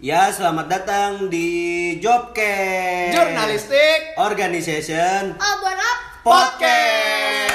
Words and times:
Ya, 0.00 0.32
selamat 0.32 0.64
datang 0.72 1.12
di 1.28 2.00
Jobcast 2.00 3.12
Jurnalistik 3.12 4.16
Organization 4.16 5.36
Obor 5.36 5.76
Podcast. 6.24 7.49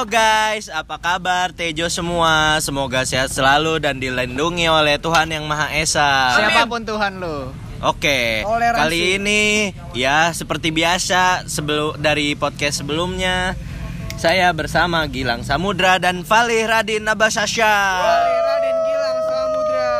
Halo 0.00 0.16
guys, 0.16 0.72
apa 0.72 0.96
kabar 0.96 1.52
Tejo 1.52 1.84
semua? 1.92 2.56
Semoga 2.64 3.04
sehat 3.04 3.36
selalu 3.36 3.84
dan 3.84 4.00
dilindungi 4.00 4.64
oleh 4.64 4.96
Tuhan 4.96 5.28
Yang 5.28 5.44
Maha 5.44 5.76
Esa. 5.76 6.40
Siapa 6.40 6.64
pun 6.64 6.88
Tuhan 6.88 7.20
lo 7.20 7.52
Oke, 7.84 8.40
Toleransi. 8.40 8.80
kali 8.80 9.00
ini 9.20 9.42
ya 9.92 10.32
seperti 10.32 10.72
biasa 10.72 11.44
sebelum 11.44 12.00
dari 12.00 12.32
podcast 12.32 12.80
sebelumnya 12.80 13.52
saya 14.16 14.48
bersama 14.56 15.04
Gilang 15.04 15.44
Samudra 15.44 16.00
dan 16.00 16.24
Valih 16.24 16.64
Radin 16.64 17.04
Nabasasya. 17.04 17.68
Raden 18.00 18.76
Gilang 18.80 19.18
Samudra 19.28 19.92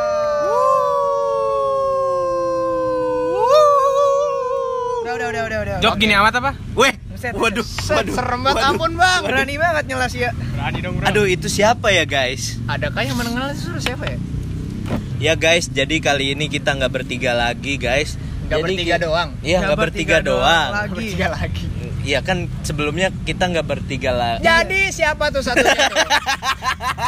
Udah 5.04 5.12
udah 5.12 5.28
udah 5.28 5.42
udah 5.44 5.58
udah 5.60 5.76
Jok 5.84 5.94
gini 6.00 6.16
amat 6.16 6.40
apa? 6.40 6.56
Weh, 6.72 6.96
Buset, 7.20 7.36
waduh, 7.36 7.66
Set, 7.68 7.96
waduh, 8.00 8.14
serem 8.16 8.40
banget 8.40 8.56
waduh. 8.56 8.72
ampun 8.72 8.92
bang 8.96 9.20
Berani 9.20 9.54
banget 9.60 9.84
nyelas 9.92 10.12
ya 10.16 10.30
Berani 10.32 10.78
dong 10.80 10.94
Aduh, 11.04 11.28
itu 11.28 11.52
siapa 11.52 11.92
ya 11.92 12.08
guys? 12.08 12.56
Adakah 12.64 13.02
yang 13.04 13.16
mengenal 13.20 13.52
suruh 13.52 13.76
siapa 13.76 14.08
ya? 14.08 14.16
Ya 15.20 15.36
guys, 15.36 15.68
jadi 15.68 16.00
kali 16.00 16.32
ini 16.32 16.48
kita 16.48 16.72
nggak 16.72 16.88
bertiga 16.88 17.36
lagi 17.36 17.76
guys. 17.76 18.16
Nggak 18.48 18.56
Jadi 18.56 18.64
bertiga 18.72 18.96
doang? 18.96 19.28
Iya, 19.44 19.58
nggak 19.60 19.78
bertiga, 19.78 20.16
doang. 20.24 20.70
Lagi 20.72 20.88
Bertiga 20.96 21.26
lagi 21.28 21.64
Iya 22.00 22.20
kan 22.20 22.48
sebelumnya 22.60 23.08
kita 23.24 23.46
nggak 23.46 23.66
bertiga 23.66 24.10
lagi. 24.10 24.40
Jadi 24.40 24.92
siapa 24.92 25.28
tuh 25.28 25.40
satunya 25.40 25.88
tuh? 25.88 25.98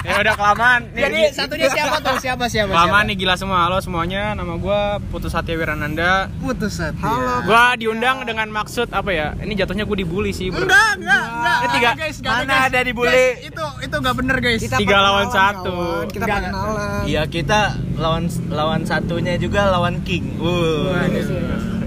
Ya 0.02 0.18
udah 0.18 0.34
kelamaan. 0.34 0.90
Nih, 0.92 1.02
Jadi 1.06 1.20
satunya 1.30 1.68
siapa 1.70 2.02
tuh? 2.02 2.18
Siapa 2.18 2.44
siapa? 2.50 2.74
Kelamaan 2.74 3.06
nih 3.06 3.16
gila 3.16 3.38
semua. 3.38 3.64
Halo 3.64 3.78
semuanya, 3.78 4.34
nama 4.34 4.58
gua 4.58 4.98
Putus 5.08 5.30
Satya 5.30 5.54
Wirananda. 5.54 6.26
Putus 6.42 6.82
hati 6.82 6.98
Halo. 6.98 7.46
Gua 7.46 7.78
diundang 7.78 8.26
dengan 8.26 8.50
maksud 8.50 8.90
apa 8.90 9.14
ya? 9.14 9.38
Ini 9.38 9.54
jatuhnya 9.54 9.86
gua 9.86 9.94
dibully 9.94 10.34
sih. 10.34 10.50
bro. 10.50 10.66
Enggak, 10.66 10.98
enggak, 10.98 11.22
enggak. 11.24 11.56
Ini 11.56 11.68
tiga- 11.70 11.94
guys, 11.94 12.16
nggak 12.18 12.34
Mana 12.34 12.50
guys. 12.50 12.66
ada 12.66 12.78
dibully? 12.82 13.10
Guys, 13.14 13.46
itu 13.46 13.64
itu 13.80 13.94
enggak 13.94 14.16
bener, 14.18 14.36
guys. 14.42 14.60
Tiga 14.66 14.96
lawan 14.98 15.28
satu. 15.30 15.76
Kita 16.10 16.24
kenalan. 16.26 17.02
Iya 17.06 17.22
kita 17.30 17.60
lawan 17.96 18.24
lawan 18.50 18.82
satunya 18.82 19.38
juga 19.38 19.70
lawan 19.70 20.02
King. 20.02 20.36
Wuh. 20.42 20.90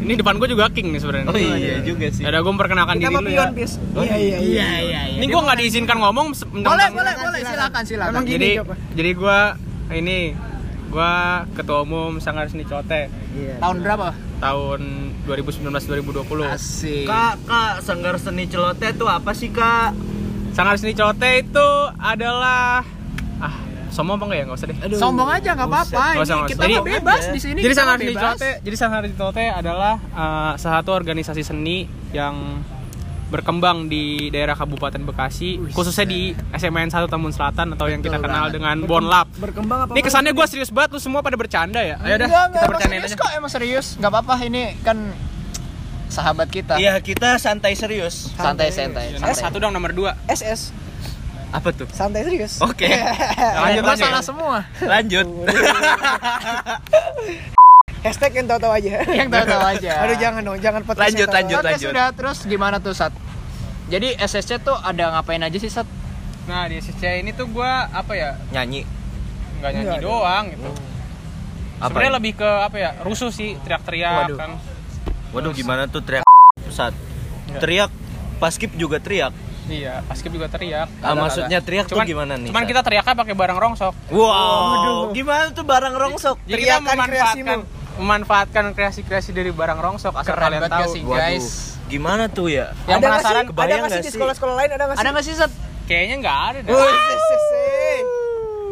Ini 0.05 0.13
depan 0.21 0.37
gua 0.37 0.45
juga 0.45 0.69
king 0.69 0.93
nih 0.93 1.01
sebenarnya. 1.01 1.25
Oh 1.25 1.33
iya 1.33 1.81
juga 1.81 2.05
sih. 2.13 2.21
Udah 2.21 2.39
gua 2.45 2.51
memperkenalkan 2.53 2.95
diri 3.01 3.09
dulu 3.09 3.29
ya. 3.33 3.49
Iya, 3.49 4.17
iya, 4.21 4.37
iya, 4.37 4.67
iya. 4.77 5.01
Ini 5.17 5.25
gua 5.33 5.41
nggak 5.49 5.57
diizinkan 5.65 5.97
ngomong. 5.97 6.27
Boleh, 6.61 6.87
boleh, 6.93 7.13
boleh. 7.17 7.39
Silakan, 7.41 7.83
silakan. 7.89 8.21
Jadi 8.21 8.61
jadi 8.93 9.11
gua 9.17 9.57
ini 9.89 10.37
gua 10.93 11.43
ketua 11.57 11.81
umum 11.81 12.21
Sanggar 12.21 12.45
Seni 12.47 12.63
Cote 12.69 13.09
tahun 13.59 13.81
berapa? 13.81 14.13
tahun 14.39 14.81
2019 15.25 15.73
2020. 15.73 16.53
Asik. 16.53 17.09
Kak, 17.09 17.33
kak, 17.49 17.73
Sanggar 17.81 18.15
Seni 18.21 18.45
Celote 18.45 18.93
itu 18.93 19.05
apa 19.09 19.33
sih 19.33 19.49
kak? 19.49 19.97
Sanggar 20.53 20.77
Seni 20.77 20.93
Cote 20.93 21.41
itu 21.41 21.67
adalah 21.97 22.85
ah 22.85 22.94
sombong 23.95 24.19
apa 24.19 24.23
enggak 24.27 24.39
ya 24.39 24.43
nggak 24.45 24.57
usah 24.59 24.67
deh. 24.67 24.77
Sombong 24.99 25.29
aja 25.31 25.49
nggak 25.55 25.69
apa-apa. 25.71 26.03
Ini 26.19 26.41
kita 26.51 26.63
Jadi- 26.67 26.75
bebas 26.83 27.23
di 27.31 27.39
sini. 27.39 27.59
jadi 27.63 27.73
Seni 27.75 28.05
bebas. 28.11 28.35
Cote, 28.35 28.51
jadi 28.59 28.75
Sanggar 28.75 29.01
Seni 29.07 29.15
Cote 29.15 29.45
adalah 29.47 29.95
uh, 30.11 30.51
salah 30.59 30.83
satu 30.83 30.91
organisasi 30.91 31.41
seni 31.47 31.87
yang 32.11 32.59
berkembang 33.25 33.89
di 33.89 34.29
daerah 34.29 34.53
Kabupaten 34.53 35.01
Bekasi, 35.01 35.57
khususnya 35.73 36.05
di 36.05 36.37
SMN 36.53 36.93
1 36.93 37.09
Tambun 37.09 37.33
Selatan 37.33 37.73
atau 37.73 37.89
yang 37.89 38.05
kita 38.05 38.21
kenal 38.21 38.53
dengan 38.53 38.85
Bonlap. 38.85 39.27
Berkembang 39.41 39.89
apa? 39.89 39.91
Ini 39.97 40.01
kesannya 40.05 40.31
gue 40.31 40.45
serius 40.45 40.69
banget, 40.69 40.93
lu 40.93 40.99
semua 41.01 41.25
pada 41.25 41.33
bercanda 41.33 41.81
ya? 41.81 41.97
Ayo 42.05 42.21
dah, 42.21 42.29
kita 42.53 42.85
serius 42.85 43.11
aja. 43.11 43.17
kok, 43.17 43.29
emang 43.33 43.51
serius. 43.51 43.85
Enggak 43.97 44.11
apa-apa 44.13 44.33
ini 44.45 44.77
kan 44.85 44.97
sahabat 46.05 46.47
kita. 46.53 46.77
Iya 46.77 47.01
kita 47.01 47.41
santai 47.41 47.73
serius. 47.73 48.29
Santai, 48.37 48.69
santai. 48.69 49.17
Nomor 49.17 49.33
santai. 49.33 49.41
satu 49.41 49.57
dong, 49.57 49.73
nomor 49.73 49.91
dua. 49.91 50.13
SS 50.29 50.84
Apa 51.55 51.69
tuh? 51.71 51.87
santai 51.89 52.21
serius. 52.21 52.59
Oke, 52.59 52.83
Lanjut, 52.85 53.81
Gua 53.81 53.95
lanjut. 53.95 54.03
salah 54.03 54.19
semua. 54.21 54.57
lanjut. 54.83 55.23
Hashtag 58.03 58.31
yang 58.35 58.45
tahu-tahu 58.45 58.73
aja. 58.75 58.89
Yang 59.09 59.29
tahu-tahu 59.31 59.63
aja. 59.65 59.91
Aduh 60.03 60.17
jangan 60.19 60.41
dong, 60.43 60.57
jangan 60.59 60.81
podcast 60.83 61.03
Lanjut, 61.09 61.27
lanjut. 61.27 61.57
Oke 61.57 61.75
sudah 61.79 62.07
terus 62.11 62.37
gimana 62.43 62.77
tuh 62.77 62.93
Sat? 62.93 63.09
Jadi 63.87 64.13
SSC 64.13 64.61
tuh 64.61 64.75
ada 64.75 65.15
ngapain 65.15 65.41
aja 65.41 65.55
sih 65.55 65.69
Sat? 65.69 65.87
Nah, 66.45 66.69
di 66.69 66.77
SCC 66.77 67.25
ini 67.25 67.33
tuh 67.33 67.49
gue 67.49 67.65
apa 67.89 68.13
ya? 68.13 68.37
Nyanyi. 68.51 68.85
Nggak 69.57 69.71
nyanyi 69.71 69.85
Nggak, 69.87 70.01
doang 70.03 70.43
gitu. 70.51 70.69
Apa? 71.75 71.85
Sebenarnya 71.87 72.13
lebih 72.13 72.33
ke 72.35 72.49
apa 72.61 72.77
ya? 72.77 72.91
Rusuh 73.01 73.31
sih, 73.31 73.57
teriak-teriak 73.59 74.13
Waduh. 74.29 74.37
kan. 74.37 74.51
Waduh 75.33 75.51
gimana 75.51 75.89
tuh 75.89 75.99
teriak 75.99 76.25
pusat? 76.61 76.93
Teriak 77.57 77.89
pas 78.37 78.53
skip 78.53 78.69
juga 78.75 79.01
teriak. 79.01 79.33
Iya, 79.65 80.05
paskib 80.05 80.29
juga 80.29 80.45
teriak. 80.45 80.87
Ah, 81.01 81.17
maksudnya 81.17 81.57
teriak 81.57 81.89
tuh 81.89 81.97
gimana 82.01 82.37
nih? 82.37 82.53
Cuman 82.53 82.63
kita 82.69 82.85
teriaknya 82.85 83.17
pakai 83.17 83.33
barang 83.33 83.57
rongsok. 83.57 83.93
Wow, 84.13 85.09
gimana 85.09 85.49
tuh 85.51 85.65
barang 85.65 85.95
rongsok? 85.97 86.37
Jadi 86.45 86.61
kita 86.61 86.77
Teriakan 86.77 86.85
memanfaatkan 86.85 87.59
memanfaatkan 87.95 88.63
kreasi-kreasi 88.75 89.31
dari 89.31 89.55
barang 89.55 89.79
rongsok 89.79 90.13
asal 90.13 90.35
Keren 90.35 90.51
kalian 90.51 90.61
tahu. 90.67 90.75
gak 90.75 90.87
sih 90.91 91.01
Waduh, 91.01 91.15
guys? 91.17 91.47
gimana 91.87 92.23
tuh 92.27 92.47
ya? 92.51 92.75
Yang 92.85 92.99
Ada 92.99 93.05
penasaran 93.07 93.23
sih? 93.23 93.39
Ada 93.39 93.49
kebayang 93.49 93.79
nggak 93.79 93.89
sih 93.89 93.97
di 93.97 94.03
sih? 94.03 94.13
sekolah-sekolah 94.13 94.55
lain 94.59 94.69
ada 94.69 94.83
nggak 94.83 94.95
sih? 94.95 95.01
Ada 95.01 95.09
nggak 95.09 95.25
sih 95.25 95.33
Sat? 95.33 95.51
Kayaknya 95.85 96.15
nggak 96.19 96.37
ada 96.43 96.59
dah. 96.59 96.71
Wih. 96.75 97.99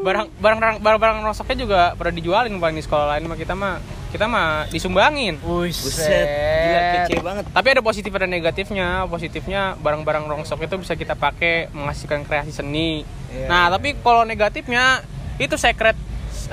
Barang 0.04 0.28
barang 0.36 0.60
barang 0.84 1.00
barang 1.00 1.18
rongsoknya 1.24 1.56
juga 1.56 1.82
pada 1.96 2.12
dijualin 2.12 2.60
paling 2.60 2.76
di 2.76 2.84
sekolah 2.84 3.16
lain 3.16 3.24
mah 3.26 3.38
kita 3.40 3.56
mah 3.56 3.80
kita 4.14 4.30
mah 4.30 4.70
disumbangin. 4.70 5.42
Buset, 5.42 6.30
gila 6.30 6.82
kece 7.02 7.16
banget. 7.26 7.44
Tapi 7.50 7.68
ada 7.74 7.82
positif 7.82 8.14
dan 8.14 8.30
negatifnya. 8.30 9.10
Positifnya 9.10 9.74
barang-barang 9.82 10.30
rongsok 10.30 10.70
itu 10.70 10.78
bisa 10.78 10.94
kita 10.94 11.18
pakai 11.18 11.74
menghasilkan 11.74 12.22
kreasi 12.30 12.54
seni. 12.54 13.02
Iya. 13.34 13.50
Nah, 13.50 13.66
tapi 13.74 13.98
kalau 14.06 14.22
negatifnya 14.22 15.02
itu 15.42 15.58
sekret 15.58 15.98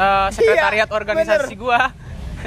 eh, 0.00 0.28
sekretariat 0.32 0.88
Iya, 0.88 0.96
organisasi 0.96 1.52
gua 1.60 1.92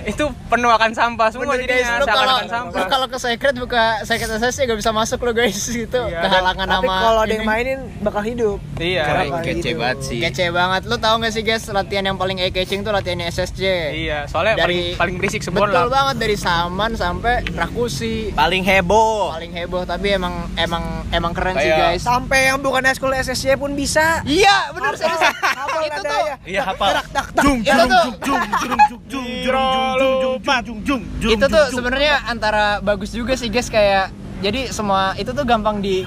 itu 0.03 0.23
penuh 0.45 0.69
akan 0.69 0.91
sampah 0.91 1.27
semua 1.29 1.45
Bener 1.49 1.63
guys, 1.63 1.81
jadinya 1.81 1.95
lu 1.95 2.05
kalau 2.05 2.37
sampah. 2.43 2.75
lu 2.75 2.83
kalau 2.87 3.07
ke 3.07 3.17
secret 3.17 3.55
buka 3.55 3.83
secret 4.01 4.29
SSC 4.33 4.65
gak 4.65 4.75
bisa 4.75 4.91
masuk 4.91 5.19
lo 5.19 5.31
guys 5.31 5.59
gitu. 5.63 6.01
Iya, 6.03 6.19
Kehalangan 6.21 6.65
Tapi 6.67 6.83
nama. 6.83 6.95
kalau 6.99 7.21
ada 7.21 7.29
yang 7.29 7.39
ini. 7.39 7.47
mainin 7.47 7.79
bakal 7.99 8.21
hidup. 8.21 8.57
Iya. 8.75 9.03
Kece 9.39 9.53
gitu? 9.63 9.77
banget 9.77 9.97
sih. 10.01 10.19
Kece 10.19 10.45
banget. 10.49 10.81
Lu 10.83 10.97
tahu 10.97 11.15
gak 11.19 11.31
sih 11.31 11.41
guys 11.41 11.63
latihan 11.67 12.03
yang 12.03 12.15
paling 12.15 12.37
eye 12.37 12.49
catching 12.49 12.81
tuh 12.81 12.89
latihannya 12.89 13.27
SSC. 13.27 13.61
Iya, 13.99 14.25
soalnya 14.25 14.57
Dari- 14.57 14.93
paling 14.95 14.97
paling 14.97 15.15
berisik 15.17 15.41
Betul 15.41 15.69
sebulan 15.69 15.73
lah. 15.75 15.89
banget 15.89 16.15
dari 16.19 16.35
Saman 16.35 16.91
sampai 16.93 17.35
Rakusi. 17.47 18.31
Paling 18.31 18.61
heboh. 18.61 19.31
Paling 19.31 19.53
heboh 19.53 19.83
tapi 19.83 20.07
emang 20.11 20.33
emang 20.55 20.83
emang 21.09 21.31
keren 21.31 21.55
sih 21.55 21.65
Kayak- 21.65 21.79
guys. 21.91 22.01
Sampai 22.01 22.39
yang 22.47 22.59
bukan 22.59 22.81
eskul 22.83 23.11
SSC 23.11 23.55
pun 23.55 23.73
bisa. 23.73 24.21
Iya, 24.23 24.71
benar 24.71 24.93
sih. 24.93 25.05
Hafal 25.05 25.81
Itu 25.83 26.01
tuh. 26.01 26.23
ya. 26.23 26.35
Iya 26.43 26.61
hafal. 26.63 26.87
Itu 26.93 27.01
tuh 27.03 27.43
Jung 27.43 27.59
jung 27.59 27.89
jung 27.89 28.13
jung 28.23 28.43
jung 28.55 28.81
jung 29.09 29.27
jung 29.43 29.82
jung 29.93 30.15
jung 30.19 30.19
jung 30.21 30.61
jung 30.61 30.79
jung 30.81 31.01
jung 31.19 31.31
itu 31.31 31.45
tuh 31.45 31.65
sebenarnya 31.69 32.13
antara 32.25 32.65
bagus 32.79 33.09
juga 33.09 33.33
sih 33.33 33.47
guys 33.47 33.67
kayak 33.67 34.09
jadi 34.39 34.69
semua 34.69 35.13
itu 35.13 35.29
tuh 35.29 35.43
gampang 35.43 35.79
di 35.79 36.03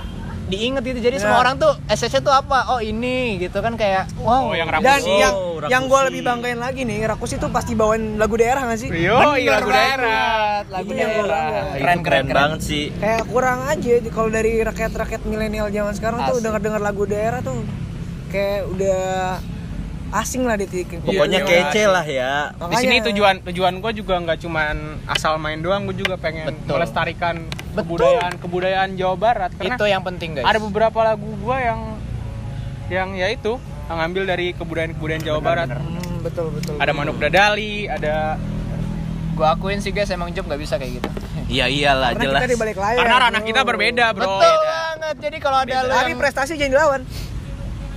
diinget 0.47 0.87
itu 0.87 1.01
jadi 1.01 1.19
semua 1.19 1.37
Ya. 1.37 1.43
orang 1.43 1.55
tuh 1.57 1.75
SSC 1.89 2.21
tuh 2.21 2.31
apa 2.31 2.71
oh 2.71 2.79
ini 2.79 3.35
gitu 3.37 3.59
kan 3.59 3.75
kayak 3.75 4.07
wow 4.17 4.47
Oh, 4.47 4.55
yang 4.55 4.71
Dan 4.71 4.79
Rakusi. 4.95 5.11
yang 5.11 5.35
Oh, 5.35 5.59
Rakusi. 5.59 5.73
yang 5.73 5.83
gue 5.85 6.01
lebih 6.07 6.23
banggain 6.23 6.55
lagi 6.57 6.81
nih, 6.83 7.03
Rakus 7.05 7.33
itu 7.33 7.47
pasti 7.49 7.75
bawain 7.75 8.15
lagu 8.15 8.37
daerah 8.37 8.63
nggak 8.63 8.79
sih? 8.79 8.89
Yo, 8.89 9.19
iya 9.35 9.59
lagu 9.59 9.67
Bener 9.67 9.81
daerah. 9.99 10.63
lagu 10.71 10.87
Iya, 10.89 11.03
daerah 11.03 11.27
banget. 11.27 11.65
keren 11.75 12.01
keren 12.01 12.27
banget 12.31 12.61
sih. 12.63 12.85
Kayak 12.95 13.27
kurang 13.27 13.59
aja 13.65 13.93
di- 13.99 14.13
kalau 14.13 14.31
dari 14.31 14.53
rakyat-rakyat 14.61 15.21
milenial 15.25 15.67
zaman 15.69 15.93
sekarang 15.93 16.19
tuh 16.23 16.37
Asik. 16.37 16.45
denger-denger 16.47 16.83
lagu 16.85 17.03
daerah 17.05 17.41
tuh 17.41 17.59
kayak 18.29 18.61
udah 18.69 19.03
asing 20.15 20.47
lah 20.47 20.55
di 20.55 20.67
titik. 20.71 21.03
Pokoknya 21.03 21.43
iya. 21.43 21.49
kece 21.49 21.83
lah 21.91 22.07
ya. 22.07 22.33
Di 22.55 22.77
sini 22.79 23.03
tujuan 23.11 23.43
tujuan 23.43 23.83
gue 23.83 23.93
juga 23.99 24.15
nggak 24.23 24.39
cuman 24.47 24.77
asal 25.11 25.39
main 25.43 25.59
doang, 25.59 25.87
gue 25.91 25.97
juga 25.99 26.15
pengen 26.21 26.55
Betul. 26.55 26.79
melestarikan 26.79 27.35
Betul. 27.75 27.99
kebudayaan 27.99 28.33
kebudayaan 28.39 28.91
Jawa 28.97 29.17
Barat 29.19 29.51
karena 29.59 29.75
itu 29.77 29.85
yang 29.85 30.03
penting 30.07 30.31
guys 30.39 30.47
ada 30.49 30.59
beberapa 30.63 30.99
lagu 31.05 31.29
gue 31.29 31.57
yang 31.61 31.81
yang 32.89 33.09
ya 33.19 33.29
itu 33.35 33.59
yang 33.91 33.97
ngambil 34.01 34.23
dari 34.31 34.47
kebudayaan 34.55 34.93
kebudayaan 34.95 35.23
Jawa 35.27 35.41
Barat. 35.43 35.69
Hmm, 35.75 36.23
betul 36.23 36.47
betul. 36.55 36.75
Ada 36.79 36.93
Manuk 36.95 37.19
Dadali, 37.19 37.87
ada 37.91 38.39
gua 39.37 39.53
akuin 39.53 39.85
sih 39.85 39.93
guys 39.93 40.09
emang 40.09 40.33
job 40.33 40.49
gak 40.49 40.57
bisa 40.57 40.81
kayak 40.81 40.97
gitu 40.97 41.09
Iya 41.61 41.69
iyalah 41.69 42.17
Karena 42.17 42.25
jelas. 42.25 42.41
kita 42.41 42.49
di 42.49 42.59
balik 42.59 42.77
layar. 42.81 42.99
karena 43.05 43.17
ranah 43.29 43.43
kita 43.45 43.61
berbeda, 43.63 44.05
Bro. 44.17 44.25
betul 44.25 44.55
banget 44.65 45.17
jadi 45.21 45.37
kalau 45.39 45.59
ada 45.63 45.73
yang 46.09 46.19
prestasi 46.19 46.53
jangan 46.57 46.73
dilawan. 46.73 47.01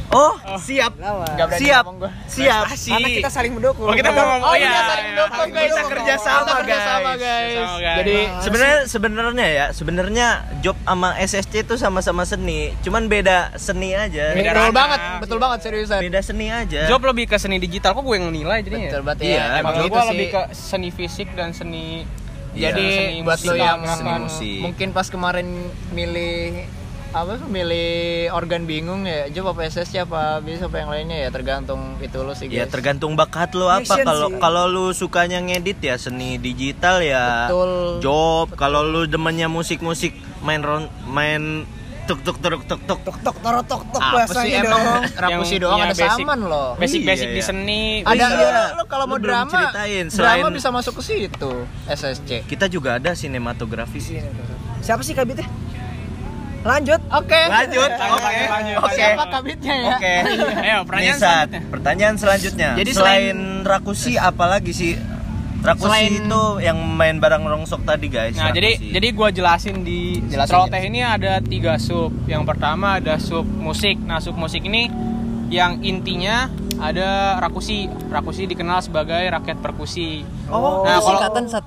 Oh, 0.10 0.34
siap. 0.58 0.98
Lawan. 0.98 1.30
Siap. 1.54 1.86
Siap. 2.26 2.66
Karena 2.66 3.10
kita 3.14 3.30
saling 3.30 3.54
mendukung. 3.54 3.86
Oh, 3.86 3.94
kita 3.94 4.10
mau 4.10 4.26
ngomong 4.28 4.42
Oh 4.44 4.56
iya, 4.58 4.66
iya 4.66 4.82
saling 4.82 5.06
iya. 5.06 5.14
mendukung 5.14 5.48
guys. 5.48 5.70
Kita 5.70 5.84
kerja 5.86 6.14
sama, 6.18 6.40
Kita 6.40 6.54
kerja 6.58 6.78
sama, 6.80 7.12
guys. 7.12 7.22
guys. 7.22 7.56
Guys. 7.78 7.98
Jadi 8.00 8.18
Sebenarnya 8.42 8.78
sebenarnya 8.84 9.48
ya, 9.48 9.66
sebenarnya 9.70 10.28
job 10.60 10.76
sama 10.82 11.10
SSC 11.16 11.54
itu 11.62 11.76
sama-sama 11.76 12.24
seni, 12.24 12.74
cuman 12.82 13.06
beda 13.06 13.54
seni 13.56 13.94
aja. 13.94 14.34
Beda 14.34 14.50
betul 14.52 14.74
banget, 14.74 15.00
betul 15.22 15.38
banget 15.38 15.60
seriusan. 15.62 16.00
Beda 16.02 16.20
seni 16.20 16.48
aja. 16.50 16.82
Job 16.86 17.02
lebih 17.02 17.26
ke 17.26 17.38
seni 17.38 17.58
digital 17.58 17.94
kok 17.94 18.02
gue 18.02 18.16
yang 18.16 18.30
nilai 18.30 18.60
jadinya. 18.60 18.90
Betul 18.90 19.04
banget 19.04 19.20
Iya, 19.24 19.38
ya. 19.38 19.60
Emang 19.62 19.74
gitu 19.78 19.88
gue 19.88 20.02
sih. 20.02 20.10
lebih 20.10 20.28
ke 20.28 20.42
seni 20.52 20.90
fisik 20.90 21.30
dan 21.34 21.54
seni 21.54 21.86
Iya. 22.50 22.74
Jadi 22.74 22.86
seni 22.90 23.22
buat 23.22 23.40
lo 23.40 23.54
yang 23.54 23.80
seni 23.86 24.14
musik. 24.20 24.58
mungkin 24.60 24.88
pas 24.90 25.06
kemarin 25.06 25.48
milih 25.94 26.66
apa 27.10 27.32
tuh 27.36 27.50
milih 27.50 27.90
organ 28.30 28.64
bingung 28.64 29.02
ya 29.02 29.26
job 29.28 29.50
apa 29.50 29.66
SSC 29.66 29.98
apa 30.00 30.38
bisa 30.40 30.70
apa 30.70 30.78
yang 30.78 30.90
lainnya 30.90 31.18
ya 31.20 31.30
tergantung 31.30 31.98
itu 31.98 32.18
lo 32.20 32.32
sih 32.32 32.46
Ya 32.48 32.64
guys 32.64 32.70
tergantung 32.70 33.14
bakat 33.14 33.50
lu 33.52 33.66
apa. 33.66 33.82
Kalau 34.00 34.38
kalau 34.38 34.64
lu 34.66 34.86
sukanya 34.92 35.38
ngedit 35.40 35.82
ya 35.82 35.96
seni 35.96 36.38
digital 36.38 37.02
ya 37.02 37.50
Betul. 37.50 37.98
job. 38.00 38.54
Kalau 38.54 38.82
lu 38.84 39.06
demennya 39.06 39.48
musik-musik 39.48 40.14
main 40.40 40.62
ron, 40.62 40.86
main 41.04 41.66
tuk 42.06 42.22
tuk 42.22 42.38
tuk 42.38 42.62
tuk 42.64 42.82
tuk 42.84 43.00
tok 43.00 43.18
tok 43.22 43.38
toro 43.40 43.62
tok 43.64 43.82
tok 43.88 44.02
apa 44.02 44.34
sih 44.36 44.50
emang 44.56 44.82
dong. 44.82 45.02
rapusi 45.24 45.34
Yang- 45.52 45.62
doang 45.62 45.78
iya, 45.78 45.86
ada 45.86 45.96
basic. 45.96 46.10
saman 46.16 46.40
loh 46.42 46.70
Basic-basic 46.76 47.26
Iya, 47.26 47.34
di 47.34 47.38
iya. 47.38 47.46
seni. 47.46 47.84
ada 48.02 48.18
Iya. 48.18 48.38
ya, 48.40 48.64
lo 48.74 48.84
kalau 48.86 49.06
mau 49.06 49.18
drama 49.18 49.50
ceritain, 49.52 50.06
drama 50.08 50.16
selain- 50.42 50.54
bisa 50.54 50.70
masuk 50.70 50.94
ke 50.98 51.04
situ 51.04 51.54
SSC 51.86 52.30
Kita 52.46 52.66
juga 52.66 52.98
ada 52.98 53.14
sinematografi. 53.14 53.98
Siapa 54.80 55.02
sih 55.02 55.14
kabitnya? 55.14 55.46
Lanjut. 56.62 57.02
oke 57.10 57.40
Lanjut. 57.46 57.90
Lanjut, 57.90 58.20
Oke. 58.20 58.44
lanjut, 58.46 58.76
Oke. 58.80 58.94
siapa 58.94 59.24
kabitnya 59.28 59.76
ya 59.76 59.90
Oke. 59.94 60.16
Ayo, 60.60 60.78
pertanyaan 60.84 61.16
Nih, 61.16 61.22
Sat. 61.22 61.30
selanjutnya. 61.48 61.62
Pertanyaan 61.70 62.16
selanjutnya. 62.16 62.70
Jadi 62.76 62.92
selain, 62.92 63.38
Rakusi 63.64 64.14
apalagi 64.16 64.72
sih? 64.72 64.94
Rakusi 65.60 65.86
Selain- 65.86 66.24
itu 66.24 66.44
yang 66.62 66.78
main 66.90 67.18
barang 67.18 67.44
rongsok 67.44 67.84
tadi 67.84 68.08
guys. 68.08 68.32
Nah, 68.34 68.50
jadi 68.50 68.76
Rakusi. 68.76 68.92
jadi 68.92 69.08
gua 69.12 69.30
jelasin 69.30 69.76
di 69.82 70.24
Jelasin, 70.24 70.48
celoteh 70.50 70.82
ini 70.82 71.00
ada 71.00 71.40
tiga 71.40 71.76
sub. 71.76 72.16
Yang 72.26 72.44
pertama 72.46 72.96
ada 72.96 73.16
sub 73.18 73.44
musik. 73.44 74.00
Nah, 74.00 74.18
sub 74.18 74.34
musik 74.34 74.64
ini 74.64 74.88
yang 75.50 75.82
intinya 75.82 76.48
ada 76.80 77.08
rakusi. 77.38 77.78
Rakusi 78.08 78.44
dikenal 78.46 78.80
sebagai 78.80 79.20
rakyat 79.22 79.60
perkusi. 79.60 80.24
Oh, 80.48 80.82
Nah, 80.82 80.98
kalau 80.98 81.20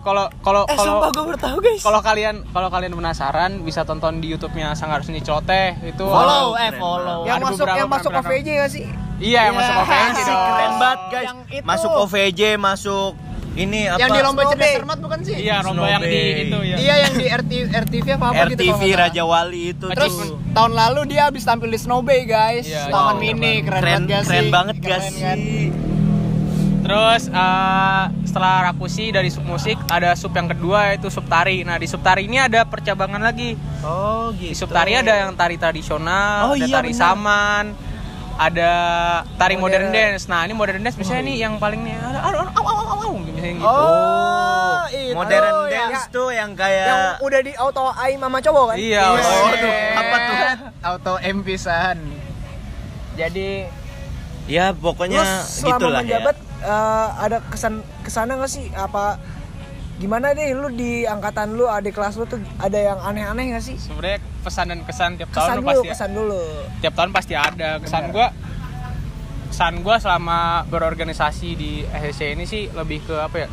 kalau 0.02 0.24
kalau 0.40 0.62
Eh, 0.64 0.74
kalau 0.74 1.06
gue 1.06 1.24
baru 1.24 1.38
tahu, 1.38 1.56
guys. 1.60 1.80
kalau 1.80 2.00
kalian 2.00 2.42
kalau 2.48 2.68
kalian 2.68 2.92
penasaran 2.92 3.60
bisa 3.60 3.82
tonton 3.82 4.18
di 4.18 4.28
YouTube-nya 4.28 4.72
Sanggar 4.72 5.00
Seni 5.00 5.20
Celoteh 5.20 5.76
itu 5.82 6.02
follow 6.02 6.56
eh 6.56 6.72
follow 6.74 7.22
yang 7.22 7.38
ada 7.38 7.46
masuk 7.46 7.66
yang 7.68 7.86
masuk. 7.86 8.10
OVJ 8.10 8.48
gak 8.58 8.70
sih? 8.70 8.86
Iya, 9.18 9.40
yang 9.46 9.54
masuk 9.54 9.70
Iya. 9.70 9.82
OVJ 9.82 10.18
dong. 10.18 10.40
keren 10.42 10.72
banget 10.76 11.00
guys. 11.06 11.24
Yang 11.24 11.38
itu. 11.52 11.64
Masuk 11.64 11.90
OVJ, 11.94 12.40
masuk 12.56 13.12
ini 13.54 13.84
apa? 13.84 13.98
yang 13.98 14.10
di 14.10 14.20
lomba 14.20 14.42
cerdas 14.46 14.72
cermat 14.74 14.98
bukan 14.98 15.18
sih 15.20 15.36
Iya, 15.38 15.56
lomba 15.60 15.86
yang 15.86 16.02
di 16.02 16.20
itu 16.42 16.58
ya. 16.62 16.76
iya 16.78 16.94
yang 17.02 17.14
di 17.14 17.26
RT, 17.26 17.52
RTV 17.68 18.06
apa 18.14 18.26
apa 18.26 18.42
gitu 18.48 18.62
RTV 18.62 18.72
nggak 18.72 18.88
salah. 18.88 19.00
Raja 19.04 19.22
Wali 19.24 19.62
itu 19.70 19.86
Terus 19.88 20.14
tuh. 20.14 20.36
tahun 20.50 20.72
lalu 20.72 21.00
dia 21.06 21.22
habis 21.26 21.42
tampil 21.42 21.68
di 21.68 21.78
Snowbay 21.78 22.20
guys, 22.24 22.64
Iya, 22.64 22.88
Taman 22.88 23.04
wow, 23.10 23.20
Mini, 23.20 23.54
keren, 23.60 23.82
keren, 23.82 24.02
banget 24.02 24.24
keren 24.24 24.46
banget 24.48 24.76
gak 24.78 24.88
Keren 24.88 25.12
kan? 25.14 25.38
sih? 25.38 25.66
Terus 26.82 27.22
eh, 27.28 28.04
setelah 28.24 28.54
Rakusi 28.66 29.04
dari 29.08 29.28
sub 29.28 29.44
musik 29.44 29.78
ada 29.86 30.12
sub 30.12 30.32
yang 30.32 30.48
kedua 30.48 30.90
yaitu 30.90 31.06
sub 31.08 31.22
tari. 31.24 31.62
Nah 31.62 31.76
di 31.76 31.86
sub 31.86 32.00
tari 32.00 32.26
ini 32.26 32.40
ada 32.40 32.64
percabangan 32.64 33.22
lagi. 33.22 33.54
Oh 33.80 34.34
Di 34.34 34.50
gitu. 34.50 34.58
sub 34.58 34.70
tari 34.72 34.96
ada 34.96 35.14
yang 35.14 35.30
tari 35.32 35.54
tradisional, 35.56 36.50
Oh, 36.50 36.54
ada 36.54 36.58
iya, 36.58 36.74
tari 36.74 36.90
benar. 36.90 37.00
saman, 37.06 37.64
ada 38.34 38.70
tari 39.36 39.54
modern, 39.54 39.88
Modern. 39.88 40.14
dance. 40.14 40.24
Nah 40.24 40.42
ini 40.42 40.52
modern 40.52 40.80
dance 40.80 40.96
misalnya 40.96 41.22
nih 41.24 41.36
yang 41.40 41.54
paling 41.56 41.80
nih 41.80 41.94
ada 41.94 42.20
aduh, 42.22 42.40
aduh, 42.42 42.52
aw, 42.52 42.64
aw, 42.64 42.76
aw, 42.78 42.98
aw, 43.02 43.12
misalnya 43.14 43.52
gitu. 43.54 43.66
Oh, 43.68 44.80
itu. 44.88 45.12
Modern 45.12 45.52
Oh, 45.52 45.66
dance 45.66 46.02
ya. 46.02 46.10
tuh 46.10 46.28
yang 46.30 46.50
kayak 46.52 46.86
Yang 46.86 47.02
udah 47.20 47.40
di 47.40 47.52
auto 47.54 47.82
ai 47.92 48.12
mama 48.16 48.38
cowok 48.38 48.64
kan? 48.66 48.76
Iya, 48.76 49.02
Oh, 49.02 49.14
oh, 49.14 49.46
aduh, 49.48 49.72
apa 49.94 50.16
tuh? 50.18 50.36
Auto 50.82 51.12
M 51.20 51.38
pisan. 51.42 51.98
Jadi 53.12 53.68
ya 54.44 54.72
pokoknya 54.72 55.22
selama 55.38 55.76
gitulah 55.76 56.00
menjabat 56.00 56.36
ya. 56.36 56.66
eh, 56.66 57.08
ada 57.20 57.36
kesan 57.46 57.74
ke 58.00 58.08
sana 58.08 58.34
gak 58.34 58.48
sih? 58.48 58.66
Apa 58.72 59.20
gimana 60.00 60.32
deh 60.32 60.56
lu 60.56 60.72
di 60.72 61.04
angkatan 61.04 61.54
lu 61.54 61.68
adik 61.68 61.94
kelas 61.94 62.16
lu 62.16 62.24
tuh 62.24 62.40
ada 62.58 62.78
yang 62.78 62.98
aneh-aneh 62.98 63.54
gak 63.54 63.64
sih? 63.64 63.76
Sebenarnya 63.76 64.18
pesan 64.42 64.66
dan 64.72 64.80
kesan 64.82 65.10
tiap 65.20 65.28
Kesan 65.30 65.40
tahun 65.40 65.56
dulu, 65.60 65.68
pasti 65.68 65.88
kesan 65.92 66.10
dulu. 66.16 66.42
tiap 66.80 66.94
tahun 66.96 67.10
pasti 67.12 67.34
ada. 67.36 67.70
Kesan 67.78 68.04
gua 68.10 68.26
kesan 69.52 69.74
gua 69.84 69.96
selama 70.00 70.64
berorganisasi 70.66 71.48
di 71.54 71.70
SSC 71.84 72.34
ini 72.34 72.44
sih 72.48 72.72
lebih 72.72 73.04
ke 73.04 73.14
apa 73.20 73.36
ya? 73.46 73.48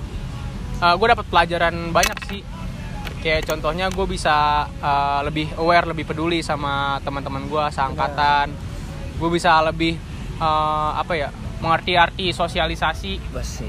Eh, 0.80 0.94
gue 0.95 1.07
dapat 1.12 1.27
pelajaran 1.27 1.75
banyak 1.91 2.19
sih. 2.31 2.41
Kayak 3.19 3.51
contohnya 3.51 3.91
gue 3.91 4.06
bisa 4.07 4.63
eh, 4.80 5.19
lebih 5.27 5.51
aware, 5.59 5.91
lebih 5.91 6.07
peduli 6.07 6.39
sama 6.39 7.03
teman-teman 7.03 7.51
gue 7.51 7.65
seangkatan. 7.68 8.47
Gue 9.19 9.30
bisa 9.30 9.59
lebih 9.59 10.00
eh, 10.39 10.91
apa 10.95 11.13
ya? 11.19 11.30
mengerti 11.59 12.00
arti 12.00 12.31
sosialisasi. 12.31 13.36
Basi. 13.36 13.68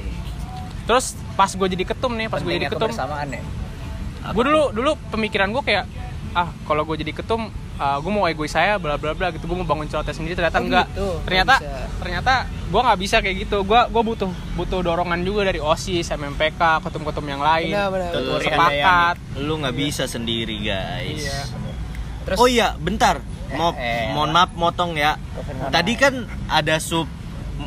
Terus 0.87 1.19
pas 1.41 1.49
gue 1.51 1.69
jadi 1.71 1.85
ketum 1.87 2.13
nih, 2.13 2.29
pas 2.29 2.39
gue 2.39 2.53
jadi 2.53 2.69
ketum, 2.69 2.85
kebersamaan 2.85 3.29
ya. 3.33 3.41
gue 4.29 4.43
dulu 4.45 4.63
dulu 4.71 4.91
pemikiran 5.09 5.49
gue 5.49 5.63
kayak 5.65 5.89
ah 6.31 6.53
kalau 6.63 6.85
gue 6.85 7.01
jadi 7.01 7.17
ketum 7.17 7.49
gue 7.81 8.13
mau 8.13 8.29
egois 8.29 8.53
saya 8.53 8.77
bla 8.77 8.95
bla 8.95 9.17
bla 9.17 9.33
gitu 9.33 9.49
gue 9.49 9.57
mau 9.57 9.65
bangun 9.65 9.89
celoteh 9.89 10.13
sendiri 10.13 10.37
ternyata 10.37 10.61
Oh, 10.61 10.65
enggak 10.69 10.87
gitu. 10.93 11.09
ternyata 11.25 11.55
bisa. 11.57 11.73
ternyata 11.97 12.33
gue 12.45 12.81
nggak 12.85 12.99
bisa 13.01 13.17
kayak 13.19 13.37
gitu 13.41 13.57
gue 13.65 13.81
gue 13.89 14.03
butuh 14.05 14.29
butuh 14.53 14.81
dorongan 14.85 15.21
juga 15.25 15.49
dari 15.49 15.59
osis 15.59 16.05
MMPK 16.07 16.61
ketum-ketum 16.85 17.25
yang 17.25 17.41
lain 17.41 17.73
Benar, 17.73 17.89
benar. 17.89 18.11
Sepakat. 18.39 19.17
Lu 19.41 19.57
nggak 19.57 19.73
bisa 19.75 20.05
sendiri 20.05 20.61
guys. 20.61 21.25
Iya. 21.25 21.41
Terus 22.21 22.37
Oh 22.37 22.47
iya, 22.47 22.77
bentar. 22.77 23.25
Mau 23.51 23.73
eh, 23.75 24.13
mohon 24.13 24.31
maaf 24.31 24.53
motong 24.53 24.93
ya. 24.95 25.17
Tadi 25.73 25.93
kan 25.97 26.15
ada 26.47 26.77
sub 26.79 27.09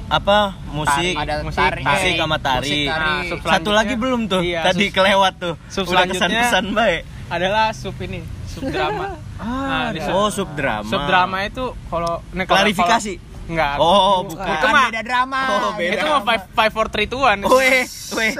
apa 0.07 0.37
musik, 0.67 1.13
ada 1.13 1.41
musik, 1.41 1.57
tari, 1.57 1.81
musik 1.81 2.13
sama 2.15 2.37
tari. 2.37 2.69
Musik, 2.69 2.85
tari. 2.85 3.05
Nah, 3.05 3.21
sub 3.25 3.39
Satu 3.43 3.69
lagi 3.69 3.93
belum 3.93 4.21
tuh. 4.25 4.41
Iya, 4.41 4.61
Tadi 4.63 4.85
sub- 4.87 4.95
kelewat 4.95 5.33
tuh. 5.37 5.53
sub 5.65 5.83
Udah 5.83 6.05
selanjutnya- 6.05 6.43
kesan-kesan 6.43 6.65
baik. 6.71 7.01
adalah 7.25 7.65
sub 7.71 7.97
ini 7.99 8.19
sub 8.45 8.63
drama 8.65 9.17
nah, 9.39 9.89
di 9.89 9.99
sub, 9.99 10.13
Oh, 10.13 10.29
sub 10.29 10.49
drama. 10.53 10.85
sub 10.85 11.01
drama 11.03 11.37
itu 11.41 11.65
kalau 11.87 12.21
kalau- 12.23 12.45
Klarifikasi. 12.47 13.13
kalau- 13.15 13.31
enggak 13.43 13.75
Oh, 13.75 14.23
bukan. 14.23 14.47
itu 14.47 14.67
mah 14.69 14.85
beda 14.87 15.03
drama. 15.03 15.39
Oh, 15.51 15.71
beda. 15.73 15.93
itu 15.93 16.05
mah 16.05 16.21
five 16.23 16.43
five 16.49 16.71
four 16.71 16.87
three 16.87 17.05
two 17.05 17.19
one 17.19 17.43
Weh, 17.51 17.83
weh, 18.13 18.31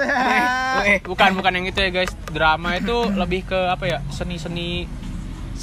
bukan 1.02 1.30
bukan 1.34 1.52
yang 1.52 1.66
itu 1.66 1.76
ya 1.76 1.90
guys 1.90 2.08
drama 2.26 2.72
itu 2.74 2.96
lebih 3.12 3.44
ke 3.44 3.58
apa 3.68 3.84
ya 3.84 3.98
seni 4.08 4.88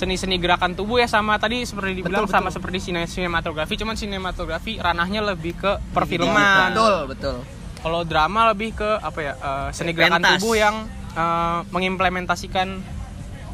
seni 0.01 0.17
seni 0.17 0.33
seni 0.33 0.35
gerakan 0.41 0.73
tubuh 0.73 0.97
ya 0.97 1.05
sama 1.05 1.37
tadi 1.37 1.61
seperti 1.61 2.01
dibilang 2.01 2.25
Betul, 2.25 2.33
sama 2.33 2.49
seperti 2.49 2.89
sine- 2.89 3.05
sinematografi. 3.05 3.77
Cuman 3.77 3.93
sinematografi 3.93 4.81
ranahnya 4.81 5.21
lebih 5.21 5.53
ke 5.61 5.77
perfilman. 5.93 6.73
Betul, 6.73 6.95
betul. 7.05 7.37
kalau 7.81 8.01
drama 8.05 8.49
lebih 8.53 8.77
ke 8.77 8.89
apa 8.97 9.19
ya 9.21 9.33
eh, 9.37 9.69
seni 9.73 9.93
gerakan 9.93 10.21
Pentas. 10.21 10.41
tubuh 10.41 10.57
yang 10.57 10.89
eh, 11.13 11.59
mengimplementasikan 11.69 12.81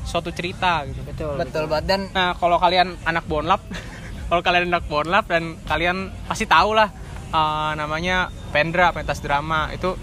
suatu 0.08 0.32
cerita 0.32 0.88
gitu. 0.88 1.04
Betul. 1.04 1.36
Betul 1.36 1.64
banget. 1.68 1.86
Dan 1.92 2.02
nah 2.16 2.32
kalau 2.40 2.56
kalian 2.64 2.96
anak 3.04 3.28
bonlap 3.28 3.60
kalau 4.32 4.40
kalian 4.40 4.72
anak 4.72 4.88
bonlap 4.88 5.28
dan 5.28 5.60
kalian 5.68 6.16
pasti 6.32 6.48
tahu 6.48 6.72
lah 6.80 6.88
eh, 7.28 7.72
namanya 7.76 8.32
Pendra 8.56 8.96
pentas 8.96 9.20
drama. 9.20 9.68
Itu 9.76 10.00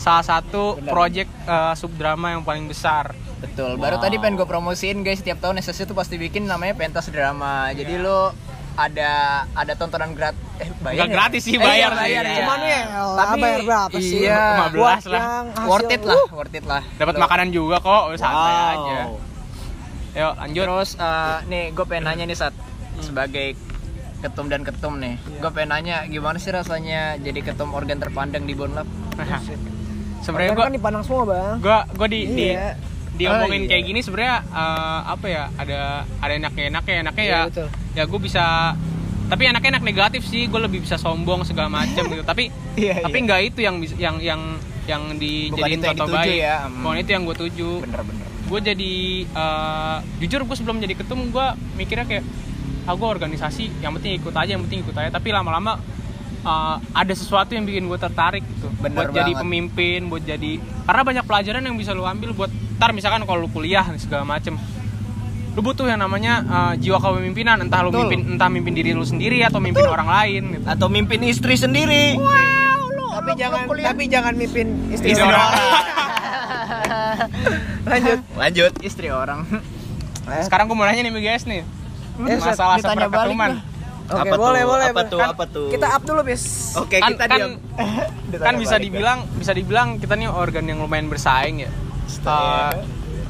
salah 0.00 0.24
satu 0.24 0.80
project 0.80 1.28
eh, 1.44 1.76
subdrama 1.76 2.32
yang 2.32 2.40
paling 2.40 2.64
besar 2.64 3.12
betul. 3.46 3.70
Baru 3.76 3.96
tadi 3.96 4.16
pengen 4.16 4.34
gue 4.34 4.44
promosiin 4.44 5.00
guys, 5.00 5.18
setiap 5.18 5.38
tahun 5.38 5.58
SSC 5.58 5.84
tuh 5.84 5.94
pasti 5.94 6.16
bikin 6.16 6.44
namanya 6.44 6.72
pentas 6.72 7.06
drama. 7.06 7.70
Jadi 7.70 7.94
lo 7.96 8.32
ada 8.74 9.12
ada 9.52 9.72
tontonan 9.72 10.12
gratis 10.12 10.34
eh 10.56 10.66
bayar 10.76 10.94
Nggak 10.96 11.06
ya? 11.06 11.14
gratis 11.14 11.42
sih, 11.42 11.54
Eh, 11.54 11.60
bayar 11.60 11.70
iya, 11.70 11.88
sih. 11.90 11.98
bayar 12.00 12.24
ya. 12.24 12.36
Cuman 12.36 12.58
ya, 12.60 12.80
Tapi 13.14 13.40
bayar 13.40 13.60
berapa 13.62 13.96
sih? 13.96 14.18
iya, 14.20 14.42
15 14.66 14.74
Buat 14.74 15.02
lah. 15.06 15.22
worth 15.64 15.92
it 15.92 16.02
lah, 16.02 16.22
worth 16.32 16.54
it 16.54 16.64
lah. 16.64 16.82
dapat 16.92 17.14
makanan 17.16 17.48
juga 17.50 17.76
kok 17.78 18.02
santai 18.16 18.50
Wow. 18.50 18.72
aja 18.72 18.98
yuk 20.14 20.32
lanjut 20.36 20.62
Terus 20.64 20.90
eh, 20.96 21.36
nih 21.44 21.64
gue 21.70 21.84
pengen 21.84 22.04
nanya 22.04 22.24
nih 22.24 22.34
saat 22.36 22.54
sebagai 23.00 23.58
ketum 24.20 24.46
dan 24.46 24.62
ketum 24.62 24.96
nih, 24.96 25.18
gue 25.20 25.50
pengen 25.50 25.70
nanya 25.70 26.06
gimana 26.06 26.38
sih 26.38 26.48
rasanya 26.48 27.14
jadi 27.16 27.40
ketum 27.44 27.70
organ 27.70 27.98
terpandang 27.98 28.42
di 28.42 28.54
Bonlap? 28.54 28.86
sebenarnya 30.24 30.52
gua 30.52 30.64
kan 30.64 30.72
dipandang 30.72 31.02
semua, 31.02 31.22
Bang. 31.24 31.54
gua 31.58 31.78
gua 31.90 32.06
di 32.06 32.20
di 32.26 32.46
Iya. 32.48 32.78
Diomongin 33.14 33.60
Oh, 33.60 33.64
iya. 33.64 33.70
kayak 33.70 33.84
gini 33.84 34.00
sebenarnya 34.00 34.36
eh, 34.44 35.00
apa 35.06 35.26
ya 35.26 35.42
ada 35.54 35.80
ada 36.18 36.32
enaknya 36.32 36.64
enaknya 36.68 36.94
enaknya 37.00 37.24
Iya, 37.24 37.32
ya 37.32 37.40
betul. 37.46 37.68
ya 37.92 38.02
gue 38.04 38.20
bisa 38.20 38.44
tapi 39.24 39.42
enaknya 39.46 39.70
enak 39.72 39.84
negatif 39.84 40.22
sih 40.24 40.44
gue 40.44 40.60
lebih 40.60 40.80
bisa 40.80 40.96
sombong 40.96 41.42
segala 41.42 41.72
macam 41.72 42.02
gitu 42.04 42.22
tapi 42.26 42.50
Iya, 42.74 43.00
tapi 43.00 43.16
iya. 43.16 43.24
nggak 43.24 43.40
itu 43.44 43.58
yang 43.60 43.76
yang 43.96 44.16
yang 44.20 44.40
yang 44.84 45.02
dijadiin 45.14 45.80
contoh 45.80 46.12
baik 46.12 46.36
ya, 46.38 46.68
hmm. 46.68 46.82
bukan 46.82 46.96
itu 46.98 47.10
yang 47.10 47.24
gue 47.24 47.36
tuju 47.38 47.70
Bener-bener. 47.80 48.26
gue 48.44 48.60
jadi 48.62 48.92
eh, 49.24 49.96
jujur 50.20 50.40
gue 50.42 50.56
sebelum 50.56 50.76
jadi 50.78 50.94
ketum 50.94 51.30
gue 51.30 51.46
mikirnya 51.74 52.04
kayak 52.04 52.24
aku 52.84 53.00
organisasi 53.00 53.80
yang 53.80 53.94
penting 53.94 54.18
ikut 54.18 54.30
aja 54.30 54.50
yang 54.50 54.62
penting 54.62 54.84
ikut 54.84 54.92
aja 54.92 55.08
tapi 55.08 55.30
lama-lama 55.30 55.80
uh, 56.44 56.76
ada 56.92 57.12
sesuatu 57.12 57.52
yang 57.52 57.64
bikin 57.64 57.88
gue 57.88 57.98
tertarik 57.98 58.44
gitu 58.44 58.68
Bener 58.78 59.08
buat 59.08 59.16
jadi 59.16 59.32
banget. 59.32 59.42
pemimpin 59.42 60.00
buat 60.06 60.22
jadi 60.22 60.52
karena 60.84 61.02
banyak 61.02 61.24
pelajaran 61.24 61.62
yang 61.64 61.76
bisa 61.76 61.90
lu 61.90 62.04
ambil 62.04 62.30
buat 62.32 62.50
ntar 62.76 62.92
misalkan 62.92 63.24
kalau 63.24 63.44
lu 63.44 63.50
kuliah 63.50 63.82
segala 63.96 64.22
macem 64.22 64.54
lu 65.54 65.60
butuh 65.62 65.86
yang 65.86 66.02
namanya 66.02 66.42
uh, 66.44 66.72
jiwa 66.74 66.98
kepemimpinan 66.98 67.62
entah 67.62 67.80
lu 67.80 67.94
Betul. 67.94 68.10
mimpin 68.10 68.20
entah 68.34 68.50
mimpin 68.50 68.74
diri 68.74 68.90
lu 68.90 69.06
sendiri 69.06 69.40
atau 69.40 69.62
mimpin 69.62 69.86
orang 69.86 70.10
lain 70.10 70.42
gitu. 70.58 70.66
Atau 70.66 70.86
mimpin 70.90 71.22
istri 71.22 71.54
sendiri. 71.54 72.18
tapi 73.14 73.30
jangan 73.38 73.62
tapi 73.70 74.04
jangan 74.10 74.34
mimpin 74.34 74.90
istri, 74.90 75.14
Istri 75.14 75.22
orang. 75.22 75.38
orang. 75.38 75.54
Lanjut. 77.94 78.18
Lanjut. 78.34 78.72
istri 78.82 79.08
orang 79.14 79.46
sekarang 80.24 80.66
gue 80.66 80.76
mau 80.76 80.88
nanya 80.88 81.04
nih 81.04 81.12
guys 81.22 81.44
nih 81.46 81.62
Eh, 82.14 82.38
masalah 82.38 82.78
ditanya 82.78 83.10
balik 83.10 83.34
seperketuman 83.34 83.50
Oke, 84.04 84.20
Apa 84.22 84.36
boleh, 84.36 84.60
tuh? 84.60 84.68
boleh. 84.68 84.86
Apa 84.86 84.92
boleh. 84.94 85.08
tuh? 85.08 85.18
Kan 85.18 85.28
Apa 85.30 85.44
tuh? 85.48 85.68
Kita 85.68 85.86
up 85.90 86.02
dulu, 86.02 86.20
Bis. 86.22 86.44
Oke, 86.76 86.96
kan, 86.98 87.10
kita 87.10 87.24
kan, 87.24 87.38
diam. 87.40 87.52
kan 88.46 88.54
bisa 88.56 88.76
dibilang 88.76 89.18
bisa 89.32 89.52
dibilang 89.52 89.88
kita 89.96 90.12
nih 90.12 90.28
organ 90.28 90.64
yang 90.64 90.78
lumayan 90.78 91.06
bersaing 91.06 91.62
ya 91.62 91.70
Uh, 92.20 92.68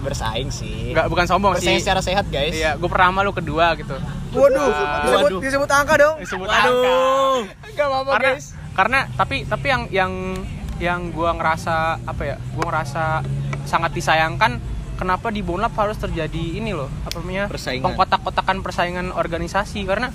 bersaing 0.01 0.51
sih 0.51 0.91
nggak 0.91 1.07
bukan 1.07 1.25
sombong 1.25 1.55
bersaing 1.55 1.79
sih 1.79 1.83
secara 1.83 1.99
sehat 1.99 2.27
guys 2.27 2.51
iya 2.51 2.75
gue 2.75 2.87
pertama 2.87 3.23
lu 3.23 3.31
kedua 3.31 3.75
gitu 3.75 3.95
Waduh, 4.31 4.67
disebut 5.01 5.31
Waduh. 5.31 5.41
disebut 5.41 5.71
angka 5.71 5.95
dong. 5.95 6.17
disebut 6.19 6.47
angka 6.47 6.69
Waduh. 6.69 7.39
Gak 7.71 7.87
apa-apa 7.87 8.11
karena 8.13 8.31
guys 8.33 8.47
karena 8.75 8.99
tapi 9.15 9.37
tapi 9.47 9.67
yang 9.69 9.83
yang 9.89 10.13
yang 10.77 11.01
gua 11.11 11.31
ngerasa 11.33 12.03
apa 12.03 12.23
ya 12.25 12.37
gua 12.53 12.65
ngerasa 12.69 13.23
sangat 13.65 13.95
disayangkan 13.95 14.59
kenapa 14.95 15.31
di 15.31 15.41
Bonlab 15.41 15.71
harus 15.73 15.97
terjadi 15.97 16.59
ini 16.59 16.71
loh 16.71 16.91
apa 17.05 17.15
namanya 17.17 17.47
Persaingan. 17.47 17.83
pengkotak-kotakan 17.89 18.59
persaingan 18.61 19.07
organisasi 19.11 19.87
karena 19.87 20.11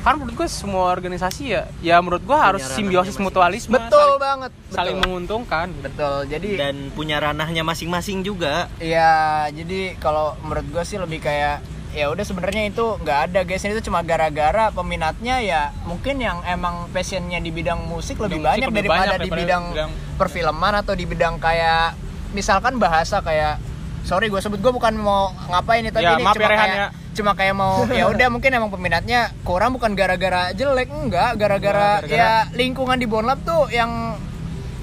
kan 0.00 0.16
menurut 0.16 0.34
gue 0.34 0.48
semua 0.48 0.88
organisasi 0.88 1.42
ya 1.46 1.62
ya 1.78 1.96
menurut 1.98 2.22
gua 2.22 2.38
harus 2.46 2.64
simbiosis 2.64 3.16
mutualisme 3.16 3.70
betul 3.70 4.00
saling, 4.00 4.16
banget 4.18 4.50
saling 4.68 4.94
betul. 4.94 5.04
menguntungkan 5.04 5.66
betul 5.78 6.14
jadi 6.24 6.48
Dan 6.56 6.76
punya 6.90 7.16
ranahnya 7.18 7.60
masing-masing 7.60 8.20
juga. 8.20 8.66
Iya, 8.76 9.12
jadi 9.50 9.94
kalau 9.96 10.36
menurut 10.40 10.66
gue 10.66 10.82
sih 10.82 10.96
lebih 10.96 11.20
kayak 11.20 11.60
ya 11.90 12.06
udah 12.06 12.22
sebenarnya 12.22 12.70
itu 12.70 12.86
nggak 12.96 13.18
ada 13.28 13.40
guys 13.42 13.60
ini 13.60 13.74
tuh 13.74 13.84
cuma 13.84 14.00
gara-gara 14.00 14.70
peminatnya 14.70 15.42
ya 15.42 15.62
mungkin 15.82 16.16
yang 16.16 16.38
emang 16.44 16.86
passionnya 16.88 17.36
di 17.36 17.50
bidang 17.50 17.82
musik 17.82 18.14
lebih 18.16 18.38
musik 18.38 18.46
banyak 18.46 18.66
lebih 18.66 18.80
daripada 18.80 18.94
banyak 18.94 19.10
di 19.10 19.18
daripada 19.20 19.40
bidang 19.42 19.64
bidang- 19.68 19.94
perfilman 20.14 20.74
atau 20.76 20.94
di 20.94 21.04
bidang 21.04 21.34
kayak 21.36 21.98
misalkan 22.30 22.78
bahasa 22.78 23.18
kayak 23.18 23.58
sorry 24.00 24.30
gue 24.30 24.38
sebut 24.38 24.56
gue 24.56 24.70
bukan 24.70 24.94
mau 24.94 25.34
ngapain 25.46 25.82
tapi 25.88 26.06
Ya, 26.06 26.14
ini 26.14 26.22
maaf 26.22 26.38
cuma 26.38 26.46
ya, 26.46 26.56
kayak 26.56 26.70
ya. 26.70 26.88
Cuma 27.20 27.32
kayak 27.32 27.54
mau 27.54 27.84
ya 27.92 28.08
udah 28.08 28.28
mungkin 28.28 28.50
emang 28.50 28.68
peminatnya 28.68 29.30
kurang 29.42 29.76
bukan 29.76 29.92
gara-gara 29.92 30.50
jelek 30.50 30.88
enggak 30.88 31.36
gara-gara 31.36 32.00
ya 32.02 32.48
lingkungan 32.50 32.96
di 32.96 33.04
Bonlab 33.04 33.38
tuh 33.40 33.68
yang 33.68 34.16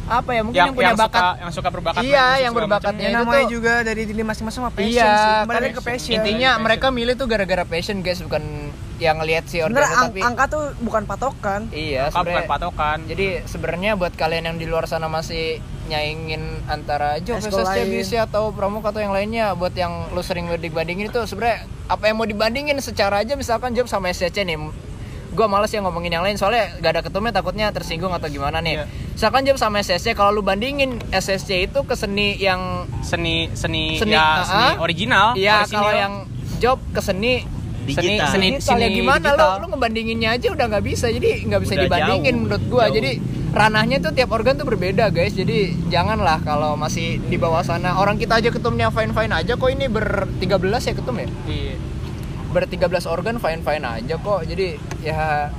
apa 0.08 0.32
ya 0.32 0.39
mungkin 0.39 0.56
yang, 0.56 0.67
yang, 0.72 0.75
punya 0.77 0.88
yang 0.88 0.96
bakat 0.96 1.20
suka 1.20 1.36
yang 1.36 1.51
suka 1.51 1.67
berbakat 1.67 2.00
Iya, 2.00 2.25
yang 2.39 2.53
berbakatnya. 2.56 3.03
Ya, 3.03 3.12
itu 3.12 3.20
namanya 3.20 3.44
tuh- 3.44 3.51
juga 3.51 3.74
dari 3.84 4.01
diri 4.08 4.24
masing-masing 4.24 4.62
sama 4.63 4.72
passion 4.72 4.96
iya, 4.96 5.12
sih. 5.12 5.36
Kembali 5.44 5.67
ke 5.67 5.82
passion. 5.84 6.13
Intinya 6.15 6.50
Passion. 6.50 6.63
mereka 6.63 6.88
milih 6.96 7.13
tuh 7.20 7.27
gara-gara 7.27 7.63
passion 7.67 8.00
guys, 8.00 8.24
bukan 8.24 8.72
yang 8.98 9.20
ngelihat 9.20 9.44
si 9.46 9.60
Bener, 9.60 9.84
organ 9.84 9.84
ang- 9.91 10.08
tapi 10.10 10.20
angka 10.24 10.46
tuh 10.48 10.63
bukan 10.79 11.03
patokan. 11.03 11.62
iya 11.70 12.08
Angka 12.08 12.24
bukan 12.24 12.24
sebenarnya. 12.24 12.48
patokan 12.48 12.98
Jadi 13.03 13.27
sebenarnya 13.44 13.91
buat 13.94 14.13
kalian 14.15 14.44
yang 14.48 14.58
di 14.58 14.65
luar 14.65 14.88
sana 14.88 15.06
masih 15.06 15.60
nyaingin 15.88 16.39
antara 16.65 17.17
SSC 17.17 17.56
lain. 17.58 17.88
BC 17.89 18.12
atau 18.22 18.51
pramuka 18.51 18.89
atau 18.89 19.00
yang 19.00 19.12
lainnya 19.12 19.51
buat 19.51 19.72
yang 19.72 20.12
lu 20.12 20.20
sering 20.20 20.46
banding-bandingin 20.46 21.08
itu 21.08 21.20
sebenarnya 21.24 21.63
apa 21.88 22.03
yang 22.06 22.15
mau 22.15 22.25
dibandingin 22.25 22.75
secara 22.79 23.20
aja 23.20 23.34
misalkan 23.34 23.72
job 23.72 23.86
sama 23.86 24.08
SCC 24.08 24.44
nih 24.44 24.60
gua 25.29 25.46
males 25.46 25.70
ya 25.70 25.79
ngomongin 25.79 26.12
yang 26.12 26.22
lain 26.22 26.34
soalnya 26.34 26.75
gak 26.77 26.91
ada 26.91 27.01
ketumnya 27.01 27.32
takutnya 27.32 27.70
tersinggung 27.70 28.10
atau 28.10 28.27
gimana 28.27 28.58
nih 28.58 28.74
Iya. 28.74 28.86
misalkan 29.13 29.41
job 29.44 29.56
sama 29.56 29.79
SSC 29.79 30.12
kalau 30.12 30.32
lu 30.32 30.41
bandingin 30.41 30.98
SSC 31.08 31.50
itu 31.65 31.79
ke 31.82 31.94
seni 31.94 32.36
yang 32.36 32.84
seni 33.01 33.48
seni, 33.53 33.96
Seni, 33.96 34.12
ya 34.12 34.20
ah, 34.20 34.44
seni 34.44 34.67
ah. 34.67 34.74
original 34.77 35.25
Iya, 35.34 35.53
orisinil. 35.62 35.77
kalau 35.77 35.91
yang 35.94 36.13
job 36.58 36.77
ke 36.89 37.00
seni 37.00 37.34
seni 37.88 38.20
Digital. 38.20 38.27
seni, 38.27 38.48
Seni- 38.51 38.60
ya 38.60 38.62
seni 38.84 38.98
gimana 38.98 39.27
digital. 39.29 39.48
lo 39.56 39.63
lo 39.63 39.67
ngebandinginnya 39.70 40.29
aja 40.34 40.48
udah 40.51 40.65
nggak 40.67 40.84
bisa 40.84 41.08
jadi 41.08 41.29
nggak 41.46 41.62
bisa 41.62 41.74
Udah 41.74 41.84
dibandingin 41.86 42.24
jauh, 42.27 42.44
menurut 42.44 42.63
gua 42.67 42.84
jauh. 42.84 42.96
jadi 42.98 43.12
ranahnya 43.58 43.98
tuh 44.00 44.12
tiap 44.12 44.30
organ 44.30 44.56
tuh 44.56 44.64
berbeda 44.64 45.10
guys. 45.10 45.34
Jadi 45.34 45.74
janganlah 45.88 46.40
kalau 46.42 46.74
masih 46.76 47.18
di 47.20 47.36
bawah 47.36 47.62
sana. 47.62 47.98
Orang 47.98 48.16
kita 48.16 48.38
aja 48.38 48.48
ketumnya 48.48 48.88
fine 48.88 49.12
fine 49.12 49.34
aja 49.34 49.54
kok 49.54 49.68
ini 49.68 49.86
ber 49.86 50.30
13 50.38 50.54
ya 50.84 50.94
ketum 50.94 51.18
ya? 51.18 51.28
Iya. 51.46 51.76
ber 52.48 52.64
13 52.64 52.80
organ 53.06 53.36
fine 53.38 53.60
fine 53.60 53.84
aja 53.84 54.16
kok. 54.16 54.40
Jadi 54.44 54.68
ya 55.02 55.52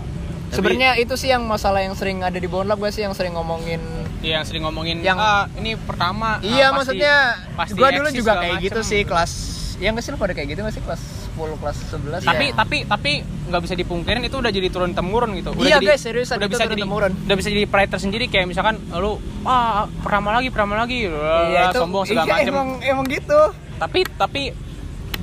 sebenarnya 0.48 0.96
itu 0.96 1.14
sih 1.14 1.28
yang 1.28 1.44
masalah 1.44 1.84
yang 1.84 1.92
sering 1.92 2.24
ada 2.24 2.34
di 2.34 2.48
Bonlab 2.48 2.80
gue 2.80 2.88
sih 2.88 3.04
yang 3.04 3.12
sering 3.12 3.36
ngomongin 3.36 3.80
Iya, 4.18 4.40
yang 4.40 4.44
sering 4.48 4.62
ngomongin 4.64 5.04
Yang- 5.04 5.20
ah, 5.20 5.44
ini 5.54 5.76
pertama 5.76 6.40
iya 6.40 6.72
ah, 6.72 6.74
pasti- 6.74 6.96
maksudnya 6.98 7.14
pasti 7.54 7.76
gua 7.76 7.90
dulu 7.92 8.08
juga 8.10 8.32
kayak 8.40 8.56
gitu 8.64 8.80
sih 8.82 9.04
kelas 9.04 9.32
ya 9.76 9.92
nggak 9.92 10.02
sih 10.02 10.10
lu 10.10 10.18
pada 10.18 10.32
kayak 10.34 10.48
gitu 10.50 10.60
nggak 10.64 10.74
sih 10.74 10.82
kelas 10.82 11.00
10 11.38 11.62
kelas 11.62 11.76
11 11.94 12.26
tapi 12.26 12.46
ya. 12.50 12.54
tapi 12.58 12.76
tapi 12.84 13.12
nggak 13.48 13.62
bisa 13.64 13.74
dipungkirin 13.78 14.22
itu 14.26 14.36
udah 14.36 14.52
jadi 14.52 14.68
turun 14.68 14.92
temurun 14.92 15.32
gitu. 15.40 15.56
Udah 15.56 15.64
Iya, 15.64 15.76
jadi, 15.80 15.86
guys, 15.88 16.02
seriusan, 16.04 16.36
udah 16.36 16.48
bisa 16.52 16.64
turun 16.66 16.74
jadi 16.76 16.82
temurun. 16.84 17.12
udah 17.24 17.36
bisa 17.38 17.48
jadi 17.48 17.64
pride 17.64 17.90
tersendiri 17.90 18.24
kayak 18.28 18.46
misalkan 18.50 18.76
lu 18.92 19.16
ah 19.48 19.88
pertama 20.04 20.36
lagi 20.36 20.48
pertama 20.52 20.74
lagi. 20.76 21.08
Iya, 21.08 21.72
itu 21.72 21.80
sombong 21.80 22.04
segala 22.04 22.26
iya, 22.28 22.34
macem. 22.36 22.52
emang 22.52 22.68
emang 22.84 23.06
gitu. 23.08 23.40
Tapi 23.80 24.00
tapi 24.20 24.42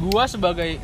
gua 0.01 0.25
sebagai 0.25 0.81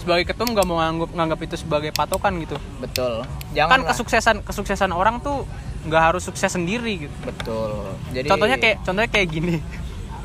sebagai 0.00 0.32
ketum 0.32 0.56
gak 0.56 0.64
mau 0.64 0.80
nganggap 0.80 1.10
nganggap 1.12 1.38
itu 1.44 1.56
sebagai 1.60 1.90
patokan 1.92 2.32
gitu. 2.40 2.56
Betul. 2.80 3.22
Kan 3.22 3.54
jangan 3.54 3.78
lah. 3.84 3.88
kesuksesan 3.94 4.36
kesuksesan 4.42 4.90
orang 4.90 5.20
tuh 5.20 5.44
nggak 5.80 6.02
harus 6.12 6.22
sukses 6.24 6.50
sendiri 6.50 7.08
gitu. 7.08 7.16
Betul. 7.24 7.92
Jadi 8.12 8.26
contohnya 8.28 8.56
kayak 8.58 8.76
contohnya 8.84 9.10
kayak 9.12 9.28
gini 9.30 9.56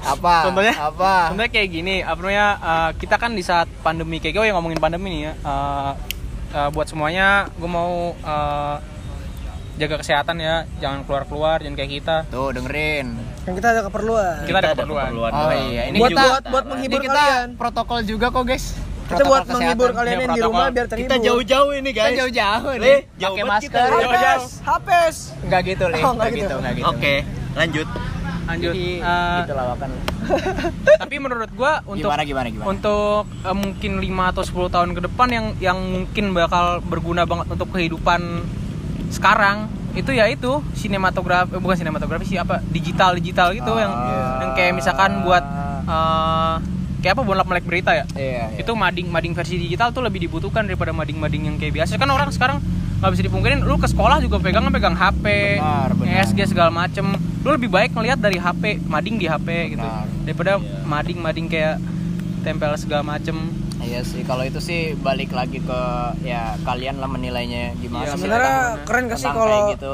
apa 0.06 0.36
contohnya 0.46 0.74
apa 0.76 1.14
contohnya 1.28 1.50
kayak 1.50 1.70
gini 1.72 1.96
apa 2.00 2.16
namanya 2.16 2.48
uh, 2.62 2.90
kita 2.94 3.16
kan 3.16 3.32
di 3.32 3.42
saat 3.42 3.66
pandemi 3.82 4.18
kayak 4.18 4.34
gue 4.34 4.46
yang 4.46 4.56
ngomongin 4.56 4.78
pandemi 4.78 5.10
nih 5.12 5.22
ya 5.24 5.34
uh, 5.42 5.92
uh, 6.52 6.70
buat 6.70 6.86
semuanya 6.86 7.50
gue 7.52 7.66
mau 7.68 7.92
uh, 8.16 8.78
jaga 9.76 10.00
kesehatan 10.00 10.38
ya 10.38 10.56
jangan 10.78 11.04
keluar 11.04 11.24
keluar 11.24 11.58
jangan 11.60 11.76
kayak 11.76 11.92
kita 11.94 12.16
tuh 12.30 12.50
dengerin 12.50 13.12
Kan 13.44 13.54
kita 13.54 13.68
ada 13.70 13.82
keperluan. 13.84 14.42
kita 14.42 14.58
ada 14.58 14.72
keperluan 14.74 15.12
oh 15.12 15.52
iya 15.52 15.90
ini 15.90 15.98
Buat- 15.98 16.12
juga 16.12 16.24
buat- 16.24 16.46
buat 16.48 16.66
menghibur 16.66 16.96
ini 16.96 17.06
kita 17.06 17.20
kalian. 17.20 17.48
protokol 17.56 18.00
juga 18.02 18.28
kok 18.30 18.46
guys 18.46 18.66
Kita 19.06 19.12
Protokol 19.12 19.28
buat 19.28 19.42
kesehatan. 19.44 19.58
menghibur 19.60 19.90
kalian 19.92 20.10
Iya, 20.12 20.24
yang 20.24 20.34
di 20.34 20.42
rumah 20.42 20.68
biar 20.68 20.88
terhibur. 20.88 21.06
Kita 21.08 21.18
jauh-jauh 21.22 21.72
ini 21.76 21.90
kita 21.92 22.02
guys. 22.04 22.18
jauh-jauh 22.18 22.66
Eh, 22.68 22.80
nih 22.80 22.98
jauh 23.16 23.36
pakai 23.36 23.46
masker 23.46 23.70
kita. 23.86 24.02
Jauh-jauh. 24.02 24.42
Hapes, 24.42 24.66
hapes. 24.66 25.16
nggak 25.46 25.62
gitu 25.64 25.86
nih 25.86 26.02
Oh, 26.02 26.12
nggak 26.12 26.16
nggak 26.18 26.32
gitu 26.32 26.56
gitu. 26.58 26.74
gitu 26.74 26.90
Oke, 26.90 27.14
lanjut. 27.54 27.88
Lanjut. 28.46 28.74
Jadi, 28.74 28.88
Uh, 29.02 29.38
gitu 29.42 29.54
lawakan 29.54 29.90
tapi 31.02 31.16
menurut 31.18 31.50
gue 31.50 31.72
untuk 31.86 32.10
gimana 32.10 32.24
gimana 32.24 32.48
gimana? 32.50 32.66
untuk 32.70 33.26
uh, 33.42 33.56
mungkin 33.58 33.92
5 33.98 34.32
atau 34.32 34.44
10 34.46 34.74
tahun 34.74 34.90
ke 34.94 35.02
depan 35.06 35.28
yang 35.30 35.46
yang 35.60 35.78
mungkin 35.78 36.34
bakal 36.34 36.82
berguna 36.82 37.26
banget 37.26 37.50
untuk 37.50 37.70
kehidupan 37.70 38.46
sekarang 39.10 39.70
itu 39.96 40.12
ya 40.12 40.28
itu 40.28 40.60
sinematografi 40.76 41.56
eh, 41.56 41.62
bukan 41.62 41.78
sinematografi 41.78 42.26
sih 42.28 42.38
apa 42.38 42.60
digital 42.68 43.16
digital 43.16 43.56
gitu 43.56 43.80
yang 43.80 43.92
Ah. 43.92 44.44
yang 44.44 44.52
kayak 44.54 44.76
misalkan 44.76 45.24
buat 45.24 45.44
uh, 45.88 46.60
kayak 47.00 47.16
apa 47.16 47.24
bonlap 47.24 47.46
melek 47.46 47.70
berita 47.70 47.94
ya? 47.94 48.06
Iya, 48.18 48.50
iya. 48.50 48.66
itu 48.66 48.72
mading 48.74 49.14
mading 49.14 49.38
versi 49.38 49.62
digital 49.62 49.94
tuh 49.94 50.02
lebih 50.02 50.26
dibutuhkan 50.26 50.66
daripada 50.66 50.90
mading 50.90 51.22
mading 51.22 51.44
yang 51.48 51.56
kayak 51.62 51.78
biasa. 51.78 52.02
Kan 52.02 52.10
orang 52.10 52.34
sekarang 52.34 52.58
nggak 52.96 53.12
bisa 53.12 53.24
dipungkirin 53.24 53.60
lu 53.62 53.76
ke 53.76 53.86
sekolah 53.86 54.18
juga 54.20 54.40
pegang 54.40 54.66
pegang 54.70 54.96
HP 54.96 55.26
Benar, 55.60 55.90
benar. 55.94 56.24
ESG 56.24 56.40
segala 56.48 56.72
macem 56.72 57.06
lu 57.44 57.50
lebih 57.52 57.68
baik 57.68 57.92
ngelihat 57.92 58.18
dari 58.18 58.40
HP 58.40 58.82
mading 58.84 59.16
di 59.16 59.28
HP 59.28 59.76
gitu 59.76 59.84
Benar. 59.84 60.08
daripada 60.24 60.52
mading 60.84 61.20
mading 61.20 61.48
kayak 61.48 61.78
tempel 62.42 62.72
segala 62.76 63.04
macem 63.06 63.36
Iya 63.76 64.02
sih, 64.02 64.26
kalau 64.26 64.42
itu 64.42 64.58
sih 64.58 64.98
balik 64.98 65.30
lagi 65.30 65.62
ke 65.62 65.82
ya 66.26 66.58
kalian 66.66 66.98
lah 66.98 67.06
menilainya 67.06 67.78
gimana 67.78 68.02
Iya, 68.02 68.10
sih 68.10 68.18
Sebenarnya 68.18 68.58
keren 68.82 69.04
gak 69.06 69.20
sih 69.22 69.30
kalau 69.30 69.60
gitu. 69.70 69.94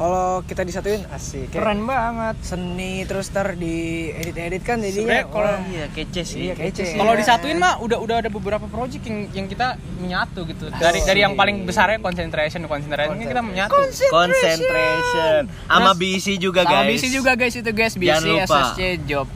Kalau 0.00 0.40
kita 0.42 0.64
disatuin 0.64 1.04
asik. 1.12 1.52
Kayak 1.52 1.60
Keren 1.60 1.80
banget. 1.84 2.36
Seni 2.40 3.04
terus 3.04 3.28
ter 3.28 3.52
di 3.52 3.76
edit-edit 4.10 4.64
kan 4.64 4.80
jadinya. 4.80 5.28
Kalau- 5.28 5.60
Iya, 5.68 5.92
kece 5.92 6.22
sih. 6.24 6.40
Iya, 6.48 6.54
kece. 6.56 6.96
Kalau 6.96 7.12
Iya. 7.12 7.20
disatuin 7.20 7.60
mah 7.60 7.76
udah 7.78 8.00
udah 8.00 8.16
ada 8.18 8.32
beberapa 8.32 8.64
project 8.64 9.04
yang 9.04 9.28
yang 9.30 9.46
kita 9.46 9.76
menyatu 10.00 10.48
gitu. 10.48 10.72
Dari 10.72 11.04
dari 11.04 11.20
yang 11.20 11.36
paling 11.36 11.68
besarnya 11.68 12.00
concentration, 12.00 12.64
concentration 12.64 13.12
ini 13.12 13.28
kita 13.28 13.44
menyatu. 13.44 13.76
Concentration. 14.08 15.42
Sama 15.68 15.92
BC 15.92 16.40
juga 16.40 16.64
Sama 16.64 16.80
guys. 16.80 16.88
BC 16.96 17.04
juga 17.12 17.32
guys 17.36 17.54
itu 17.54 17.70
guys, 17.70 17.94
BC, 17.94 18.08
Jangan 18.08 18.24
lupa. 18.24 18.56
SSC, 18.72 18.80
job. 19.04 19.26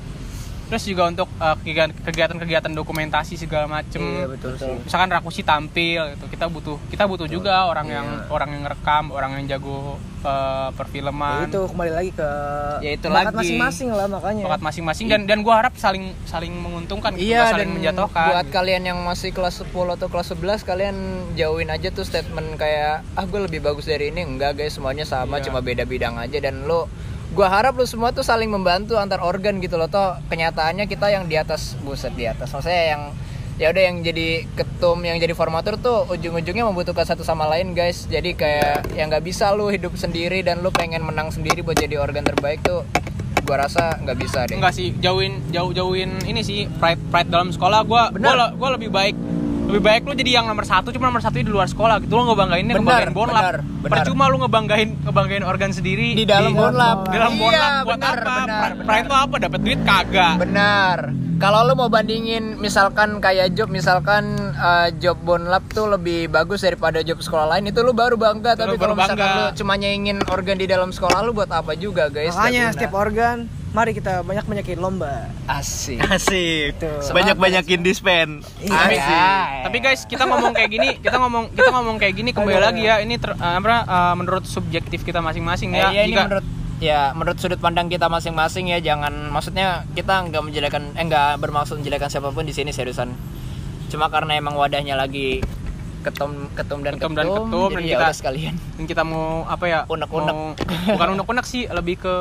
Terus 0.64 0.83
juga 0.83 1.06
untuk 1.06 1.28
uh, 1.37 1.54
kegiatan- 1.56 1.92
kegiatan-kegiatan 1.99 2.71
dokumentasi 2.71 3.37
segala 3.37 3.66
macem. 3.66 4.00
Iya 4.00 4.26
betul 4.26 4.52
sih. 4.54 4.75
misalkan 4.80 5.09
Rakusi 5.09 5.40
tampil 5.40 6.00
gitu 6.11 6.25
kita 6.26 6.47
butuh 6.47 6.76
kita 6.88 7.04
butuh 7.04 7.26
juga 7.26 7.64
orang 7.64 7.87
yang 7.87 8.06
orang 8.28 8.49
yang 8.50 8.62
ngerekam 8.62 9.04
orang 9.09 9.30
yang 9.37 9.44
jago 9.50 9.97
uh, 10.21 10.33
Ya 10.64 10.73
perfilman 10.73 11.47
itu 11.47 11.61
kembali 11.64 11.92
lagi 11.92 12.11
ke 12.11 12.28
Ya 12.80 12.90
itu 12.92 13.06
lagi. 13.06 13.30
masing-masing 13.35 13.88
lah 13.90 14.06
makanya. 14.06 14.42
Bakat 14.44 14.62
masing-masing. 14.62 15.06
Dan 15.06 15.21
dan 15.25 15.40
gua 15.40 15.61
harap 15.61 15.75
saling 15.75 16.16
saling 16.25 16.50
menguntungkan 16.50 17.12
gitu, 17.14 17.28
Iya 17.28 17.44
dan 17.47 17.52
saling 17.54 17.71
menjatuhkan. 17.75 18.26
buat 18.30 18.47
kalian 18.50 18.83
yang 18.85 18.99
masih 19.00 19.30
kelas 19.30 19.61
10 19.61 19.68
atau 19.90 20.09
kelas 20.09 20.33
11 20.33 20.64
kalian 20.64 20.97
jauhin 21.35 21.68
aja 21.68 21.88
tuh 21.88 22.02
statement 22.02 22.56
kayak 22.56 23.04
ah 23.12 23.25
gue 23.25 23.40
lebih 23.42 23.61
bagus 23.61 23.85
dari 23.85 24.09
ini. 24.09 24.23
Enggak 24.23 24.56
guys 24.56 24.73
semuanya 24.73 25.04
sama 25.04 25.37
Iya. 25.37 25.44
cuma 25.44 25.61
beda 25.61 25.85
bidang 25.85 26.16
aja. 26.16 26.38
Dan 26.40 26.64
lo 26.64 26.88
gua 27.33 27.49
harap 27.49 27.78
lo 27.81 27.88
semua 27.88 28.12
tuh 28.12 28.21
saling 28.21 28.52
membantu 28.52 29.00
antar 29.00 29.25
organ 29.25 29.57
gitu 29.64 29.81
loh 29.81 29.88
toh. 29.88 30.21
Kenyataannya 30.28 30.85
kita 30.85 31.09
yang 31.09 31.25
di 31.25 31.40
atas 31.40 31.78
buset 31.81 32.12
di 32.12 32.28
atas. 32.28 32.52
Maksudnya 32.52 32.85
yang 32.93 33.02
ya 33.54 33.71
udah 33.71 33.83
yang 33.87 34.02
jadi 34.02 34.50
ketum 34.59 34.99
yang 35.07 35.16
jadi 35.23 35.31
formatur 35.31 35.78
tuh 35.78 36.11
ujung-ujungnya 36.11 36.66
membutuhkan 36.66 37.07
satu 37.07 37.23
sama 37.23 37.47
lain 37.49 37.73
guys. 37.73 38.04
Jadi 38.11 38.35
kayak 38.35 38.93
ya 38.93 39.07
nggak 39.09 39.25
bisa 39.25 39.54
lu 39.54 39.71
hidup 39.71 39.95
sendiri 39.97 40.45
dan 40.45 40.61
lu 40.61 40.75
pengen 40.75 41.07
menang 41.07 41.31
sendiri 41.31 41.62
buat 41.62 41.78
jadi 41.78 41.97
organ 42.02 42.26
terbaik 42.26 42.61
tuh 42.66 42.83
gua 43.45 43.69
rasa 43.69 44.00
nggak 44.00 44.19
bisa 44.19 44.49
deh. 44.49 44.57
Enggak 44.57 44.75
sih 44.75 44.97
jauhin 44.99 45.38
jauh 45.54 45.71
jauhin 45.71 46.19
ini 46.25 46.40
sih 46.43 46.66
pride 46.81 47.00
pride 47.09 47.31
dalam 47.31 47.54
sekolah. 47.54 47.87
Gua 47.87 48.11
gua, 48.11 48.33
le- 48.35 48.54
gua 48.59 48.69
lebih 48.75 48.90
baik 48.90 49.14
lebih 49.64 49.80
baik 49.83 50.02
lu 50.04 50.12
jadi 50.12 50.30
yang 50.35 50.47
nomor 50.47 50.62
satu 50.62 50.88
cuma 50.88 51.09
nomor 51.09 51.18
satu 51.18 51.37
di 51.37 51.47
luar 51.47 51.66
sekolah 51.66 51.99
gitu. 51.99 52.12
Lu 52.12 52.25
ngebanggainnya 52.26 52.75
Benar, 52.75 53.11
ngebanggain 53.11 53.12
bonlap 53.12 53.44
percuma 53.85 54.25
lu 54.26 54.37
ngebanggain 54.38 54.88
ngebanggain 55.02 55.42
organ 55.42 55.71
sendiri 55.71 56.14
di 56.14 56.25
dalam 56.25 56.52
bonlap 56.52 57.09
di 57.09 57.14
dalam 57.14 57.33
Iya, 57.33 57.40
bonlap 57.40 57.73
buat 57.83 57.97
benar, 57.97 58.14
apa? 58.14 58.23
benar, 58.23 58.38
Pride- 58.38 58.76
benar. 58.76 58.87
pride 58.87 59.04
itu 59.04 59.14
apa 59.16 59.35
dapat 59.38 59.61
duit 59.61 59.80
kagak? 59.83 60.35
Benar. 60.38 60.99
Kalau 61.35 61.61
lu 61.62 61.75
mau 61.75 61.88
bandingin 61.88 62.56
misalkan 62.56 63.18
kayak 63.18 63.52
job 63.52 63.66
misalkan 63.68 64.23
uh, 64.54 64.88
job 64.94 65.18
bonlap 65.18 65.66
tuh 65.68 65.90
lebih 65.90 66.28
bagus 66.28 66.62
daripada 66.62 67.02
job 67.02 67.18
sekolah 67.18 67.50
lain 67.50 67.68
itu 67.68 67.80
lu 67.80 67.90
baru 67.90 68.14
bangga. 68.14 68.54
Tapi 68.54 68.76
baru 68.76 68.92
kalau 68.92 68.97
misalkan 68.97 69.26
bangga. 69.26 69.42
lu 69.42 69.59
cuma 69.59 69.73
nyeingin 69.75 70.18
organ 70.28 70.56
di 70.56 70.64
dalam 70.64 70.88
sekolah 70.88 71.21
lu 71.21 71.33
buat 71.33 71.50
apa 71.50 71.75
juga 71.75 72.06
guys? 72.06 72.33
makanya 72.33 72.71
setiap 72.71 72.94
organ 72.94 73.50
mari 73.75 73.90
kita 73.90 74.23
banyak 74.23 74.47
banyakin 74.47 74.78
lomba 74.78 75.26
asik. 75.50 75.99
Asik. 75.99 76.78
Betul. 76.78 77.11
Banyak-banyakin 77.11 77.81
dispen. 77.83 78.28
Tapi, 78.57 78.95
Iya. 78.95 79.66
tapi 79.66 79.76
guys 79.78 80.07
kita 80.07 80.25
ngomong 80.25 80.54
kayak 80.54 80.71
gini 80.71 80.88
kita 80.97 81.16
ngomong 81.19 81.50
kita 81.50 81.71
ngomong 81.71 81.97
kayak 81.99 82.14
gini 82.14 82.31
kembali 82.31 82.54
lagi 82.57 82.83
ya 82.83 83.02
ini 83.02 83.14
ter- 83.16 83.35
eh, 83.35 83.54
apa 83.57 83.83
eh, 83.83 84.14
menurut 84.14 84.47
subjektif 84.47 85.02
kita 85.02 85.19
masing-masing 85.19 85.71
Eh, 85.71 85.83
ya 85.83 85.87
iya, 85.90 86.02
ini 86.04 86.14
Jika- 86.14 86.25
menurut 86.25 86.47
ya 86.78 87.00
menurut 87.12 87.35
sudut 87.37 87.59
pandang 87.59 87.87
kita 87.88 88.07
masing-masing 88.07 88.69
ya 88.69 88.78
jangan 88.78 89.11
maksudnya 89.28 89.83
kita 89.90 90.23
nggak 90.23 90.43
menjelekan 90.45 90.83
eh 90.93 91.04
nggak 91.04 91.38
bermaksud 91.38 91.75
menjelekan 91.76 92.07
siapa 92.09 92.31
pun 92.31 92.43
di 92.43 92.52
sini 92.52 92.71
seriusan 92.71 93.11
cuma 93.87 94.07
karena 94.07 94.35
emang 94.35 94.54
wadahnya 94.54 94.95
lagi 94.95 95.43
ketum 96.00 96.50
ketum 96.52 96.78
dan 96.81 96.95
Ketum 96.95 97.11
ketum, 97.11 97.16
dan 97.16 97.26
ketum, 97.26 97.69
jadi 97.71 97.75
dan 97.75 97.83
ya 97.83 97.97
kita- 97.97 98.14
sekalian 98.14 98.54
dan 98.76 98.85
kita 98.85 99.02
mau 99.02 99.47
apa 99.47 99.64
ya 99.64 99.78
Unek-unek. 99.87 100.31
mau- 100.31 100.54
bukan 100.90 101.09
unek-unek 101.14 101.45
sih 101.45 101.64
lebih 101.66 101.97
ke 101.97 102.14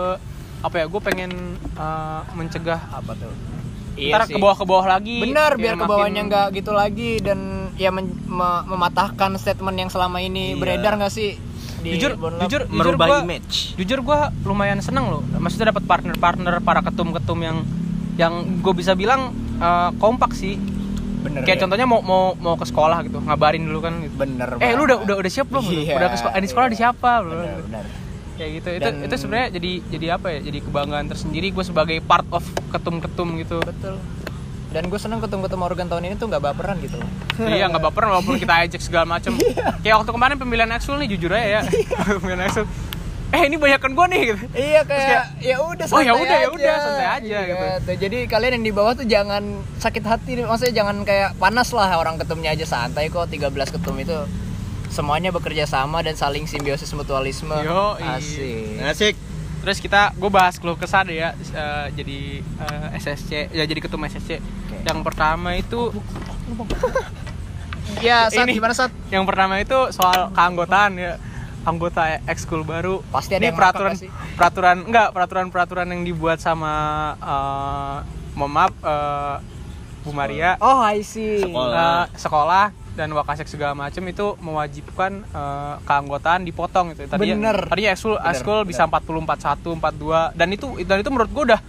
apa 0.63 0.75
ya 0.75 0.85
gue 0.85 1.01
pengen 1.01 1.31
eh, 1.59 2.21
mencegah 2.33 2.79
apa 2.89 3.13
tuh 3.13 3.33
ntar 3.93 4.25
ke 4.25 4.41
bawah 4.41 4.57
ke 4.57 4.65
bawah 4.65 4.85
lagi 4.89 5.21
Benar, 5.21 5.53
biar 5.53 5.75
ke 5.75 5.77
makin- 5.77 5.85
bawahnya 5.85 6.21
nggak 6.25 6.47
gitu 6.55 6.71
lagi 6.73 7.21
dan 7.21 7.39
ya 7.75 7.93
men- 7.93 8.17
me- 8.25 8.63
mematahkan 8.65 9.37
statement 9.37 9.77
yang 9.77 9.87
selama 9.87 10.17
ini 10.17 10.55
Iya. 10.55 10.57
beredar 10.57 10.97
nggak 10.97 11.13
sih 11.13 11.37
di 11.79 11.93
jujur 11.93 12.15
Bonlap? 12.15 12.47
jujur 12.47 12.63
jujur 12.63 12.73
Merubah 12.73 13.05
gua, 13.05 13.17
image. 13.21 13.75
jujur 13.75 13.99
gue 14.01 14.17
lumayan 14.41 14.79
seneng 14.79 15.05
loh 15.05 15.21
maksudnya 15.35 15.69
dapat 15.69 15.83
partner-partner 15.83 16.57
para 16.59 16.81
ketum-ketum 16.81 17.37
yang 17.37 17.57
yang 18.15 18.33
gue 18.59 18.73
bisa 18.73 18.95
bilang 18.95 19.29
eh, 19.59 19.89
kompak 19.99 20.33
sih 20.33 20.57
bener 21.21 21.45
kayak 21.45 21.55
ya? 21.55 21.61
contohnya 21.61 21.85
mau 21.85 22.01
mau 22.01 22.23
mau 22.33 22.55
ke 22.55 22.65
sekolah 22.65 22.97
gitu 23.03 23.21
ngabarin 23.21 23.61
dulu 23.61 23.79
kan 23.79 23.93
gitu. 24.01 24.15
bener 24.17 24.57
eh 24.57 24.73
lu 24.73 24.83
udah 24.83 24.97
udah 25.01 25.15
udah 25.21 25.31
siap 25.31 25.47
belum 25.47 25.63
Iya, 25.65 25.95
udah 25.95 26.07
ke 26.09 26.17
sekolah, 26.17 26.33
eh, 26.33 26.41
di 26.41 26.49
sekolah 26.49 26.67
di 26.67 26.77
siapa 26.77 27.11
belum 27.21 27.35
bener, 27.37 27.59
bener. 27.63 27.85
Kayak 28.35 28.51
gitu. 28.61 28.69
Itu 28.73 28.83
Dan- 28.83 29.01
itu 29.03 29.15
sebenarnya 29.15 29.47
jadi 29.53 29.71
jadi 29.89 30.07
apa 30.15 30.27
ya? 30.31 30.39
Jadi 30.41 30.57
kebanggaan 30.61 31.07
tersendiri. 31.07 31.47
Gue 31.49 31.63
sebagai 31.63 31.97
part 32.01 32.25
of 32.29 32.43
ketum-ketum 32.69 33.37
gitu. 33.39 33.57
Betul. 33.61 33.97
Dan 34.73 34.89
gue 34.89 34.97
seneng 34.97 35.21
ketum-ketum 35.21 35.61
organ 35.61 35.85
tahun 35.85 36.09
ini 36.09 36.15
tuh 36.17 36.25
nggak 36.33 36.49
baperan 36.49 36.81
gitu 36.81 36.97
iya 37.45 37.69
nggak 37.69 37.93
baper 37.93 38.09
walaupun 38.09 38.41
kita 38.41 38.65
ejek 38.65 38.81
segala 38.81 39.05
macam 39.05 39.37
kayak 39.85 40.01
waktu 40.01 40.09
kemarin 40.09 40.35
pemilihan 40.41 40.65
ekskul 40.73 40.97
nih 40.97 41.13
jujur 41.13 41.29
aja 41.29 41.45
ya. 41.45 41.61
Pemilihan 42.17 42.49
ekskul 42.49 42.65
eh 43.33 43.49
ini 43.49 43.57
banyakan 43.57 43.97
gue 43.97 44.05
nih 44.13 44.21
gitu. 44.29 44.43
Iya 44.53 44.81
kayak 44.85 45.23
ya 45.41 45.57
udah 45.57 45.85
oh, 45.89 46.01
ya 46.05 46.13
udah, 46.13 46.37
ya 46.37 46.49
udah, 46.53 46.75
santai 46.77 47.07
aja, 47.09 47.21
Iya, 47.25 47.39
gitu. 47.49 47.65
tuh. 47.81 47.95
jadi 47.97 48.17
kalian 48.29 48.51
yang 48.61 48.65
di 48.65 48.73
bawah 48.73 48.93
tuh 48.93 49.05
jangan 49.09 49.41
sakit 49.81 50.03
hati 50.05 50.41
maksudnya 50.45 50.85
jangan 50.85 51.01
kayak 51.01 51.33
panas 51.41 51.73
lah 51.73 51.97
orang 51.97 52.21
ketumnya 52.21 52.53
aja 52.53 52.65
santai 52.65 53.09
kok. 53.09 53.25
13 53.25 53.49
ketum 53.73 53.97
itu 53.97 54.13
semuanya 54.93 55.33
bekerja 55.33 55.65
sama 55.65 56.05
dan 56.05 56.13
saling 56.13 56.45
simbiosis 56.45 56.93
mutualisme. 56.93 57.57
Yo, 57.65 57.97
asik. 57.97 58.79
Asik. 58.85 59.15
terus 59.63 59.79
kita 59.79 60.11
gue 60.19 60.27
bahas 60.27 60.59
keluh 60.59 60.75
kesah 60.75 61.07
deh 61.07 61.23
ya 61.23 61.31
eh, 61.31 61.87
jadi 61.95 62.19
eh, 62.43 62.87
SSC 62.99 63.47
ya 63.47 63.63
jadi 63.63 63.79
ketum 63.79 64.03
SSC 64.03 64.43
yang 64.83 64.99
pertama 65.07 65.55
itu 65.55 65.87
ya 68.03 68.27
saat 68.27 68.43
Ini. 68.43 68.59
gimana 68.59 68.75
saat 68.75 68.91
yang 69.07 69.23
pertama 69.23 69.63
itu 69.63 69.87
soal 69.95 70.35
keanggotaan 70.35 70.99
ya 70.99 71.15
anggota 71.63 72.19
ekskul 72.27 72.67
baru. 72.67 72.99
Pasti 73.07 73.39
ada 73.39 73.39
ini 73.39 73.47
yang 73.51 73.55
peraturan 73.55 73.95
peraturan 74.35 74.77
enggak 74.83 75.07
peraturan 75.15 75.47
peraturan 75.47 75.87
yang 75.95 76.03
dibuat 76.03 76.43
sama 76.43 76.73
eh 77.23 77.97
mohon 78.35 78.51
maaf 78.51 78.73
eh, 78.83 79.35
Bu 80.03 80.11
Maria. 80.11 80.59
Oh 80.59 80.83
I 80.83 80.99
see. 81.07 81.39
Sekolah. 81.39 82.11
eh, 82.11 82.19
sekolah 82.19 82.65
dan 82.93 83.09
wakasek 83.09 83.45
segala 83.45 83.73
macam 83.73 84.03
itu 84.03 84.25
mewajibkan 84.37 85.11
eh, 85.23 85.75
keanggotaan 85.81 86.41
dipotong 86.41 86.91
itu 86.91 87.05
tadinya 87.05 87.35
Bener. 87.49 87.57
tadinya 87.65 87.91
ekskul 87.91 88.15
ekskul 88.17 88.59
bisa 88.63 88.85
40 88.85 89.25
41 89.25 89.81
42 89.81 90.33
dan 90.33 90.47
itu 90.49 90.65
dan 90.83 90.97
itu 90.97 91.09
menurut 91.09 91.29
gua 91.29 91.43
udah 91.47 91.61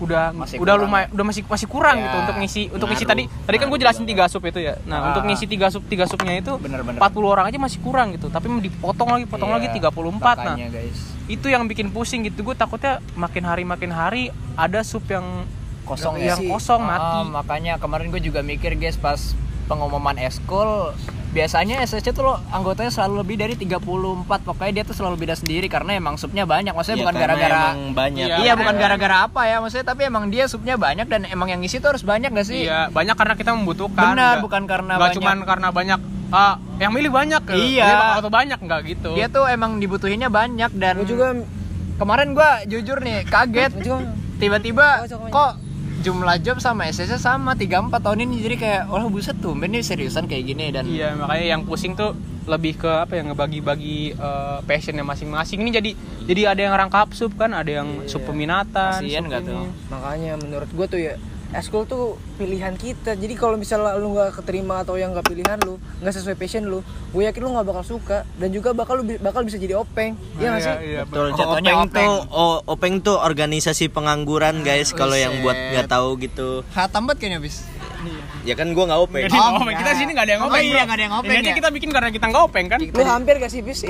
udah 0.00 0.32
Masih 0.32 0.56
udah 0.56 0.74
kurang. 0.74 0.88
lumayan 0.88 1.08
udah 1.10 1.24
masih 1.26 1.42
masih 1.44 1.68
kurang 1.68 1.96
Ya, 1.96 2.02
gitu 2.02 2.16
untuk 2.18 2.36
ngisi 2.38 2.62
untuk 2.70 2.86
ngisi 2.88 3.04
ngaruh. 3.04 3.20
tadi 3.28 3.44
tadi 3.44 3.56
kan 3.60 3.66
gue 3.68 3.78
jelasin 3.78 4.04
tiga 4.06 4.24
sub 4.26 4.40
itu 4.42 4.56
ya 4.58 4.74
nah 4.82 4.96
Ah. 4.96 5.06
untuk 5.12 5.28
ngisi 5.28 5.44
tiga 5.44 5.68
sub 5.68 5.84
tiga 5.84 6.04
subnya 6.04 6.34
itu 6.34 6.56
Bener, 6.56 6.80
bener. 6.80 6.96
40 6.98 7.04
orang 7.26 7.44
aja 7.44 7.58
masih 7.58 7.78
kurang 7.78 8.16
gitu 8.16 8.26
tapi 8.26 8.48
dipotong 8.60 9.08
lagi 9.10 9.28
potong 9.28 9.52
lagi 9.52 9.68
Iya, 9.68 9.76
34 9.76 9.92
nah 10.40 10.56
makanya, 10.56 10.68
guys 10.72 10.98
itu 11.28 11.46
yang 11.46 11.62
bikin 11.64 11.92
pusing 11.92 12.24
gitu 12.24 12.40
gue 12.42 12.56
takutnya 12.56 12.98
makin 13.12 13.44
hari 13.44 13.62
makin 13.62 13.92
hari 13.92 14.22
ada 14.56 14.80
sub 14.80 15.04
yang 15.04 15.44
kosong 15.84 16.16
yang 16.16 16.40
ya 16.40 16.48
kosong 16.48 16.80
Ah, 16.80 16.88
mati 16.88 17.18
makanya 17.28 17.76
kemarin 17.76 18.08
gue 18.08 18.22
juga 18.22 18.40
mikir 18.40 18.74
guys 18.74 18.96
pas 18.96 19.20
pengumuman 19.70 20.18
eskul 20.18 20.90
biasanya 21.30 21.78
SSC 21.80 22.10
tuh 22.10 22.26
lo 22.26 22.34
anggotanya 22.50 22.90
selalu 22.90 23.22
lebih 23.22 23.36
dari 23.38 23.54
34 23.54 23.78
pokoknya 24.42 24.72
dia 24.72 24.84
tuh 24.84 24.92
selalu 24.92 25.14
beda 25.16 25.38
sendiri 25.38 25.70
karena 25.70 25.94
emang 25.94 26.18
subnya 26.18 26.42
banyak 26.42 26.74
maksudnya 26.74 26.98
Iya, 26.98 27.04
bukan 27.06 27.14
gara-gara 27.16 27.54
emang 27.54 27.80
banyak. 27.94 28.26
Iya, 28.26 28.36
iya 28.42 28.52
bukan 28.52 28.74
gara-gara 28.74 29.16
apa 29.24 29.40
ya 29.46 29.56
maksudnya 29.62 29.86
tapi 29.86 30.02
emang 30.04 30.26
dia 30.26 30.44
subnya 30.44 30.74
banyak 30.74 31.06
dan 31.06 31.22
emang 31.24 31.46
yang 31.48 31.62
ngisi 31.62 31.78
tuh 31.78 31.94
harus 31.94 32.02
banyak 32.02 32.28
gak 32.28 32.42
sih 32.44 32.66
Iya, 32.66 32.90
banyak 32.90 33.14
karena 33.14 33.34
kita 33.38 33.54
membutuhkan. 33.54 34.10
Benar, 34.10 34.18
Nggak- 34.18 34.42
bukan 34.42 34.62
karena 34.66 34.92
nggak 34.92 35.06
banyak. 35.06 35.16
cuman 35.22 35.36
karena 35.46 35.68
banyak 35.70 36.00
ah, 36.30 36.54
yang 36.76 36.90
milih 36.90 37.10
banyak. 37.10 37.42
gitu. 37.46 37.62
Iya. 37.78 38.18
Auto 38.18 38.26
banyak 38.28 38.58
enggak 38.58 38.80
gitu. 38.90 39.10
dia 39.14 39.26
tuh 39.30 39.46
emang 39.46 39.78
dibutuhinnya 39.78 40.26
banyak 40.28 40.70
dan 40.74 40.98
gue 40.98 41.06
juga 41.06 41.38
kemarin 41.94 42.34
gue 42.34 42.50
jujur 42.66 42.98
nih 42.98 43.22
kaget 43.24 43.70
tiba-tiba 44.36 45.04
kok 45.28 45.52
jumlah 46.00 46.40
job 46.40 46.56
sama 46.64 46.88
SSC 46.88 47.20
sama 47.20 47.52
34 47.52 47.92
tahun 48.00 48.24
ini 48.24 48.40
jadi 48.40 48.56
kayak 48.56 48.82
oh 48.88 49.04
buset 49.12 49.36
tuh 49.36 49.52
ini 49.52 49.84
seriusan 49.84 50.24
kayak 50.24 50.44
gini 50.48 50.72
dan 50.72 50.88
Iya, 50.88 51.12
makanya 51.12 51.46
yang 51.56 51.62
pusing 51.68 51.92
tuh 51.92 52.16
lebih 52.48 52.80
ke 52.80 52.88
apa 52.88 53.20
ya 53.20 53.22
ngebagi-bagi 53.28 54.16
eh, 54.16 54.58
passionnya 54.64 55.04
masing-masing. 55.04 55.60
Ini 55.60 55.70
jadi 55.70 55.90
jadi 56.24 56.42
ada 56.56 56.60
yang 56.64 56.74
rangkap 56.74 57.12
sub 57.12 57.36
kan, 57.36 57.52
ada 57.52 57.68
yang 57.68 58.08
sub 58.08 58.24
peminatan. 58.24 59.04
Kasian 59.04 59.28
tuh? 59.28 59.68
makanya 59.92 60.40
menurut 60.40 60.70
gue 60.72 60.86
tuh 60.88 61.00
ya 61.00 61.14
eskul 61.50 61.82
tuh 61.82 62.14
pilihan 62.36 62.72
kita 62.72 63.12
jadi 63.12 63.32
kalau 63.34 63.54
misalnya 63.54 63.94
lu 63.94 64.10
nggak 64.10 64.36
keterima 64.36 64.80
atau 64.80 64.94
yang 64.94 65.10
nggak 65.10 65.26
pilihan 65.26 65.56
lu 65.60 65.76
nggak 65.98 66.12
sesuai 66.12 66.34
passion 66.34 66.62
lu 66.62 66.78
gue 67.10 67.22
yakin 67.22 67.40
lu 67.40 67.48
nggak 67.50 67.66
bakal 67.66 67.82
suka 67.82 68.22
dan 68.38 68.48
juga 68.48 68.70
bakal 68.70 68.98
lu 68.98 69.02
bakal 69.18 69.40
bisa 69.42 69.56
jadi 69.56 69.74
openg 69.74 70.14
Iya 70.36 70.46
nggak 70.48 70.60
sih 70.60 70.72
Iya, 70.86 71.00
Betul, 71.04 71.26
Oh, 71.26 71.34
jatuhnya 71.34 71.72
openg. 71.76 71.84
openg 71.84 72.06
tuh 72.06 72.32
oh, 72.32 72.56
openg 72.64 72.92
tuh 73.00 73.16
organisasi 73.18 73.84
pengangguran 73.88 74.60
guys 74.60 74.92
kalau 74.92 75.12
yang 75.12 75.40
buat 75.40 75.54
nggak 75.54 75.86
tahu 75.86 76.08
gitu. 76.20 76.62
Hatam 76.70 77.04
banget 77.04 77.16
kayaknya 77.20 77.38
bis 77.42 77.62
Ya 78.40 78.54
kan 78.54 78.72
gua 78.72 78.86
nggak 78.86 79.00
openg. 79.02 79.22
Oh, 79.28 79.60
kita 79.66 79.90
sini 79.92 80.10
nggak 80.14 80.24
ada 80.24 80.32
yang 80.32 80.40
Oh, 80.40 80.46
ngopeng. 80.48 80.62
iya, 80.64 80.80
nggak 80.80 80.94
ada 80.94 81.02
yang 81.02 81.12
ngopeng, 81.12 81.30
Ini 81.30 81.36
aja 81.36 81.44
ya? 81.44 81.54
kita 81.58 81.68
bikin 81.68 81.88
karena 81.90 82.08
kita 82.08 82.24
nggak 82.26 82.42
openg 82.42 82.64
kan. 82.66 82.78
lu 82.80 83.02
hampir 83.04 83.34
gak 83.36 83.50
sih 83.50 83.60
bis 83.60 83.78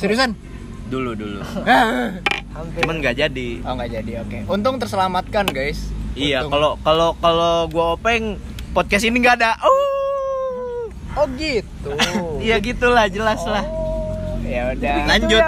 seriusan 0.00 0.30
dulu 0.86 1.12
dulu. 1.12 1.38
hampir 2.56 2.80
Cuman 2.80 2.96
nggak 2.98 3.16
jadi. 3.18 3.48
oh 3.60 3.72
nggak 3.74 3.90
jadi 3.92 4.12
oke 4.20 4.38
untung 4.48 4.76
terselamatkan 4.76 5.46
guys 5.46 5.92
Iya, 6.12 6.48
kalau 6.48 6.80
kalau 6.80 7.12
kalau 7.16 7.68
gua 7.68 7.92
openg 7.92 8.40
podcast 8.72 9.04
ini 9.04 9.20
nggak 9.20 9.36
ada. 9.36 9.52
Oh. 9.60 10.88
oh 11.14 11.26
gitu 11.36 11.92
Iya 12.46 12.56
gitulah 12.58 13.04
jelas 13.06 13.44
lah. 13.44 13.60
ya 14.40 14.72
udah 14.72 14.96
Lanjut. 15.06 15.42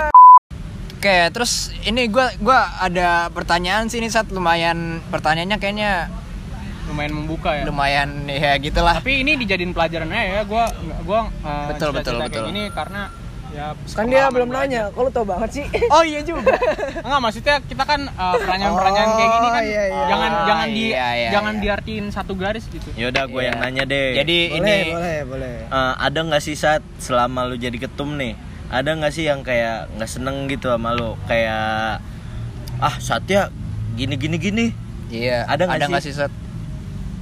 Oke, 0.93 1.31
terus 1.31 1.73
ini 1.83 2.05
gua 2.07 2.35
gua 2.37 2.69
ada 2.79 3.31
pertanyaan 3.31 3.87
sih 3.87 3.97
ini 3.97 4.11
saat 4.11 4.29
lumayan 4.29 5.01
pertanyaannya 5.09 5.57
kayaknya 5.57 5.93
lumayan 6.85 7.13
membuka 7.15 7.53
ya 7.53 7.65
lumayan 7.65 8.25
ya 8.25 8.57
gitulah. 8.57 8.97
tapi 8.97 9.21
ini 9.21 9.37
dijadiin 9.37 9.73
pelajaran 9.73 10.09
aja 10.09 10.25
ya 10.25 10.43
gue 10.43 10.65
gue 11.05 11.21
uh, 11.21 11.69
Betul, 11.69 11.93
betul, 11.93 12.17
cerita-cerita 12.17 12.25
betul. 12.25 12.33
kayak 12.35 12.49
gini 12.49 12.63
karena 12.73 13.03
ya 13.59 13.69
Kan 13.91 14.07
dia 14.07 14.31
belum 14.31 14.49
nanya, 14.49 14.83
kalau 14.91 15.11
tau 15.11 15.23
banget 15.23 15.51
sih. 15.53 15.65
Oh 15.91 16.01
iya 16.01 16.23
juga. 16.23 16.55
enggak 16.97 17.21
maksudnya 17.21 17.57
kita 17.61 17.83
kan 17.83 18.07
uh, 18.09 18.35
pertanyaan-pertanyaan 18.37 19.11
kayak 19.13 19.31
gini 19.31 19.49
kan 19.49 19.59
Oh, 19.59 19.67
iya, 19.67 19.83
iya. 19.85 20.03
jangan 20.07 20.31
Oh, 20.31 20.45
jangan 20.47 20.67
di 20.69 20.85
iya, 20.87 21.09
iya, 21.13 21.29
jangan 21.31 21.53
iya. 21.53 21.61
diartiin 21.61 22.07
satu 22.09 22.33
garis 22.33 22.65
gitu 22.69 22.89
Yaudah 22.95 23.25
gue 23.27 23.43
yang 23.43 23.57
Iya. 23.57 23.65
nanya 23.65 23.85
deh. 23.85 24.09
Jadi 24.17 24.39
boleh, 24.49 24.59
ini 24.59 24.77
boleh, 24.89 25.19
boleh. 25.27 25.55
Eh, 25.67 25.93
ada 25.99 26.19
nggak 26.23 26.41
sih 26.41 26.55
saat 26.55 26.83
selama 26.99 27.45
lu 27.45 27.57
jadi 27.57 27.75
ketum 27.77 28.15
nih? 28.15 28.39
Ada 28.69 28.91
nggak 28.95 29.11
sih 29.11 29.25
yang 29.25 29.41
kayak 29.41 29.91
nggak 29.93 30.09
seneng 30.09 30.47
gitu 30.47 30.69
sama 30.69 30.93
lu? 30.93 31.19
Kayak 31.25 31.99
ah 32.79 32.95
Satya 32.99 33.51
gini 33.93 34.15
gini 34.15 34.37
gini. 34.37 34.67
iya 35.09 35.43
Ada 35.45 35.67
nggak 35.67 35.99
sih? 35.99 36.13
sih 36.13 36.21
Sat? 36.21 36.33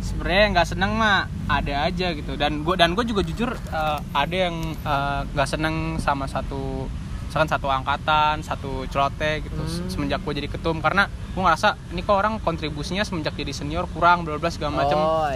Sebenarnya 0.06 0.44
nggak 0.54 0.68
seneng 0.70 0.92
mah 0.94 1.26
ada 1.50 1.90
aja 1.90 2.14
gitu. 2.14 2.38
Dan 2.38 2.62
gue 2.62 2.74
dan 2.78 2.94
gue 2.94 3.02
juga 3.02 3.26
jujur 3.26 3.50
uh, 3.52 3.98
ada 4.14 4.36
yang 4.48 4.54
uh, 4.82 5.26
nggak 5.34 5.48
seneng 5.50 5.98
sama 5.98 6.30
satu 6.30 6.86
misalkan 7.26 7.50
satu 7.50 7.66
angkatan 7.68 8.40
satu 8.40 8.86
celoteh 8.88 9.44
gitu 9.44 9.58
Hmm. 9.60 9.90
semenjak 9.90 10.22
gue 10.22 10.32
jadi 10.38 10.48
ketum. 10.48 10.78
Karena 10.78 11.10
gue 11.10 11.42
ngerasa 11.42 11.74
ini 11.90 12.00
kok 12.00 12.14
orang 12.14 12.38
kontribusinya 12.38 13.02
semenjak 13.02 13.34
jadi 13.34 13.50
senior 13.50 13.90
kurang 13.90 14.22
bla 14.22 14.38
bla 14.38 14.48
segala 14.48 14.86
macem. 14.86 14.96
Oh, 14.96 15.26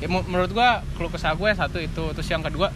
ya 0.00 0.06
menurut 0.08 0.54
gua 0.54 0.80
keluh 0.94 1.10
kesah 1.10 1.34
gue 1.34 1.50
satu 1.52 1.82
itu. 1.82 2.04
Terus 2.14 2.28
yang 2.30 2.40
kedua 2.40 2.70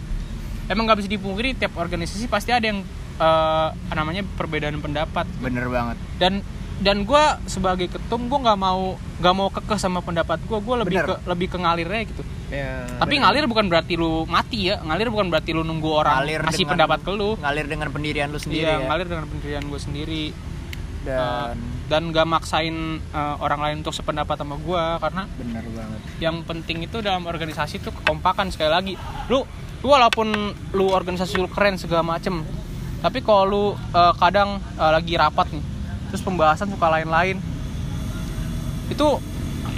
emang 0.66 0.90
nggak 0.90 0.98
bisa 1.00 1.08
dipungkiri 1.08 1.54
tiap 1.54 1.78
organisasi 1.78 2.26
pasti 2.26 2.50
ada 2.50 2.66
yang 2.66 2.82
eh, 3.14 3.68
namanya 3.94 4.26
perbedaan 4.36 4.82
pendapat. 4.82 5.24
Bener 5.38 5.70
banget. 5.70 5.96
dan 6.18 6.42
dan 6.76 7.02
gue 7.02 7.24
sebagai 7.44 7.86
ketum 7.88 8.26
gue 8.26 8.38
nggak 8.40 8.56
mau 8.56 8.94
nggak 9.16 9.34
mau 9.34 9.48
kekeh 9.48 9.76
sama 9.76 9.98
pendapat 9.98 10.42
gue 10.42 10.58
gue 10.58 10.76
lebih 10.80 10.96
Bener. 10.96 11.06
ke 11.06 11.14
lebih 11.24 11.46
ke 11.48 11.58
ngalirnya 11.58 12.02
gitu 12.04 12.22
Ya. 12.46 12.86
tapi 12.94 13.18
ngalir 13.18 13.44
bukan 13.44 13.66
berarti 13.66 13.96
lu 13.96 14.22
mati 14.24 14.70
ya 14.70 14.78
ngalir 14.78 15.08
bukan 15.08 15.26
berarti 15.26 15.50
lu 15.50 15.62
nunggu 15.62 15.90
orang 15.90 16.22
Ngalir 16.22 16.38
kasih 16.44 16.54
dengan- 16.60 16.70
pendapat 16.76 16.98
ke 17.00 17.10
lu 17.10 17.30
Ngalir 17.36 17.66
dengan 17.66 17.88
pendirian 17.90 18.28
lu 18.28 18.38
sendiri 18.38 18.62
iya 18.62 18.78
ya. 18.78 18.86
ngalir 18.86 19.06
dengan 19.06 19.26
pendirian 19.26 19.64
gue 19.64 19.80
sendiri 19.80 20.24
Dan 21.02 21.10
Eh, 21.10 21.52
dan 21.84 22.02
gak 22.10 22.24
maksain 22.24 22.72
eh, 23.02 23.34
orang 23.38 23.60
lain 23.60 23.76
untuk 23.78 23.92
sependapat 23.92 24.36
sama 24.36 24.54
gue 24.56 24.82
karena 24.98 25.22
bener 25.34 25.64
banget. 25.66 26.00
yang 26.18 26.36
penting 26.42 26.80
itu 26.80 26.96
dalam 26.98 27.22
organisasi 27.22 27.76
itu 27.78 27.90
kekompakan 27.92 28.48
sekali 28.48 28.70
lagi 28.70 28.94
lu 29.26 29.42
lu 29.80 29.88
walaupun 29.90 30.30
lu 30.70 30.86
organisasi 30.88 31.36
lu 31.36 31.44
keren 31.46 31.74
segala 31.74 32.00
macem 32.06 32.40
tapi 33.00 33.18
kalau 33.18 33.44
lu 33.44 33.64
eh, 33.90 34.12
kadang 34.16 34.62
eh, 34.74 34.90
lagi 34.90 35.12
rapat 35.14 35.48
nih 35.50 35.64
terus 36.14 36.22
pembahasan 36.22 36.70
suka 36.70 36.86
lain-lain 36.88 37.42
itu 38.86 39.06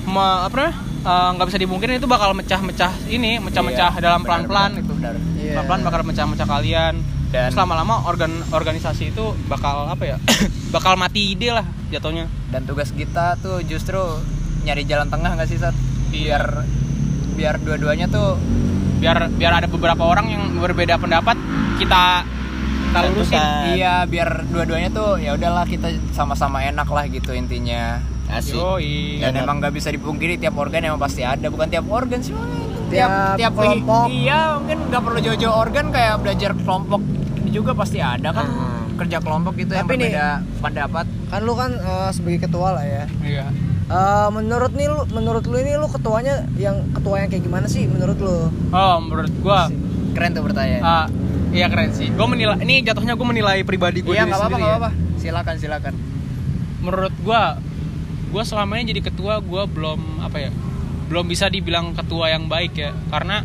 me- 0.05 0.41
apa 0.45 0.69
eh, 1.01 1.29
nggak 1.33 1.47
bisa 1.49 1.57
dimungkinin 1.57 1.97
itu 1.97 2.05
bakal 2.05 2.37
mecah-mecah 2.37 2.93
ini 3.09 3.41
mecah-mecah 3.41 3.91
Iya, 3.91 4.03
dalam 4.03 4.21
pelan-pelan 4.21 4.71
gitu 4.77 4.93
benar. 4.93 5.17
Iya. 5.35 5.53
pelan-pelan 5.57 5.81
bakal 5.83 6.01
mecah-mecah 6.05 6.45
kalian 6.47 6.95
Dan- 7.27 7.49
terus 7.49 7.57
lama-lama 7.57 8.05
organ 8.05 8.31
organisasi 8.51 9.11
itu 9.11 9.25
bakal 9.47 9.89
apa 9.89 10.05
ya 10.07 10.17
bakal 10.75 10.95
mati 10.95 11.33
ide 11.33 11.51
lah 11.51 11.65
jatuhnya 11.89 12.29
Dan 12.49 12.63
tugas 12.63 12.93
kita 12.93 13.41
tuh 13.41 13.63
justru 13.63 13.99
nyari 14.63 14.85
jalan 14.85 15.09
tengah 15.09 15.33
nggak 15.33 15.49
sih 15.49 15.57
Sat? 15.57 15.73
Iya. 16.11 16.37
Biar 16.37 16.45
biar 17.33 17.55
dua-duanya 17.59 18.07
tuh 18.09 18.37
biar 18.97 19.29
biar 19.31 19.53
ada 19.55 19.69
beberapa 19.69 20.03
orang 20.03 20.29
yang 20.29 20.43
berbeda 20.55 20.97
pendapat 20.97 21.37
kita 21.77 22.25
kita 22.97 23.09
lulusin 23.09 23.35
Satukan. 23.35 23.65
iya 23.71 23.95
biar 24.05 24.29
dua-duanya 24.47 24.91
tuh 24.91 25.11
ya 25.17 25.31
udahlah 25.33 25.65
kita 25.65 25.87
sama-sama 26.11 26.63
enak 26.63 26.87
lah 26.87 27.05
gitu 27.07 27.33
intinya. 27.33 28.01
Asik. 28.27 28.55
Yoi. 28.55 29.23
Dan 29.23 29.33
Enak. 29.33 29.45
emang 29.45 29.57
gak 29.61 29.71
bisa 29.71 29.89
dipungkiri 29.89 30.35
tiap 30.35 30.57
organ 30.57 30.83
emang 30.83 30.99
pasti 30.99 31.23
ada, 31.23 31.47
bukan 31.47 31.69
tiap 31.69 31.87
organ 31.87 32.19
sih. 32.19 32.35
Bang. 32.35 33.37
Tiap 33.37 33.53
kelompok. 33.53 34.07
Iya, 34.09 34.59
mungkin 34.59 34.79
nggak 34.87 35.03
perlu 35.03 35.19
jauh-jauh 35.21 35.57
organ 35.57 35.87
kayak 35.91 36.15
belajar 36.19 36.51
kelompok 36.55 37.03
juga 37.47 37.71
pasti 37.73 37.99
ada 37.99 38.31
kan. 38.31 38.47
Hmm. 38.47 38.97
Kerja 38.97 39.19
kelompok 39.21 39.55
gitu 39.57 39.73
yang 39.73 39.85
Tapi 39.85 39.95
nih- 39.95 40.11
berbeda 40.11 40.29
pendapat. 40.59 41.07
Kan 41.29 41.41
lu 41.43 41.53
kan 41.53 41.71
eh, 41.73 42.11
sebagai 42.11 42.41
ketua 42.43 42.69
lah 42.73 42.85
ya. 42.85 43.05
Iya. 43.21 43.47
Eh, 43.87 44.29
menurut 44.33 44.73
nih 44.73 44.87
lu 44.87 45.07
menurut 45.13 45.45
lu 45.45 45.57
ini 45.57 45.75
lu 45.75 45.87
ketuanya 45.87 46.35
yang 46.57 46.83
ketua 46.91 47.21
yang 47.21 47.29
kayak 47.29 47.43
gimana 47.43 47.67
sih 47.67 47.87
menurut 47.87 48.19
lu? 48.19 48.51
Oh, 48.69 48.97
menurut 48.99 49.31
gua 49.37 49.71
Keren 50.11 50.33
tuh 50.33 50.43
pertanyaan. 50.43 50.83
ah, 50.83 51.07
iya 51.57 51.67
keren 51.73 51.91
sih. 51.91 52.13
Gua 52.13 52.29
menilai 52.29 52.61
ini 52.61 52.85
jatuhnya 52.85 53.17
gua 53.17 53.27
menilai 53.27 53.65
pribadi 53.65 54.05
gua 54.05 54.13
Iya 54.13 54.23
diri 54.23 54.31
nggak 54.31 54.39
apa-apa 54.39 54.53
sendiri 54.53 54.69
ya. 54.69 54.77
apa-apa. 54.77 54.91
Silakan 55.17 55.55
silakan. 55.57 55.95
Menurut 56.85 57.15
gua 57.25 57.43
gua 58.29 58.43
selama 58.45 58.77
ini 58.77 58.93
jadi 58.93 59.01
ketua 59.03 59.41
gua 59.41 59.65
belum 59.65 60.21
apa 60.21 60.37
ya? 60.39 60.51
Belum 61.09 61.25
bisa 61.25 61.49
dibilang 61.49 61.97
ketua 61.97 62.29
yang 62.29 62.47
baik 62.47 62.77
ya 62.77 62.93
karena 63.09 63.43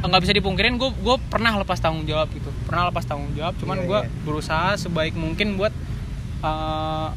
nggak 0.00 0.22
bisa 0.24 0.32
dipungkirin 0.32 0.80
gue 0.80 0.90
gue 0.96 1.16
pernah 1.28 1.52
lepas 1.60 1.76
tanggung 1.76 2.08
jawab 2.08 2.32
gitu 2.32 2.48
pernah 2.64 2.88
lepas 2.88 3.04
tanggung 3.04 3.36
jawab 3.36 3.52
cuman 3.60 3.78
Iya, 3.78 3.84
gua 3.84 4.00
iya. 4.00 4.10
berusaha 4.24 4.72
sebaik 4.80 5.12
mungkin 5.12 5.60
buat 5.60 5.76
eh, 6.40 7.08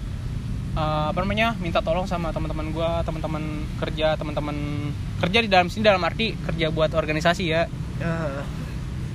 eh, 0.75 1.05
apa 1.07 1.17
namanya 1.23 1.55
minta 1.63 1.79
tolong 1.79 2.03
sama 2.11 2.35
teman-teman 2.35 2.75
gua 2.75 2.99
teman-teman 3.07 3.63
kerja 3.79 4.19
teman-teman 4.19 4.91
kerja 5.15 5.39
di 5.39 5.47
dalam 5.47 5.71
sini 5.71 5.87
dalam 5.87 6.03
arti 6.03 6.35
kerja 6.35 6.75
buat 6.75 6.91
organisasi 6.91 7.43
ya 7.47 7.71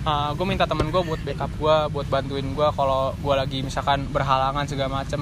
Ah, 0.09 0.33
gue 0.33 0.41
minta 0.43 0.65
temen 0.65 0.89
gue 0.89 1.03
buat 1.03 1.21
backup 1.21 1.53
gue 1.55 1.77
buat 1.91 2.07
bantuin 2.09 2.49
gue 2.49 2.69
kalau 2.73 3.13
gue 3.15 3.35
lagi 3.35 3.61
misalkan 3.61 4.09
berhalangan 4.09 4.65
segala 4.65 5.05
macem 5.05 5.21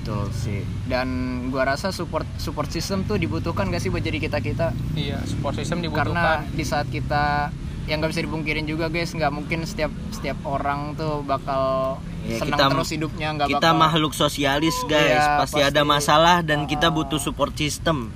Betul 0.00 0.32
sih. 0.32 0.64
Dan 0.88 1.08
gua 1.48 1.68
rasa 1.68 1.92
support 1.92 2.24
support 2.38 2.64
system 2.66 3.04
tuh 3.04 3.20
dibutuhkan 3.20 3.68
gak 3.68 3.76
sih 3.78 3.92
buat 3.92 4.00
jadi 4.00 4.16
kita 4.18 4.40
kita? 4.40 4.72
iya 4.96 5.20
support 5.22 5.52
system 5.52 5.84
Karena 5.84 5.84
dibutuhkan 5.84 6.38
di 6.48 6.64
saat 6.64 6.88
kita 6.88 7.52
yang 7.84 8.00
nggak 8.00 8.12
bisa 8.12 8.22
dipungkirin 8.22 8.64
juga 8.64 8.88
guys, 8.88 9.12
nggak 9.12 9.28
mungkin 9.28 9.64
setiap 9.64 9.88
setiap 10.08 10.36
orang 10.44 10.92
tuh 10.94 11.20
bakal 11.22 11.96
Ya, 12.20 12.36
senang 12.36 12.56
kita- 12.58 12.68
terus 12.70 12.88
hidupnya 12.90 13.28
nggak 13.34 13.48
Kita 13.50 13.60
bakal. 13.66 13.80
makhluk 13.80 14.12
sosialis 14.14 14.76
guys, 14.84 15.16
Iya, 15.18 15.40
pasti, 15.40 15.60
ada 15.62 15.80
pasti. 15.82 15.88
masalah 15.90 16.36
dan 16.40 16.64
kita 16.64 16.88
butuh 16.88 17.16
support 17.16 17.52
system. 17.54 18.08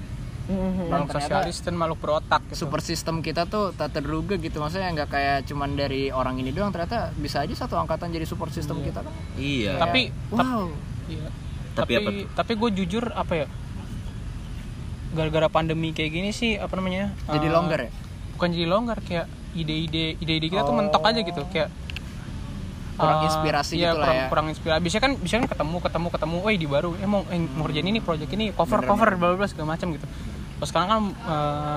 Mhm. 0.53 0.93
makhluk 0.93 1.09
ternyata 1.17 1.29
sosialis 1.41 1.57
dan 1.65 1.75
makhluk 1.81 1.99
berotak 2.05 2.43
gitu. 2.53 2.69
Support 2.69 2.85
system 2.85 3.15
kita 3.25 3.49
tuh 3.49 3.73
tak 3.73 3.97
terduga 3.97 4.37
gitu 4.37 4.61
maksudnya 4.61 4.93
nggak 4.93 5.09
kayak 5.09 5.39
cuman 5.49 5.73
dari 5.75 6.13
orang 6.13 6.37
ini 6.37 6.53
doang 6.53 6.71
ternyata 6.71 7.11
bisa 7.17 7.41
aja 7.41 7.55
satu 7.57 7.81
angkatan 7.81 8.13
jadi 8.13 8.29
support 8.29 8.53
system 8.53 8.85
kita 8.85 9.01
kan 9.01 9.13
Iya. 9.41 9.81
tapi 9.81 10.13
wow 10.31 10.69
iya. 11.09 11.29
Tapi 11.73 11.89
tapi 11.89 11.93
apa 11.97 12.11
tuh? 12.13 12.27
tapi 12.37 12.53
gue 12.61 12.71
jujur 12.85 13.05
apa 13.17 13.33
ya 13.33 13.47
gara-gara 15.13 15.49
pandemi 15.53 15.93
kayak 15.93 16.11
gini 16.13 16.31
sih 16.33 16.57
apa 16.57 16.73
namanya 16.77 17.13
jadi 17.29 17.47
eh, 17.49 17.53
longgar 17.53 17.81
ya 17.89 17.91
bukan 18.37 18.49
jadi 18.53 18.67
longgar 18.69 18.99
kayak 19.05 19.27
ide-ide 19.53 20.17
ide-ide 20.21 20.49
kita 20.49 20.65
tuh 20.65 20.73
Oh. 20.73 20.79
mentok 20.81 21.05
aja 21.05 21.21
gitu 21.21 21.45
kayak 21.53 21.69
Kurang 22.93 23.25
eh, 23.25 23.29
inspirasi 23.29 23.75
iya, 23.81 23.97
gitu 23.97 24.05
lah 24.05 24.05
kurang, 24.05 24.17
ya. 24.21 24.27
kurang 24.29 24.47
inspirasi 24.53 24.81
biasanya 24.85 25.03
kan 25.03 25.13
biasanya 25.17 25.41
kan 25.41 25.51
ketemu 25.57 25.77
ketemu 25.81 26.09
ketemu 26.13 26.37
eh 26.45 26.57
di 26.61 26.69
baru 26.69 26.91
eh 27.01 27.09
mau 27.09 27.23
eh, 27.29 27.41
mau 27.41 27.65
kerjain 27.65 27.89
ini 27.89 28.01
project 28.05 28.31
ini 28.37 28.45
cover 28.53 28.81
Bener, 28.85 28.89
cover 28.93 29.09
bla 29.17 29.29
bla 29.33 29.47
segala 29.49 29.67
macam 29.77 29.87
gitu 29.97 30.07
terus 30.63 30.71
sekarang 30.71 30.89
kan 30.89 31.03
eh, 31.11 31.77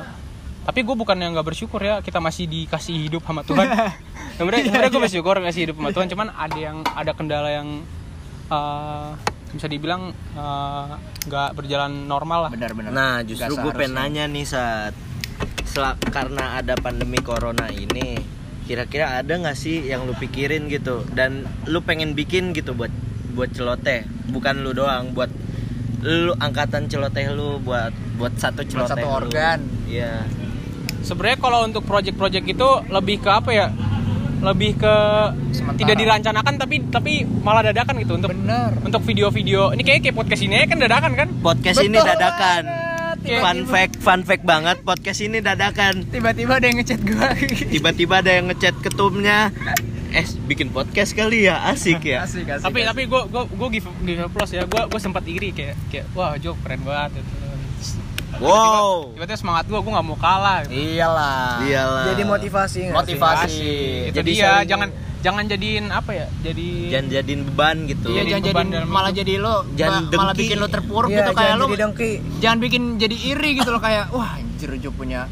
tapi 0.62 0.86
gue 0.86 0.94
bukan 0.94 1.18
yang 1.18 1.34
nggak 1.34 1.48
bersyukur 1.48 1.82
ya 1.82 2.06
kita 2.06 2.22
masih 2.22 2.46
dikasih 2.46 3.10
hidup 3.10 3.26
sama 3.26 3.42
Tuhan. 3.42 3.66
Sebenarnya 4.38 4.70
sebenarnya 4.70 4.92
gue 4.94 5.04
bersyukur 5.10 5.42
kasih 5.42 5.62
hidup 5.66 5.76
sama 5.82 5.90
Tuhan 5.90 6.06
cuman 6.06 6.28
ada 6.30 6.54
yang 6.54 6.78
ada 6.86 7.12
kendala 7.18 7.50
yang 7.50 7.82
eh, 8.46 9.10
bisa 9.50 9.66
dibilang 9.66 10.14
eh, 10.14 10.90
nggak 11.26 11.50
berjalan 11.58 12.06
normal 12.06 12.46
lah. 12.46 12.52
Benar-benar 12.54 12.94
Nah, 12.94 13.26
justru 13.26 13.58
gue 13.58 13.74
pengen 13.74 13.98
nanya 13.98 14.30
nih 14.30 14.46
saat 14.46 14.94
sel- 15.66 15.98
karena 16.14 16.62
ada 16.62 16.78
pandemi 16.78 17.18
corona 17.20 17.74
ini, 17.74 18.22
kira-kira 18.66 19.18
ada 19.18 19.34
nggak 19.34 19.58
sih 19.58 19.82
yang 19.82 20.06
lu 20.06 20.14
pikirin 20.14 20.70
gitu? 20.70 21.10
Dan 21.10 21.42
lu 21.66 21.82
pengen 21.82 22.14
bikin 22.14 22.54
gitu 22.54 22.78
buat 22.78 22.94
buat 23.34 23.50
celoteh, 23.50 24.06
bukan 24.30 24.62
lu 24.62 24.78
doang, 24.78 25.10
buat 25.10 25.34
lu 26.06 26.34
angkatan 26.38 26.86
celoteh 26.86 27.26
lu 27.30 27.58
buat 27.60 27.90
buat 28.16 28.34
satu 28.36 28.62
Buat 28.62 28.70
celoteh 28.70 28.94
satu 28.94 29.08
lu. 29.08 29.18
organ. 29.20 29.60
Iya. 29.86 30.22
sebenarnya 31.02 31.38
kalau 31.40 31.60
untuk 31.64 31.82
project-project 31.84 32.46
itu 32.48 32.68
lebih 32.88 33.20
ke 33.20 33.30
apa 33.32 33.50
ya 33.50 33.68
lebih 34.38 34.74
ke 34.76 34.96
Sementara. 35.52 35.78
tidak 35.80 35.96
dirancanakan 35.98 36.54
tapi 36.56 36.76
tapi 36.88 37.14
malah 37.26 37.62
dadakan 37.64 37.98
gitu 38.00 38.14
untuk 38.16 38.30
bener 38.32 38.74
untuk 38.80 39.02
video-video 39.02 39.70
ini 39.72 39.82
kayak 39.82 40.02
kayak 40.02 40.14
podcast 40.16 40.42
ini 40.44 40.62
kan 40.64 40.78
dadakan 40.78 41.12
kan 41.16 41.28
Podcast 41.36 41.78
ini 41.80 41.94
Betul 41.96 42.10
dadakan. 42.12 42.64
Kayak 43.18 43.42
Fun 43.42 43.60
fact, 43.66 43.94
fun 43.98 44.22
fact 44.22 44.44
banget 44.44 44.78
podcast 44.82 45.18
ini 45.20 45.42
dadakan. 45.42 46.06
tiba-tiba 46.06 46.58
ada 46.58 46.66
yang 46.68 46.78
ngechat 46.78 47.02
gua 47.02 47.34
Tiba-tiba 47.66 48.16
ada 48.22 48.32
yang 48.32 48.46
ngechat 48.48 48.76
ketumnya, 48.80 49.50
eh 50.16 50.26
bikin 50.46 50.68
podcast 50.70 51.12
kali 51.12 51.44
ya, 51.44 51.60
asik 51.68 52.00
ya. 52.02 52.24
asik 52.26 52.48
asik 52.48 52.64
tapi 52.64 52.80
asik. 52.82 52.90
tapi 52.90 53.02
gue 53.06 53.22
gue 53.28 53.44
gue 53.46 53.68
give 53.74 53.88
give 54.02 54.22
applause 54.22 54.50
ya 54.50 54.64
gue 54.64 54.82
gue 54.82 55.00
sempat 55.00 55.24
iri 55.26 55.52
kayak 55.52 55.76
kayak 55.88 56.06
wah 56.12 56.34
Jo 56.36 56.56
keren 56.58 56.82
banget 56.82 57.20
gitu. 57.20 57.32
Terus 57.36 57.90
Wow. 58.36 59.12
tiba-tiba 59.12 59.38
semangat 59.38 59.64
gue 59.66 59.76
gue 59.76 59.92
nggak 59.92 60.06
mau 60.06 60.16
kalah 60.16 60.64
gitu. 60.64 60.76
iyalah 60.76 61.60
Iyalah. 61.62 62.04
Jadi 62.10 62.22
motivasi 62.26 62.78
nggak 62.82 62.96
sih? 62.98 63.00
motivasi 63.16 63.70
itu 64.06 64.16
Jadi 64.18 64.32
dia 64.34 64.44
saling- 64.46 64.68
jangan 64.68 64.90
jangan 65.18 65.44
jadiin 65.48 65.86
apa 65.90 66.12
ya 66.14 66.28
jadi 66.40 66.68
jangan 66.92 67.08
jadiin 67.10 67.42
beban 67.46 67.78
gitu 67.88 68.08
Iya, 68.14 68.22
jangan 68.30 68.44
beban 68.46 68.62
jadi 68.62 68.76
dalam 68.78 68.90
malah 68.92 69.10
jadi 69.10 69.34
lo 69.36 69.56
Jangan 69.74 70.02
ma- 70.04 70.12
malah 70.14 70.34
dengki. 70.34 70.42
bikin 70.46 70.58
lo 70.60 70.68
terpuruk 70.70 71.10
Iya, 71.10 71.18
gitu 71.18 71.32
kayak 71.34 71.50
jangan 71.50 71.58
lo 71.58 71.66
jadi 71.66 71.82
dengki. 71.82 72.12
jangan 72.38 72.58
bikin 72.62 72.82
jadi 73.02 73.16
iri 73.26 73.50
gitu 73.58 73.70
loh 73.72 73.82
kayak 73.82 74.06
wah 74.12 74.30
anjir 74.38 74.70
punya 74.94 75.26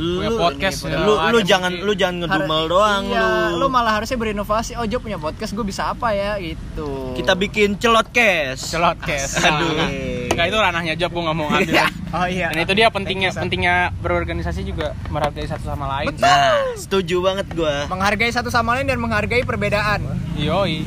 lu 0.00 0.24
Punya 0.24 0.30
podcast, 0.32 0.88
lu, 0.88 0.88
ya. 0.88 0.98
lu, 1.04 1.12
lu 1.28 1.38
jangan 1.44 1.72
lu 1.84 1.92
jangan 1.92 2.24
ngedumel 2.24 2.62
doang 2.72 3.02
iya, 3.12 3.52
lu. 3.52 3.60
lo 3.60 3.68
malah 3.68 4.00
harusnya 4.00 4.16
berinovasi 4.16 4.72
oh 4.80 4.88
Jo 4.88 4.96
punya 4.96 5.20
podcast 5.20 5.52
gue 5.52 5.60
bisa 5.60 5.92
apa 5.92 6.16
ya? 6.16 6.40
Gitu. 6.40 7.20
Kita 7.20 7.36
bikin 7.36 7.76
celot 7.76 8.08
cash. 8.08 8.64
Celot 8.72 8.96
kes 9.04 9.36
Aduh. 9.46 9.76
nggak 10.34 10.46
itu 10.48 10.56
ranahnya 10.56 10.94
job 10.96 11.12
gue 11.12 11.22
nggak 11.28 11.36
mau 11.36 11.46
ngambil. 11.52 11.74
Oh 12.10 12.26
iya. 12.26 12.48
Dan 12.48 12.64
itu 12.64 12.72
dia 12.72 12.88
pentingnya 12.88 13.30
pentingnya 13.36 13.76
berorganisasi 14.00 14.64
juga 14.64 14.96
menghargai 15.12 15.44
satu 15.44 15.68
sama 15.68 15.84
lain. 16.00 16.16
Nah 16.16 16.74
setuju 16.80 17.20
banget 17.20 17.46
gua. 17.52 17.84
Menghargai 17.86 18.32
satu 18.32 18.48
sama 18.48 18.80
lain 18.80 18.88
dan 18.88 18.98
menghargai 18.98 19.44
perbedaan. 19.44 20.00
Yoi. 20.40 20.82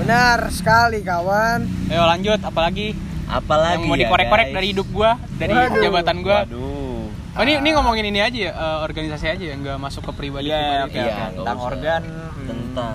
Benar 0.00 0.48
sekali 0.48 1.04
kawan. 1.04 1.92
ayo 1.92 2.02
lanjut. 2.08 2.40
Apalagi? 2.40 2.96
Apalagi 3.26 3.84
yang 3.84 3.90
mau 3.90 3.98
ya, 3.98 4.06
dikorek-korek 4.06 4.46
guys? 4.50 4.54
dari 4.54 4.66
hidup 4.70 4.88
gua 4.90 5.10
dari 5.38 5.52
Waduh. 5.54 5.82
jabatan 5.82 6.16
gua. 6.24 6.38
Waduh 6.46 6.65
oh 7.36 7.42
ini 7.42 7.52
ini 7.58 7.70
ngomongin 7.70 8.04
ini 8.06 8.18
aja 8.18 8.38
ya 8.40 8.52
eh, 8.52 8.78
organisasi 8.82 9.26
aja 9.28 9.44
ya 9.44 9.54
nggak 9.54 9.76
masuk 9.76 10.02
ke 10.02 10.12
pribadi 10.14 10.48
Iya, 10.48 10.88
pribadi 10.88 10.98
iya, 10.98 11.14
oke. 11.14 11.36
Tentang 11.36 11.56
usah. 11.56 11.66
organ. 11.66 12.02
tentang 12.42 12.94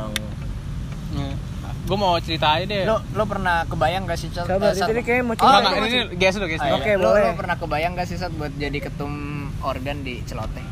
gue 1.82 1.98
mau 1.98 2.16
cerita 2.18 2.48
aja 2.52 2.64
deh 2.64 2.84
lo 2.86 3.04
lo 3.12 3.24
pernah 3.26 3.66
kebayang 3.66 4.06
gak 4.06 4.16
sih 4.16 4.30
Cel? 4.30 4.46
Sabar, 4.46 4.72
itu 4.72 4.80
dia 4.88 5.04
kayaknya 5.04 5.24
mau 5.24 5.34
Oh, 5.34 5.38
cerita. 5.38 5.58
Enggak, 5.60 5.74
itu 5.74 5.88
ini, 5.90 6.00
guys 6.16 6.34
dulu 6.34 6.48
guys 6.48 6.56
Oh, 6.56 6.64
dulu. 6.64 6.72
iya. 6.72 6.80
Oke, 6.80 6.92
lo, 6.94 7.08
boleh. 7.10 7.22
lo 7.22 7.32
pernah 7.36 7.56
kebayang 7.58 7.92
gak 7.94 8.08
sih 8.08 8.16
saat 8.16 8.32
buat 8.32 8.54
jadi 8.56 8.78
ketum 8.80 9.14
organ 9.60 9.98
di 10.00 10.24
celoteh? 10.24 10.64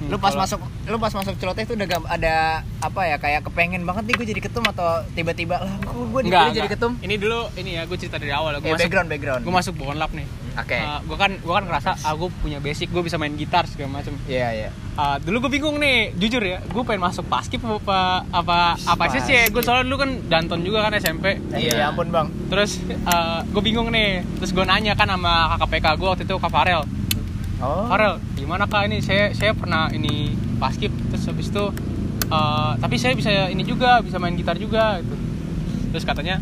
Hmm, 0.00 0.08
lu 0.08 0.16
pas 0.16 0.32
kalau- 0.32 0.40
masuk 0.42 0.58
lu 0.82 0.96
pas 0.96 1.12
masuk 1.12 1.34
celoteh 1.36 1.62
itu 1.62 1.72
udah 1.72 1.86
gak 1.86 2.00
ada 2.08 2.34
apa 2.80 3.00
ya 3.04 3.16
kayak 3.16 3.40
kepengen 3.44 3.84
banget 3.84 4.02
nih 4.02 4.14
gue 4.16 4.26
jadi 4.26 4.40
ketum 4.40 4.64
atau 4.64 4.88
tiba-tiba 5.12 5.60
lah 5.60 5.76
gue 5.78 6.04
gue 6.08 6.20
dipilih 6.24 6.52
jadi 6.54 6.68
ketum 6.70 6.92
Ini 6.98 7.14
dulu 7.16 7.52
ini 7.54 7.76
ya 7.76 7.84
gue 7.84 7.94
cerita 7.94 8.16
dari 8.16 8.32
awal. 8.32 8.56
Gue 8.56 8.64
Eh, 8.64 8.72
masuk 8.72 8.80
background 8.82 9.08
background 9.08 9.40
gue 9.44 9.52
masuk 9.54 9.74
Bonlap 9.76 10.10
nih. 10.10 10.24
oke 10.52 10.78
gue 11.04 11.16
kan 11.16 11.30
gue 11.36 11.52
kan 11.52 11.64
ngerasa 11.64 11.90
ah 12.00 12.12
gue 12.12 12.28
punya 12.34 12.58
basic 12.58 12.88
gue 12.88 13.00
bisa 13.00 13.14
main 13.14 13.32
gitar 13.34 13.64
segala 13.66 14.00
macam. 14.00 14.16
iya 14.24 14.48
iya 14.50 14.70
Ah, 14.92 15.16
dulu 15.16 15.40
gue 15.42 15.56
bingung 15.56 15.80
nih, 15.80 16.12
jujur 16.14 16.42
ya, 16.42 16.60
gue 16.60 16.82
pengen 16.82 17.00
masuk 17.00 17.24
paskib 17.24 17.62
apa 17.62 18.20
apa 18.28 18.76
apa 18.76 19.04
sih 19.08 19.22
sih? 19.22 19.48
Gue 19.48 19.62
soalnya 19.62 19.86
dulu 19.86 19.96
kan 19.98 20.10
danton 20.26 20.60
juga 20.60 20.82
kan 20.82 20.92
SMP. 20.92 21.40
iya 21.54 21.72
ya 21.78 21.84
ampun 21.88 22.10
bang 22.10 22.28
Terus 22.48 22.76
gue 23.48 23.62
bingung 23.62 23.88
nih, 23.88 24.20
terus 24.36 24.50
gue 24.50 24.60
nanya 24.62 24.92
kan 24.92 25.08
sama 25.08 25.56
kakak 25.56 25.68
PK 25.70 25.86
gue 25.94 26.08
waktu 26.10 26.24
itu 26.24 26.36
Kak 26.36 26.48
Farel. 26.48 26.84
Oh. 27.62 27.86
Farel, 27.88 28.18
gimana 28.36 28.64
kak? 28.66 28.88
Ini 28.88 28.98
saya 29.04 29.30
saya 29.36 29.52
pernah 29.54 29.88
ini 29.92 30.34
paskib 30.60 30.92
terus 31.12 31.24
habis 31.28 31.48
itu 31.48 31.64
eh, 32.28 32.72
tapi 32.80 32.96
saya 33.00 33.12
bisa 33.16 33.30
ini 33.48 33.62
juga 33.64 34.00
bisa 34.04 34.20
main 34.20 34.36
gitar 34.36 34.56
juga 34.56 35.00
gitu. 35.00 35.16
Terus 35.94 36.04
katanya 36.04 36.36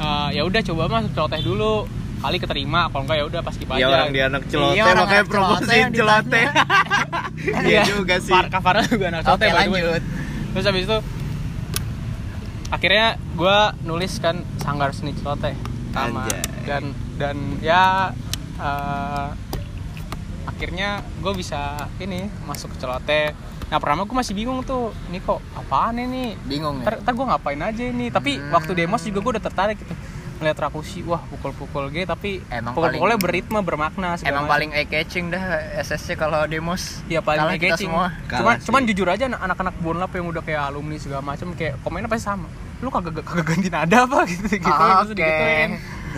eh, 0.00 0.28
ya 0.36 0.42
udah 0.44 0.60
coba 0.64 0.82
masuk 1.00 1.12
celoteh 1.16 1.42
dulu. 1.44 1.86
Kali 2.24 2.40
keterima 2.40 2.88
kalau 2.88 3.04
enggak 3.04 3.20
ya 3.20 3.24
udah 3.28 3.40
paskib 3.44 3.68
aja. 3.68 3.84
ya 3.84 3.86
orang 3.92 4.08
dia 4.16 4.24
anak 4.32 4.48
celoteh 4.48 4.80
Iya, 4.80 4.84
makanya 4.96 5.04
anak 5.04 5.28
celoteh 5.28 5.80
celoteh. 5.92 6.46
Iya 7.68 7.80
juga 7.84 8.16
sih. 8.16 8.32
Far, 8.32 8.48
Kak 8.48 8.60
Farel 8.64 8.88
juga 8.88 9.12
anak 9.12 9.22
celoteh 9.28 9.48
way. 9.52 9.68
lanjut. 9.68 10.02
Terus 10.56 10.64
habis 10.64 10.84
itu 10.88 10.98
akhirnya 12.72 13.20
gue 13.36 13.58
nulis 13.84 14.12
kan 14.24 14.40
sanggar 14.56 14.96
seni 14.96 15.12
celoteh. 15.12 15.52
Sama. 15.92 16.24
Dan 16.64 16.96
dan 17.20 17.36
ya 17.60 18.16
eh, 18.56 19.26
akhirnya 20.46 20.88
gue 21.16 21.32
bisa 21.32 21.60
ini 21.98 22.26
masuk 22.44 22.70
ke 22.70 22.78
celoteh 22.78 23.32
nah 23.64 23.76
pertama 23.76 24.02
gue 24.02 24.12
masih 24.14 24.32
bingung 24.32 24.60
tuh 24.60 24.92
ini 25.06 25.18
kok 25.18 25.40
apaan 25.54 25.96
ini 25.96 26.36
bingung 26.42 26.78
ya 26.78 26.94
ntar, 26.94 27.10
gue 27.10 27.26
ngapain 27.26 27.58
aja 27.58 27.82
ini 27.82 28.06
tapi 28.08 28.36
Hmm. 28.36 28.52
waktu 28.52 28.72
demos 28.74 29.00
juga 29.00 29.18
gue 29.18 29.32
udah 29.32 29.42
tertarik 29.42 29.76
gitu 29.76 29.96
ngeliat 30.34 30.58
rakusi 30.60 31.00
wah 31.00 31.22
pukul-pukul 31.24 31.88
gitu 31.88 32.04
tapi 32.04 32.42
Emang 32.46 32.74
pukul-pukulnya 32.74 33.16
paling- 33.16 33.22
berritme 33.22 33.58
bermakna 33.60 34.08
segala 34.14 34.28
emang 34.30 34.44
macam. 34.44 34.52
paling 34.52 34.70
eye 34.72 34.84
catching 34.84 35.26
dah 35.28 35.42
SSC 35.78 36.14
kalau 36.14 36.44
demos 36.44 37.00
Iya 37.04 37.18
paling 37.18 37.54
kita 37.54 37.72
engaging. 37.72 37.88
semua 37.88 38.06
Cuman 38.28 38.54
sih. 38.54 38.66
cuman 38.66 38.80
jujur 38.84 39.08
aja 39.08 39.24
anak- 39.26 39.42
anak-anak 39.42 39.74
bonlap 39.78 40.10
yang 40.12 40.26
udah 40.26 40.42
kayak 40.42 40.62
alumni 40.64 40.96
segala 40.96 41.22
macam 41.24 41.46
kayak 41.52 41.78
komennya 41.80 42.06
pasti 42.06 42.26
sama. 42.26 42.50
Lu 42.76 42.90
kagak 42.90 43.22
kagak 43.22 43.46
ganti 43.46 43.68
nada 43.70 44.04
apa 44.04 44.26
gitu 44.28 44.44
gitu. 44.52 44.68
Ah, 44.68 45.00
terus 45.00 45.14
oke. 45.14 45.32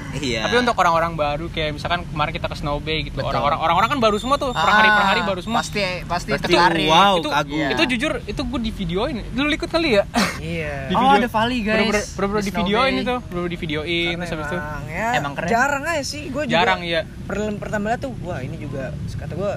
iya 0.28 0.44
Tapi 0.46 0.54
untuk 0.60 0.76
orang-orang 0.76 1.12
baru 1.16 1.46
kayak 1.48 1.76
misalkan 1.76 2.04
kemarin 2.08 2.32
kita 2.32 2.46
ke 2.48 2.56
Snow 2.56 2.78
Bay 2.78 3.08
gitu. 3.08 3.18
Orang-orang 3.20 3.58
orang-orang 3.58 3.88
kan 3.96 3.98
baru 4.00 4.16
semua 4.20 4.36
tuh 4.36 4.52
per 4.52 4.68
hari 4.68 4.88
per 4.88 5.04
hari 5.04 5.20
baru 5.24 5.40
semua. 5.40 5.60
Ah, 5.60 5.64
pasti 5.64 5.80
pasti 6.04 6.30
tertarik 6.36 6.88
wow. 6.88 7.14
itu 7.18 7.28
kagum. 7.30 7.68
itu 7.72 7.82
jujur 7.96 8.12
itu 8.24 8.40
gue 8.40 8.60
di 8.60 8.72
videoin. 8.72 9.16
Lu 9.32 9.48
ikut 9.48 9.70
kali 9.70 9.88
ya? 9.96 10.04
Iya. 10.40 10.74
Di 10.90 10.94
oh 10.94 11.00
video- 11.00 11.18
ada 11.18 11.30
Vali 11.32 11.58
guys 11.64 11.76
Bener-bener 11.76 12.04
bener-bener 12.06 12.42
di 12.44 12.52
videoin 12.52 12.92
itu, 13.00 13.16
bener 13.26 13.48
di 13.48 13.58
videoin 13.58 14.14
terus 14.20 14.32
habis 14.32 14.46
itu. 14.46 14.58
Emang, 14.58 14.84
ya, 14.86 15.08
Emang 15.16 15.32
keren. 15.34 15.48
Jarang 15.48 15.84
aja 15.88 16.04
sih, 16.04 16.22
gue 16.28 16.42
juga. 16.46 16.54
Jarang 16.54 16.80
ya. 16.84 17.00
per- 17.26 17.58
pertama 17.58 17.84
lihat 17.92 18.00
tuh, 18.04 18.12
wah 18.22 18.38
ini 18.40 18.56
juga 18.60 18.92
kata 19.16 19.34
gue 19.34 19.52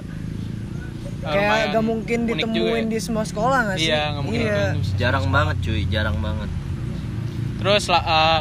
Eh, 1.19 1.28
kayak 1.28 1.36
lumayan 1.36 1.67
gak 1.75 1.84
mungkin 1.84 2.19
unik 2.23 2.32
ditemuin 2.32 2.56
juga 2.56 2.80
ya. 2.80 2.88
di 2.88 2.99
semua 3.04 3.23
sekolah 3.28 3.60
gak 3.67 3.75
sih? 3.75 3.91
Iya, 3.91 4.02
nggak 4.15 4.23
mungkin. 4.23 4.39
Iya. 4.39 4.56
ditemuin. 4.71 4.95
jarang 4.95 5.25
banget 5.28 5.56
cuy 5.60 5.82
jarang 5.91 6.17
banget 6.23 6.49
Terus 7.60 7.84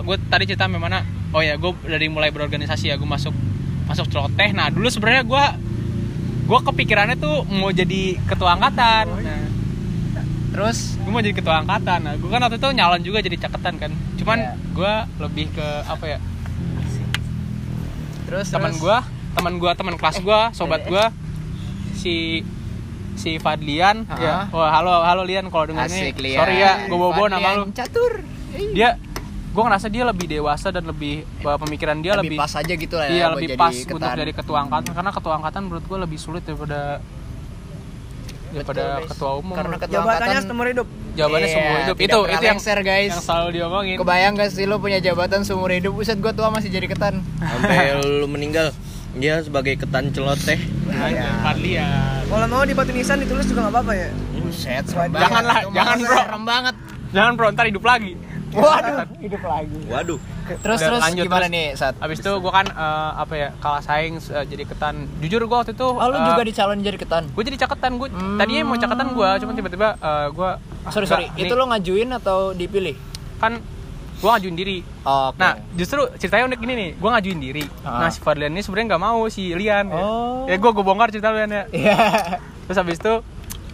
gue 0.06 0.16
tadi 0.30 0.44
cerita 0.46 0.70
mana? 0.70 1.02
Oh 1.28 1.44
ya, 1.44 1.60
gue 1.60 1.72
dari 1.84 2.08
mulai 2.08 2.32
berorganisasi 2.32 2.88
ya, 2.88 2.96
gue 2.96 3.08
masuk 3.08 3.36
masuk 3.84 4.08
celoteh. 4.08 4.52
Nah 4.52 4.72
dulu 4.72 4.88
sebenarnya 4.88 5.24
gue 5.24 5.44
gue 6.48 6.58
kepikirannya 6.64 7.16
tuh 7.20 7.44
mau 7.44 7.68
jadi 7.68 8.16
ketua 8.24 8.56
angkatan. 8.56 9.04
Nah, 9.12 9.44
terus 10.48 10.96
gue 10.96 11.10
mau 11.12 11.20
jadi 11.20 11.36
ketua 11.36 11.60
angkatan. 11.60 12.00
Nah, 12.08 12.14
gue 12.16 12.28
kan 12.32 12.40
waktu 12.40 12.56
itu 12.56 12.68
nyalon 12.72 13.00
juga 13.04 13.20
jadi 13.20 13.36
caketan 13.36 13.76
kan. 13.76 13.92
Cuman 14.16 14.38
Iya. 14.40 14.52
gue 14.72 14.92
lebih 15.28 15.46
ke 15.52 15.68
apa 15.84 16.04
ya? 16.08 16.18
terus 18.28 18.52
Teman 18.52 18.76
gue, 18.76 18.96
teman 19.32 19.54
gue, 19.56 19.70
teman 19.72 19.94
kelas 19.96 20.20
gue, 20.20 20.40
sobat 20.52 20.84
gue, 20.84 21.04
si 21.96 22.44
si 23.16 23.40
Fadlian. 23.40 24.04
Ah. 24.08 24.20
Ya. 24.20 24.36
Wah 24.52 24.68
halo 24.68 25.00
halo 25.00 25.24
Lian 25.24 25.48
kalau 25.48 25.64
denger 25.68 25.88
ini. 25.88 26.12
Sorry 26.36 26.56
ya, 26.60 26.88
gue 26.88 26.96
bawa 26.96 27.28
nama 27.28 27.48
lu. 27.56 27.72
catur 27.72 28.20
Dia 28.72 28.96
gue 29.48 29.62
ngerasa 29.64 29.86
dia 29.86 30.04
lebih 30.04 30.26
dewasa 30.26 30.68
dan 30.68 30.84
lebih 30.84 31.14
bahwa 31.40 31.64
pemikiran 31.64 31.98
dia 31.98 32.14
lebih, 32.14 32.34
lebih 32.34 32.38
pas 32.38 32.52
aja 32.52 32.68
gitu 32.70 32.94
lah 32.94 33.06
ya 33.06 33.12
Iya 33.12 33.26
lebih 33.32 33.48
jadi 33.48 33.58
pas 33.58 33.74
ketan. 33.74 33.96
untuk 33.96 34.10
jadi 34.14 34.32
ketua 34.34 34.58
angkatan 34.60 34.92
karena 34.92 35.10
ketua 35.10 35.32
angkatan 35.34 35.60
menurut 35.64 35.84
gue 35.84 35.98
lebih 36.00 36.18
sulit 36.18 36.42
daripada 36.42 37.00
daripada 38.48 38.82
Betul, 38.96 39.08
ketua 39.10 39.30
umum. 39.36 39.54
karena 39.54 39.76
ketua 39.76 39.94
Jabatannya 39.94 40.16
angkatan 40.30 40.42
seumur 40.46 40.66
hidup. 40.66 40.86
jawabannya 41.12 41.44
Iya, 41.44 41.54
semua 41.54 41.76
hidup 41.78 41.96
itu 41.98 42.04
itu 42.08 42.16
yang 42.40 42.56
lengser, 42.56 42.78
guys. 42.80 43.10
yang 43.10 43.20
selalu 43.20 43.48
diomongin. 43.52 43.96
kebayang 43.98 44.32
gak 44.34 44.50
sih 44.50 44.64
lo 44.64 44.76
punya 44.78 44.98
jabatan 44.98 45.40
seumur 45.42 45.68
hidup 45.68 45.92
buset 45.92 46.16
gue 46.16 46.32
tua 46.32 46.48
masih 46.48 46.68
jadi 46.68 46.86
ketan 46.86 47.14
sampai 47.36 47.76
lu 48.00 48.24
meninggal 48.26 48.72
dia 49.14 49.40
sebagai 49.40 49.74
ketan 49.76 50.08
celoteh 50.08 50.60
Anjir, 50.88 51.28
Fadlian. 51.42 52.24
Kalau 52.24 52.46
mau 52.46 52.62
di 52.62 52.72
batu 52.72 52.90
nisan 52.90 53.18
ditulis 53.18 53.44
juga 53.44 53.60
gak 53.62 53.74
apa-apa 53.74 53.92
ya. 53.94 54.08
buset 54.38 54.84
serem. 54.84 55.10
Janganlah, 55.10 55.58
jangan, 55.68 55.96
bro. 55.98 56.16
serem 56.16 56.42
banget 56.44 56.74
Jangan 57.08 57.32
bro, 57.34 57.46
ntar 57.50 57.64
hidup 57.66 57.80
lagi. 57.82 58.12
Waduh 58.56 59.04
hidup 59.20 59.42
lagi 59.44 59.80
waduh 59.88 60.18
terus 60.64 60.80
Udah, 60.80 60.88
terus 60.88 61.02
lanjut, 61.04 61.24
gimana 61.28 61.44
terus. 61.44 61.54
nih 61.54 61.66
saat 61.76 61.94
Abis 62.00 62.16
itu 62.24 62.32
gue 62.32 62.52
kan 62.52 62.66
eh, 62.68 63.10
apa 63.20 63.34
ya 63.36 63.48
kalah 63.60 63.82
saing 63.84 64.16
eh, 64.16 64.44
jadi 64.48 64.64
ketan. 64.64 65.04
Jujur 65.20 65.44
gue 65.44 65.58
waktu 65.60 65.76
itu. 65.76 65.84
oh 65.84 66.06
lu 66.08 66.16
eh, 66.16 66.24
juga 66.24 66.42
dicalon 66.48 66.80
jadi 66.80 66.96
ketan 66.96 67.22
Gue 67.36 67.42
jadi 67.44 67.58
caketan 67.68 68.00
gue. 68.00 68.08
Hmm. 68.08 68.40
Tadinya 68.40 68.62
mau 68.64 68.76
caketan 68.80 69.08
gue, 69.12 69.28
cuman 69.44 69.52
tiba-tiba 69.52 69.88
gue. 70.32 70.50
sorry 70.88 71.04
sorry 71.04 71.26
itu 71.36 71.52
lo 71.52 71.68
ngajuin 71.68 72.08
atau 72.16 72.56
dipilih 72.56 72.96
kan 73.36 73.60
gue 74.18 74.28
ngajuin 74.28 74.56
diri. 74.58 74.78
oke 75.06 75.38
Nah, 75.38 75.54
justru 75.78 76.02
ceritanya 76.18 76.50
unik 76.50 76.58
gini 76.58 76.74
nih, 76.74 76.90
gue 76.98 77.08
ngajuin 77.08 77.38
diri. 77.38 77.64
Ah. 77.86 78.02
Nah, 78.02 78.10
si 78.10 78.18
Fadlian 78.18 78.50
ini 78.50 78.66
sebenarnya 78.66 78.96
nggak 78.96 79.02
mau 79.04 79.20
si 79.30 79.54
Lian. 79.54 79.86
ya. 79.86 79.94
Oh. 79.94 80.42
Ya, 80.50 80.58
gue 80.58 80.70
gue 80.74 80.84
bongkar 80.84 81.14
cerita 81.14 81.30
Lian 81.30 81.46
ya. 81.52 81.64
Iya. 81.70 81.96
Terus 82.66 82.78
habis 82.82 82.98
itu 82.98 83.14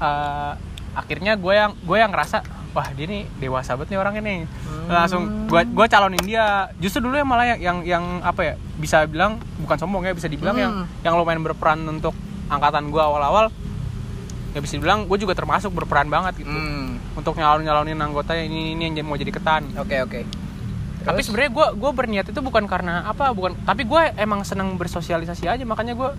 eh, 0.05 0.53
akhirnya 0.95 1.41
gue 1.41 1.53
yang 1.55 1.73
gue 1.81 1.97
yang 1.97 2.13
ngerasa 2.13 2.45
wah 2.75 2.91
dia 2.91 3.07
nih 3.07 3.23
dewasa 3.39 3.79
banget 3.79 3.95
nih 3.95 3.99
orang 4.03 4.15
ini. 4.19 4.35
Hmm. 4.45 4.91
Langsung 4.91 5.23
gue 5.47 5.61
gue 5.63 5.87
calonin 5.87 6.21
dia. 6.27 6.69
Justru 6.83 7.07
dulu 7.07 7.15
yang 7.15 7.29
malah 7.31 7.55
yang 7.55 7.61
yang, 7.63 7.79
yang 7.87 8.05
apa 8.21 8.41
ya 8.43 8.55
bisa 8.77 9.07
bilang 9.07 9.39
bukan 9.63 9.79
sombong 9.79 10.03
ya 10.05 10.13
bisa 10.13 10.27
dibilang 10.27 10.59
yang 10.59 10.73
Hmm. 10.83 10.87
yang 11.07 11.15
lumayan 11.15 11.41
berperan 11.41 11.81
untuk 11.87 12.13
angkatan 12.51 12.91
gue 12.91 12.99
awal-awal. 12.99 13.49
Ya 14.55 14.59
bisa 14.59 14.75
dibilang 14.75 15.07
gue 15.07 15.19
juga 15.19 15.39
termasuk 15.39 15.71
berperan 15.71 16.11
banget 16.11 16.43
gitu. 16.43 16.51
Hmm. 16.51 16.99
Untuk 17.15 17.39
nyalon 17.39 17.63
nyalonin 17.63 17.99
anggota 18.03 18.35
ini 18.35 18.75
ini 18.75 18.91
yang 18.91 19.07
mau 19.07 19.15
jadi 19.15 19.31
ketan. 19.31 19.71
Oke 19.79 20.03
oke. 20.03 20.21
Tapi 21.05 21.21
sebenarnya 21.21 21.53
gue 21.53 21.67
gue 21.79 21.91
berniat 21.95 22.27
itu 22.33 22.41
bukan 22.41 22.65
karena 22.65 23.05
apa, 23.05 23.31
bukan. 23.37 23.53
Tapi 23.63 23.85
gue 23.85 24.03
emang 24.17 24.41
senang 24.41 24.73
bersosialisasi 24.81 25.45
aja, 25.45 25.61
makanya 25.69 25.93
gue 25.93 26.11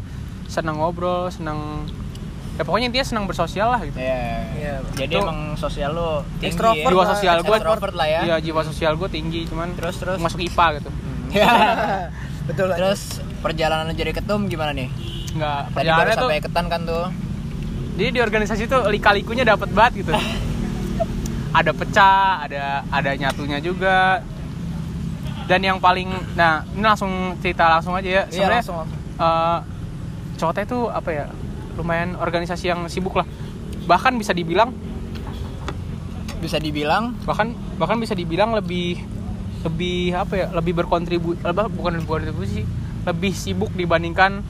senang 0.45 0.77
ngobrol, 0.77 1.25
senang 1.33 1.89
ya 2.55 2.63
pokoknya 2.63 2.87
intinya 2.87 3.03
senang 3.05 3.25
bersosial 3.25 3.67
lah 3.67 3.81
gitu. 3.81 3.97
Iya. 3.97 4.19
Iya. 4.53 4.73
Jadi 4.95 5.13
Itu- 5.13 5.23
emang 5.23 5.39
sosial 5.55 5.91
lo 5.91 6.23
tinggi 6.35 6.47
Extrovert 6.47 6.79
ya. 6.79 6.89
Jiwa 6.89 7.03
sosial 7.05 7.35
gue, 7.41 7.55
extrovert 7.55 7.93
lah 7.93 8.07
ya. 8.07 8.19
Iya 8.23 8.35
jiwa 8.39 8.61
sosial 8.63 8.93
gue 8.95 9.09
tinggi, 9.09 9.41
cuman 9.45 9.75
Terus 9.75 9.95
terus. 9.97 10.17
masuk 10.17 10.39
IPA 10.41 10.65
gitu. 10.77 10.89
Ya. 11.31 11.51
Betul 12.47 12.65
lah. 12.69 12.77
Terus 12.77 13.01
perjalanan 13.39 13.85
lo 13.85 13.93
jadi 13.93 14.11
ketum 14.11 14.47
gimana 14.47 14.71
nih? 14.71 14.87
Nggak 15.33 15.59
Tadi 15.67 15.67
baru 15.67 15.75
perjalanannya 15.75 16.13
tuh, 16.13 16.21
sampai 16.25 16.39
ketan 16.41 16.65
kan 16.65 16.81
tuh. 16.83 17.05
jadi 17.95 18.09
di 18.09 18.19
organisasi 18.19 18.63
tuh 18.65 18.81
lika-likunya 18.87 19.43
dapet 19.43 19.71
banget 19.71 20.03
gitu. 20.03 20.11
ada 21.55 21.71
pecah 21.71 22.39
ada 22.41 22.63
ada 22.85 23.11
nyatunya 23.13 23.59
juga 23.59 24.19
dan 25.45 25.61
yang 25.61 25.79
paling 25.79 26.07
nah 26.35 26.67
ini 26.69 26.83
langsung 26.83 27.11
cerita 27.39 27.69
langsung 27.69 27.95
aja 27.95 28.03
ya 28.03 28.13
Iya, 28.13 28.23
sebenarnya 28.27 28.59
langsung, 28.59 28.77
langsung. 28.77 28.99
eh, 29.17 29.57
Cote 30.35 30.61
itu 30.61 30.79
apa 30.89 31.09
ya 31.09 31.25
lumayan 31.77 32.15
organisasi 32.17 32.71
yang 32.71 32.88
sibuk 32.88 33.15
lah. 33.15 33.27
Bahkan 33.85 34.15
bisa 34.17 34.31
dibilang 34.31 34.73
bisa 36.35 36.61
dibilang 36.61 37.17
bahkan 37.25 37.57
bahkan 37.81 37.97
bisa 37.97 38.13
dibilang 38.13 38.53
lebih 38.53 39.01
lebih 39.65 40.13
apa 40.13 40.33
ya 40.38 40.47
lebih 40.53 40.77
berkontribusi 40.77 41.41
bukan 41.73 42.05
berkontribusi 42.05 42.61
lebih 43.05 43.33
sibuk 43.33 43.73
dibandingkan 43.73 44.45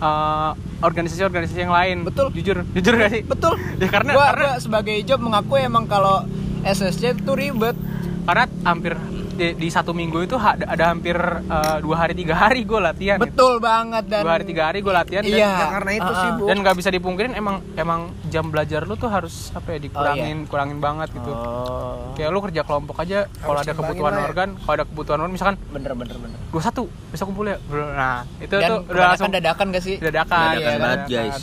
eh, 0.00 0.50
organisasi-organisasi 0.80 1.60
yang 1.60 1.72
lain. 1.72 2.04
Betul. 2.04 2.32
jujur 2.32 2.64
jujur 2.72 2.94
gak 2.96 3.12
sih? 3.12 3.22
Betul. 3.24 3.60
Ya 3.76 3.88
karena 3.88 4.16
gua, 4.16 4.32
karena 4.32 4.44
gua 4.56 4.60
sebagai 4.60 4.96
job 5.04 5.20
mengaku 5.20 5.60
emang 5.60 5.84
kalau 5.88 6.24
SSC 6.64 7.20
tuh 7.24 7.36
ribet. 7.36 7.76
Karena 8.28 8.44
hampir 8.64 8.94
di, 9.40 9.56
di 9.56 9.68
satu 9.68 9.90
minggu 9.90 10.20
itu 10.22 10.36
ha- 10.36 10.52
ada, 10.52 10.66
ada 10.68 10.84
hampir 10.86 11.16
eh, 11.16 11.76
dua 11.80 11.96
hari 11.98 12.12
tiga 12.12 12.34
hari 12.34 12.60
gue 12.62 12.76
latihan 12.78 13.16
betul 13.16 13.56
banget 13.58 14.04
dan 14.06 14.20
dua 14.20 14.32
hari 14.32 14.44
tiga 14.44 14.62
hari 14.66 14.78
gue 14.78 14.92
latihan 14.92 15.22
dan- 15.22 15.32
Iya. 15.32 15.48
Ya, 15.50 15.66
karena 15.72 15.90
itu 15.94 16.04
Ah, 16.04 16.12
ah. 16.12 16.22
sibuk. 16.22 16.46
dan 16.46 16.56
nggak 16.58 16.76
bisa 16.76 16.88
dipungkirin 16.90 17.32
emang 17.32 17.56
emang 17.74 18.00
jam 18.26 18.44
belajar 18.46 18.84
lu 18.84 18.94
tuh 18.94 19.08
harus 19.08 19.48
apa 19.50 19.68
ya 19.70 19.78
dikurangin 19.80 20.44
kurangin 20.44 20.78
banget 20.78 21.08
gitu 21.10 21.30
oh 21.30 22.12
kayak 22.12 22.28
lu 22.28 22.40
kerja 22.42 22.60
kelompok 22.62 22.96
aja 22.98 23.18
kalau 23.38 23.58
ada 23.58 23.72
kebutuhan 23.72 24.10
lah 24.10 24.20
ya. 24.20 24.26
organ 24.26 24.48
kalau 24.58 24.74
ada 24.74 24.84
kebutuhan 24.84 25.18
organ 25.18 25.32
misalkan 25.32 25.56
bener 25.70 25.92
bener 25.94 26.16
bener 26.18 26.38
dua 26.46 26.60
satu 26.60 26.82
bisa 27.08 27.24
kumpul 27.24 27.44
ya 27.44 27.56
nah 27.94 28.28
itu 28.36 28.52
dan 28.54 28.68
tuh 28.68 28.78
udah 28.86 29.02
langsung 29.08 29.32
dadakan 29.32 29.66
gak 29.70 29.82
sih 29.82 29.96
dadakan 29.96 30.28
Dadakan 30.50 30.60
Iya, 30.60 30.68
banget, 30.76 31.00
dadakan. 31.00 31.30
guys. 31.32 31.40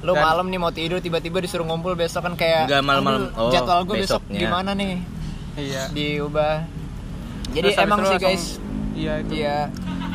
lu 0.00 0.12
Dan- 0.12 0.20
malam 0.22 0.46
nih 0.46 0.58
mau 0.58 0.70
tidur 0.70 0.98
tiba-tiba 0.98 1.38
disuruh 1.38 1.64
ngumpul 1.64 1.92
besok 1.94 2.20
kan 2.22 2.34
kayak 2.34 2.68
Enggak, 2.68 2.82
malam-malam. 2.82 3.20
"Aduh, 3.26 3.40
Oh, 3.40 3.50
jadwal 3.50 3.80
gue 3.82 3.96
besok 3.98 4.20
besoknya." 4.22 4.38
gimana 4.38 4.70
nih 4.72 5.00
iya 5.56 5.82
diubah 5.88 6.54
jadi 7.50 7.68
Terus 7.68 7.82
emang 7.82 7.98
sih 8.02 8.18
guys. 8.18 8.44
iya 8.94 9.12
itu. 9.18 9.32
Iya. 9.34 9.58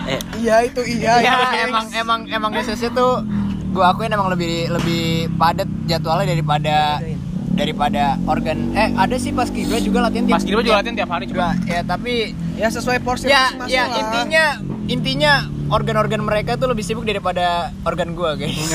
Eh, 0.07 0.19
Iya 0.39 0.55
itu 0.63 0.81
iya. 0.87 1.13
Iya, 1.19 1.33
Gengs. 1.35 1.63
emang 1.67 1.85
emang 1.91 2.19
emang 2.25 2.51
SSC 2.55 2.89
tuh 2.91 3.21
gua 3.69 3.91
akuin 3.91 4.09
emang 4.09 4.31
lebih 4.31 4.71
lebih 4.71 5.29
padat 5.35 5.67
jadwalnya 5.85 6.31
daripada 6.31 6.97
daripada 7.51 8.15
organ. 8.25 8.71
Eh 8.73 8.89
ada 8.95 9.15
sih 9.15 9.29
pas 9.29 9.51
kibra 9.51 9.77
juga 9.77 10.07
latihan 10.07 10.25
pas 10.25 10.39
gitu 10.39 10.55
juga 10.55 10.79
latihan 10.79 10.95
tiap 10.95 11.11
hari 11.11 11.25
juga. 11.27 11.53
Ya 11.65 11.83
tapi 11.83 12.31
ya 12.55 12.71
sesuai 12.71 13.03
porsi 13.03 13.27
ya 13.27 13.51
masing-masing 13.51 13.69
ya 13.69 13.83
intinya 13.93 14.45
intinya 14.87 15.33
organ-organ 15.69 16.19
mereka 16.19 16.51
tuh 16.55 16.65
lebih 16.65 16.81
sibuk 16.81 17.03
daripada 17.03 17.69
organ 17.83 18.11
gua 18.11 18.33
guys 18.33 18.53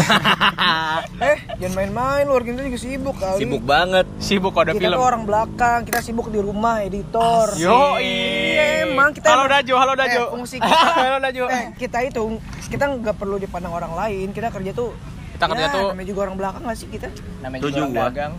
eh 1.21 1.39
jangan 1.57 1.75
main-main 1.77 2.23
lu 2.23 2.33
orang 2.33 2.47
kita 2.49 2.63
juga 2.63 2.79
sibuk 2.79 3.17
kali. 3.17 3.39
sibuk 3.41 3.63
banget. 3.63 4.07
sibuk 4.19 4.51
kalau 4.51 4.65
ada 4.65 4.73
kita 4.73 4.83
film 4.85 4.95
tuh 4.95 5.05
orang 5.05 5.23
belakang, 5.25 5.79
kita 5.83 5.99
sibuk 6.01 6.27
di 6.29 6.39
rumah 6.39 6.81
editor. 6.81 7.51
yo 7.57 7.99
Iya, 7.99 8.87
emang 8.87 9.11
kita 9.11 9.27
halo 9.29 9.45
Dajo 9.45 9.75
halo 9.75 9.95
Dajo 9.95 10.21
Eh, 10.21 10.31
fungsi 10.31 10.57
kita, 10.57 10.87
halo 11.01 11.19
Dajo 11.21 11.45
eh, 11.47 11.75
kita 11.75 11.99
itu 12.01 12.23
kita 12.69 12.85
nggak 12.89 13.17
perlu 13.17 13.37
dipandang 13.37 13.73
orang 13.73 13.93
lain. 13.93 14.31
Kita 14.31 14.49
kerja 14.49 14.71
tuh 14.71 14.95
Kita 15.35 15.45
kerja 15.47 15.67
ya, 15.67 15.75
tuh- 15.75 15.91
namanya 15.91 16.09
juga 16.09 16.21
orang 16.23 16.37
belakang 16.37 16.63
gak 16.63 16.79
sih 16.79 16.89
kita? 16.89 17.09
namanya 17.41 17.61
juga 17.65 17.75
orang 17.77 17.91
gua. 17.91 18.03
dagang 18.05 18.33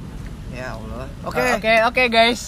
Ya 0.50 0.68
Allah. 0.72 1.06
oke 1.22 1.36
Oke. 1.36 1.46
oke 1.58 1.74
oke 1.86 2.04
guys 2.10 2.42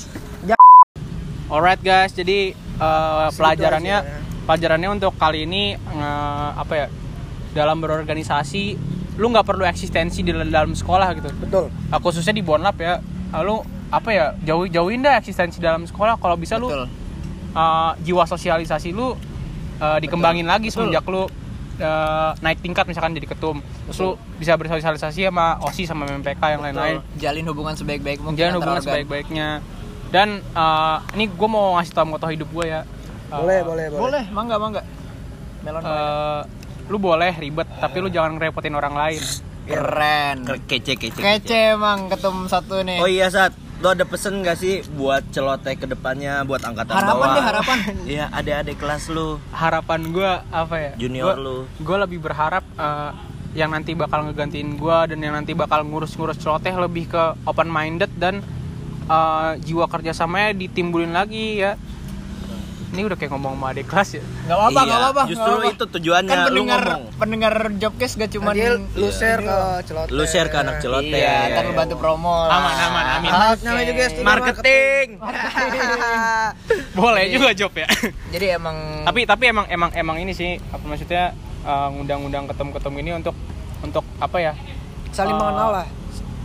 Alright 1.47 1.79
guys, 1.79 2.11
jadi 2.11 2.51
eh, 2.53 3.27
pelajarannya 3.31 3.97
aja 3.97 4.03
ya. 4.05 4.19
Pelajarannya 4.47 4.89
untuk 4.95 5.11
kali 5.19 5.43
ini 5.43 5.75
eh, 5.75 6.49
apa 6.55 6.73
ya 6.73 6.87
dalam 7.51 7.83
berorganisasi 7.83 8.63
lu 9.17 9.33
nggak 9.33 9.43
perlu 9.43 9.65
eksistensi 9.67 10.21
di 10.23 10.31
dalam 10.31 10.71
sekolah 10.71 11.07
gitu. 11.19 11.29
Betul. 11.43 11.65
Eh, 11.91 11.99
khususnya 11.99 12.31
di 12.31 12.45
Bonlab 12.45 12.79
ya, 12.79 13.03
eh, 13.03 13.41
lu 13.43 13.59
apa 13.91 14.09
ya 14.11 14.25
jauh 14.43 14.67
jauhin 14.67 15.03
dah 15.03 15.19
eksistensi 15.19 15.59
dalam 15.59 15.83
sekolah. 15.83 16.15
Kalau 16.15 16.39
bisa 16.39 16.55
lu 16.55 16.71
betul 16.71 16.87
eh, 17.57 17.91
jiwa 18.05 18.23
sosialisasi 18.23 18.93
lu 18.93 19.17
eh, 19.81 19.97
dikembangin 19.99 20.45
lagi 20.47 20.69
Betul. 20.69 20.93
semenjak 20.93 21.05
lu 21.09 21.23
eh, 21.81 22.31
naik 22.39 22.59
tingkat 22.61 22.85
misalkan 22.85 23.17
jadi 23.17 23.27
ketum. 23.33 23.57
Terus 23.89 23.97
lu 23.99 24.09
bisa 24.37 24.53
bersosialisasi 24.53 25.27
sama 25.27 25.57
OSI 25.65 25.83
sama 25.89 26.05
MPK 26.07 26.41
yang 26.55 26.61
lain-lain. 26.61 27.01
jalin 27.17 27.45
hubungan 27.49 27.73
sebaik-baik 27.73 28.21
mungkin 28.21 28.53
antar 28.53 28.57
hubungan 28.61 28.81
sebaik-baiknya. 28.85 29.49
Dan 30.13 30.39
eh, 30.39 30.97
ini 31.17 31.25
gue 31.27 31.49
mau 31.49 31.75
ngasih 31.81 31.91
tau 31.91 32.05
moto 32.05 32.29
hidup 32.29 32.47
gue 32.53 32.65
ya. 32.69 32.81
Eh, 33.27 33.33
Boleh, 33.33 33.59
boleh, 33.61 33.85
boleh. 33.87 33.99
boleh 33.99 34.23
mangga 34.31 34.55
mangga 34.55 34.81
melon 35.59 35.81
eh, 35.81 36.41
lu 36.87 36.95
boleh 36.97 37.33
ribet, 37.33 37.67
tapi 37.75 37.99
lu 37.99 38.07
jangan 38.07 38.35
ngerepotin 38.35 38.71
orang 38.71 38.95
lain. 38.95 39.19
keren 39.67 40.47
Kece 40.63 40.95
kece. 40.95 41.19
kece 41.19 41.75
emang 41.75 42.07
ketum 42.07 42.47
satu 42.47 42.79
nih 42.81 42.97
Oh 42.97 43.09
iya 43.09 43.27
saat 43.27 43.51
lo 43.77 43.91
ada 43.91 44.01
pesen 44.03 44.39
gak 44.39 44.55
sih 44.55 44.79
buat 44.89 45.27
celoteh 45.29 45.75
ke 45.75 45.83
depannya 45.85 46.41
buat 46.41 46.63
angkatan 46.63 46.87
Harapan 46.89 47.11
bawah? 47.13 47.35
deh, 47.35 47.43
harapan. 47.45 47.77
Iya, 48.15 48.25
adik-adik 48.31 48.77
kelas 48.77 49.03
lu, 49.07 49.43
Harapan 49.51 50.07
gue 50.09 50.31
apa 50.47 50.75
ya? 50.77 50.91
junior 50.95 51.35
lu. 51.35 51.67
Gue 51.77 51.97
lebih 51.99 52.17
berharap 52.17 52.63
eh, 52.73 53.11
yang 53.53 53.69
nanti 53.69 53.91
bakal 53.91 54.23
ngegantiin 54.23 54.79
gue 54.79 54.97
dan 55.05 55.19
yang 55.19 55.35
nanti 55.35 55.51
bakal 55.51 55.83
ngurus-ngurus 55.83 56.37
celoteh 56.37 56.71
lebih 56.71 57.11
ke 57.11 57.23
open 57.43 57.67
minded 57.67 58.09
dan 58.15 58.39
eh, 59.05 59.51
jiwa 59.59 59.85
kerjasamanya 59.85 60.55
ditimbulin 60.55 61.11
lagi 61.11 61.59
ya. 61.59 61.75
Ini 62.87 63.03
udah 63.03 63.13
kayak 63.13 63.29
ngomong 63.29 63.53
sama 63.53 63.67
adik 63.69 63.85
kelas 63.85 64.09
ya. 64.11 64.23
nggak 64.23 64.55
apa-apa 64.55 64.71
Iya, 64.71 64.81
nggak 64.81 64.99
apa-apa 65.01 65.21
justru 65.25 65.43
nggak 65.43 65.59
apa-apa. 65.59 65.75
itu 65.75 65.85
tujuannya, 65.89 66.29
kan 66.29 66.39
lu 66.39 66.47
pendengar 66.47 66.81
ngomong. 66.87 67.03
pendengar 67.17 67.53
jobcast 67.75 68.13
gak 68.15 68.29
cuman 68.31 68.47
Nanti 68.49 68.67
lu 68.93 69.03
Iya. 69.03 69.11
share 69.13 69.41
ke 69.41 69.57
celoteh. 69.83 70.11
Lu 70.13 70.23
share 70.25 70.47
ke 70.47 70.57
anak 70.57 70.75
celoteh. 70.77 71.17
iya 71.17 71.35
ntar 71.49 71.63
lu 71.63 71.73
bantu 71.73 71.95
promo 71.95 72.33
lah. 72.41 72.55
Aman, 72.57 72.75
aman, 72.81 73.05
amin. 73.13 73.29
Oke. 73.29 73.61
Namanya 73.61 73.85
juga 73.87 74.03
studio 74.07 74.23
Marketing. 74.25 75.07
Boleh 76.97 77.23
juga 77.29 77.49
job 77.53 77.71
ya. 77.73 77.87
jadi 78.29 78.55
emang 78.55 78.75
tapi 79.03 79.19
tapi 79.23 79.43
emang 79.47 79.65
emang 79.67 79.91
emang 79.93 80.17
ini 80.17 80.31
sih 80.31 80.55
apa 80.65 80.83
maksudnya 80.83 81.31
eh, 81.61 81.87
ngundang-ngundang 81.89 82.47
ketum-ketum 82.47 82.93
ini 82.95 83.11
untuk 83.13 83.35
untuk 83.79 84.03
apa 84.17 84.37
ya? 84.37 84.53
Saling 85.09 85.31
Eh, 85.31 85.37
mengenal 85.37 85.69
lah. 85.73 85.87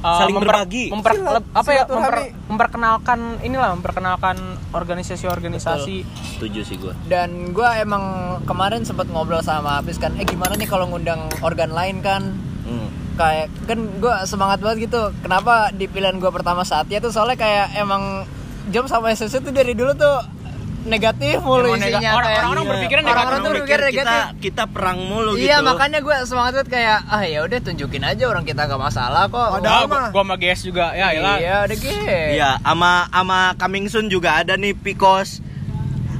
Uh, 0.02 0.18
Saling 0.18 0.34
berbagi. 0.36 0.90
memper- 0.90 1.14
leb- 1.14 1.50
apa 1.52 1.70
ya 1.70 1.86
memper- 1.86 2.34
memperkenalkan 2.44 3.18
inilah 3.38 3.70
memperkenalkan 3.72 4.34
organisasi-organisasi 4.72 5.96
Setuju 6.34 6.60
sih 6.60 6.76
gua. 6.76 6.90
dan 7.06 7.30
gua 7.50 7.76
emang 7.76 8.02
kemarin 8.42 8.82
sempat 8.82 9.06
ngobrol 9.06 9.38
sama 9.40 9.78
Hafiz 9.78 9.96
kan 9.96 10.10
eh 10.16 10.24
gimana 10.24 10.54
nih 10.54 10.66
kalau 10.66 10.86
ngundang 10.86 11.22
organ 11.38 11.70
lain 11.70 12.00
kan 12.00 12.34
Hmm. 12.62 12.90
kayak 13.14 13.46
kan 13.64 13.78
gua 13.98 14.22
semangat 14.24 14.58
banget 14.58 14.88
gitu 14.88 15.14
kenapa 15.20 15.70
di 15.70 15.86
pilihan 15.86 16.14
gua 16.16 16.30
pertama 16.30 16.62
saatnya 16.62 16.98
tuh 16.98 17.10
soalnya 17.10 17.34
kayak 17.36 17.74
emang 17.76 18.26
job 18.68 18.86
sama 18.86 19.06
SSC 19.08 19.38
tuh 19.40 19.50
dari 19.50 19.70
dulu 19.72 19.90
tuh 19.92 20.18
negatif 20.82 21.38
mulu 21.38 21.68
Emang 21.68 21.78
nega- 21.78 21.88
isinya 21.92 22.10
orang- 22.12 22.32
orang-orang 22.34 22.64
berpikirnya 22.68 23.04
Orang-orang 23.04 23.22
negatif. 23.32 23.42
tuh 23.42 23.52
Mikir 23.52 23.78
berpikir 23.78 23.98
kita 23.98 24.12
negatif 24.12 24.40
kita 24.40 24.64
perang 24.66 24.98
mulu 25.00 25.30
gitu. 25.32 25.44
Iya 25.44 25.56
makanya 25.60 25.98
gue 25.98 26.16
semangat 26.22 26.52
banget 26.52 26.68
kayak 26.68 26.98
ah 27.06 27.22
ya 27.22 27.38
udah 27.40 27.58
tunjukin 27.60 28.02
aja 28.02 28.24
orang 28.24 28.42
kita 28.42 28.62
gak 28.64 28.78
masalah 28.78 29.22
kok. 29.24 29.38
Wah, 29.48 29.58
gua, 29.58 29.86
mah. 29.86 30.08
gua 30.10 30.22
sama 30.22 30.34
GS 30.36 30.60
juga 30.64 30.86
ya 30.92 31.06
elah. 31.10 31.36
Iya 31.36 31.56
udah 31.64 31.76
gitu. 31.76 31.96
Iya, 32.32 32.50
ama 32.60 32.92
ama 33.08 33.38
coming 33.56 33.86
soon 33.86 34.06
juga 34.06 34.36
ada 34.36 34.54
nih 34.54 34.74
Pikos. 34.74 35.38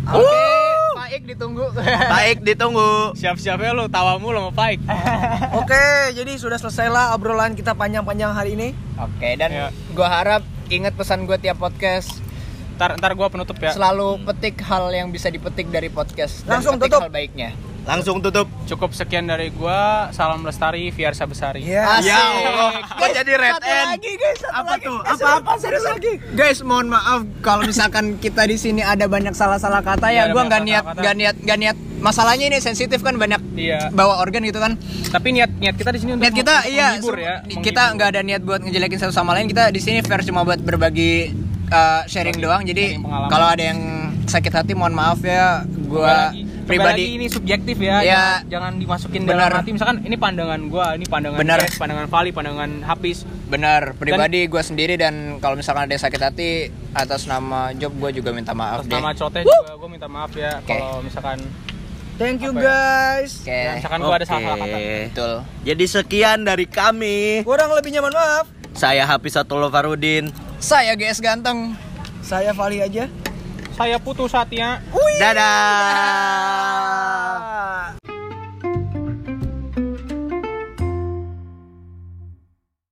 Oke, 0.04 0.46
Pak 0.92 1.08
Ik 1.12 1.22
ditunggu. 1.26 1.66
Baik 1.84 2.38
ditunggu. 2.48 3.12
Siap-siap 3.12 3.54
ya 3.56 3.70
lu 3.70 3.86
tawa 3.86 4.16
mulu 4.16 4.38
sama 4.40 4.52
Paik. 4.52 4.80
Oke, 5.60 5.84
jadi 6.12 6.32
sudah 6.34 6.56
selesai 6.56 6.86
lah 6.86 7.12
obrolan 7.12 7.52
kita 7.52 7.72
panjang-panjang 7.72 8.30
hari 8.30 8.54
ini. 8.54 8.68
Oke 8.96 9.34
dan 9.36 9.50
Iya. 9.50 9.66
gua 9.90 10.08
harap 10.08 10.42
ingat 10.68 10.94
pesan 10.94 11.24
gue 11.24 11.36
tiap 11.36 11.58
podcast 11.58 12.21
Ntar 12.82 12.98
ntar 12.98 13.12
gua 13.14 13.30
penutup 13.30 13.54
ya. 13.56 13.70
selalu 13.70 14.26
petik 14.26 14.58
hal 14.60 14.90
yang 14.90 15.06
bisa 15.08 15.30
dipetik 15.30 15.70
dari 15.70 15.86
podcast. 15.88 16.42
dan 16.42 16.58
Langsung 16.58 16.74
petik 16.76 16.90
tutup. 16.90 17.00
hal 17.00 17.12
baiknya. 17.12 17.54
Langsung 17.82 18.18
tutup. 18.18 18.46
Cukup 18.64 18.90
sekian 18.90 19.22
dari 19.24 19.50
gua. 19.50 20.10
Salam 20.10 20.42
lestari, 20.42 20.90
Fiarsa 20.90 21.22
Besari. 21.24 21.62
Iya. 21.62 21.82
Asik. 21.96 22.10
Ya 22.10 22.18
Allah, 22.18 22.70
kok 22.84 23.08
jadi 23.12 23.32
red 23.36 23.54
satu 23.54 23.66
end? 23.68 23.88
lagi 23.92 24.10
guys, 24.16 24.36
satu 24.36 24.50
Apa 24.52 24.66
lagi. 24.68 24.82
tuh? 24.84 24.98
Eh, 24.98 25.10
Apa 25.12 25.28
apa 25.36 25.52
serius 25.56 25.84
lagi? 25.84 26.12
Guys, 26.32 26.58
mohon 26.60 26.86
maaf 26.88 27.22
kalau 27.38 27.62
misalkan 27.64 28.18
kita 28.18 28.42
di 28.44 28.54
sini 28.56 28.82
ada 28.82 29.06
banyak 29.06 29.30
salah-salah 29.32 29.78
kata 29.80 30.10
Iya, 30.10 30.18
ya, 30.20 30.24
gua 30.28 30.42
banyak 30.42 30.50
nggak 30.50 30.62
niat 30.64 30.84
nggak 30.92 31.14
niat 31.16 31.36
nggak 31.38 31.58
niat. 31.60 31.76
Masalahnya 31.98 32.46
ini 32.48 32.58
sensitif 32.58 32.98
kan 32.98 33.14
banyak 33.14 33.38
Iya. 33.52 33.90
bawa 33.90 34.18
organ 34.18 34.42
gitu 34.42 34.58
kan. 34.58 34.74
Tapi 35.08 35.28
niat 35.32 35.54
niat 35.56 35.74
kita 35.74 35.90
di 35.90 35.98
sini 35.98 36.10
untuk 36.12 36.22
niat 36.24 36.34
kita 36.34 36.54
iya 36.66 36.98
ya. 36.98 37.62
kita 37.62 37.82
nggak 37.94 38.08
ada 38.10 38.20
niat 38.20 38.42
buat 38.42 38.58
ngejelekin 38.58 38.98
satu 38.98 39.10
sama 39.12 39.34
lain 39.34 39.46
kita 39.46 39.70
di 39.70 39.78
sini 39.78 40.02
fair 40.02 40.22
cuma 40.22 40.42
buat 40.42 40.58
berbagi 40.58 41.30
uh, 41.72 42.02
sharing 42.04 42.36
Berbagi- 42.36 42.44
doang 42.44 42.62
jadi 42.62 42.84
kalau 43.26 43.46
ada 43.48 43.62
yang 43.64 43.80
sakit 44.22 44.52
hati 44.52 44.72
mohon 44.72 44.92
maaf 44.92 45.18
ya 45.20 45.64
gua 45.82 46.30
pribadi 46.62 47.18
ini 47.18 47.26
subjektif 47.26 47.74
ya, 47.76 48.00
Ya. 48.00 48.06
jangan, 48.06 48.40
jangan 48.48 48.72
dimasukin 48.78 49.20
Benar. 49.24 49.50
dalam 49.50 49.58
hati 49.58 49.70
misalkan 49.72 49.96
ini 50.00 50.14
pandangan 50.14 50.60
gua, 50.68 50.94
ini 50.94 51.04
pandangan 51.04 51.36
Benar. 51.36 51.58
Jess, 51.58 51.74
pandangan 51.74 52.06
Vali, 52.06 52.30
pandangan 52.30 52.70
Hafiz. 52.82 53.26
benar 53.44 53.92
pribadi 53.94 54.46
gua 54.46 54.62
sendiri 54.62 54.94
dan 54.94 55.36
kalau 55.36 55.52
misalkan 55.54 55.84
ada 55.84 55.92
yang 55.92 56.00
sakit 56.00 56.20
hati 56.22 56.50
atas 56.92 57.26
nama 57.26 57.74
job 57.74 57.92
gua 57.94 58.08
juga 58.08 58.30
minta 58.30 58.52
maaf 58.52 58.80
Atas 58.80 58.88
deh 58.88 58.96
nama 58.96 59.12
Cote 59.12 59.40
juga 59.42 59.72
gua 59.74 59.88
minta 59.90 60.06
maaf 60.06 60.32
ya 60.32 60.56
Oke. 60.56 60.70
kalau 60.70 61.00
misalkan 61.00 61.40
Thank 62.14 62.40
you 62.40 62.52
Apa 62.52 62.60
ya? 62.60 62.68
guys. 63.18 63.32
ya, 63.42 63.72
misalkan 63.74 63.98
gua 63.98 64.14
ada 64.14 64.24
salah-salah 64.24 64.56
kata. 64.62 64.78
betul 65.08 65.34
Jadi 65.64 65.84
sekian 65.86 66.38
dari 66.42 66.66
kami. 66.66 67.40
Kurang 67.42 67.72
lebihnya 67.72 67.98
mohon 67.98 68.14
maaf. 68.14 68.46
Saya 68.72 69.04
Hafiz 69.06 69.36
Satolo 69.36 69.68
Farudin. 69.70 70.32
Saya 70.58 70.96
GS 70.96 71.20
Ganteng. 71.20 71.76
Saya 72.24 72.54
Fali 72.56 72.80
aja. 72.80 73.08
Saya 73.76 73.98
Putu 74.00 74.28
Satya. 74.28 74.80
Dadah. 75.20 75.32
dadah. 77.92 78.01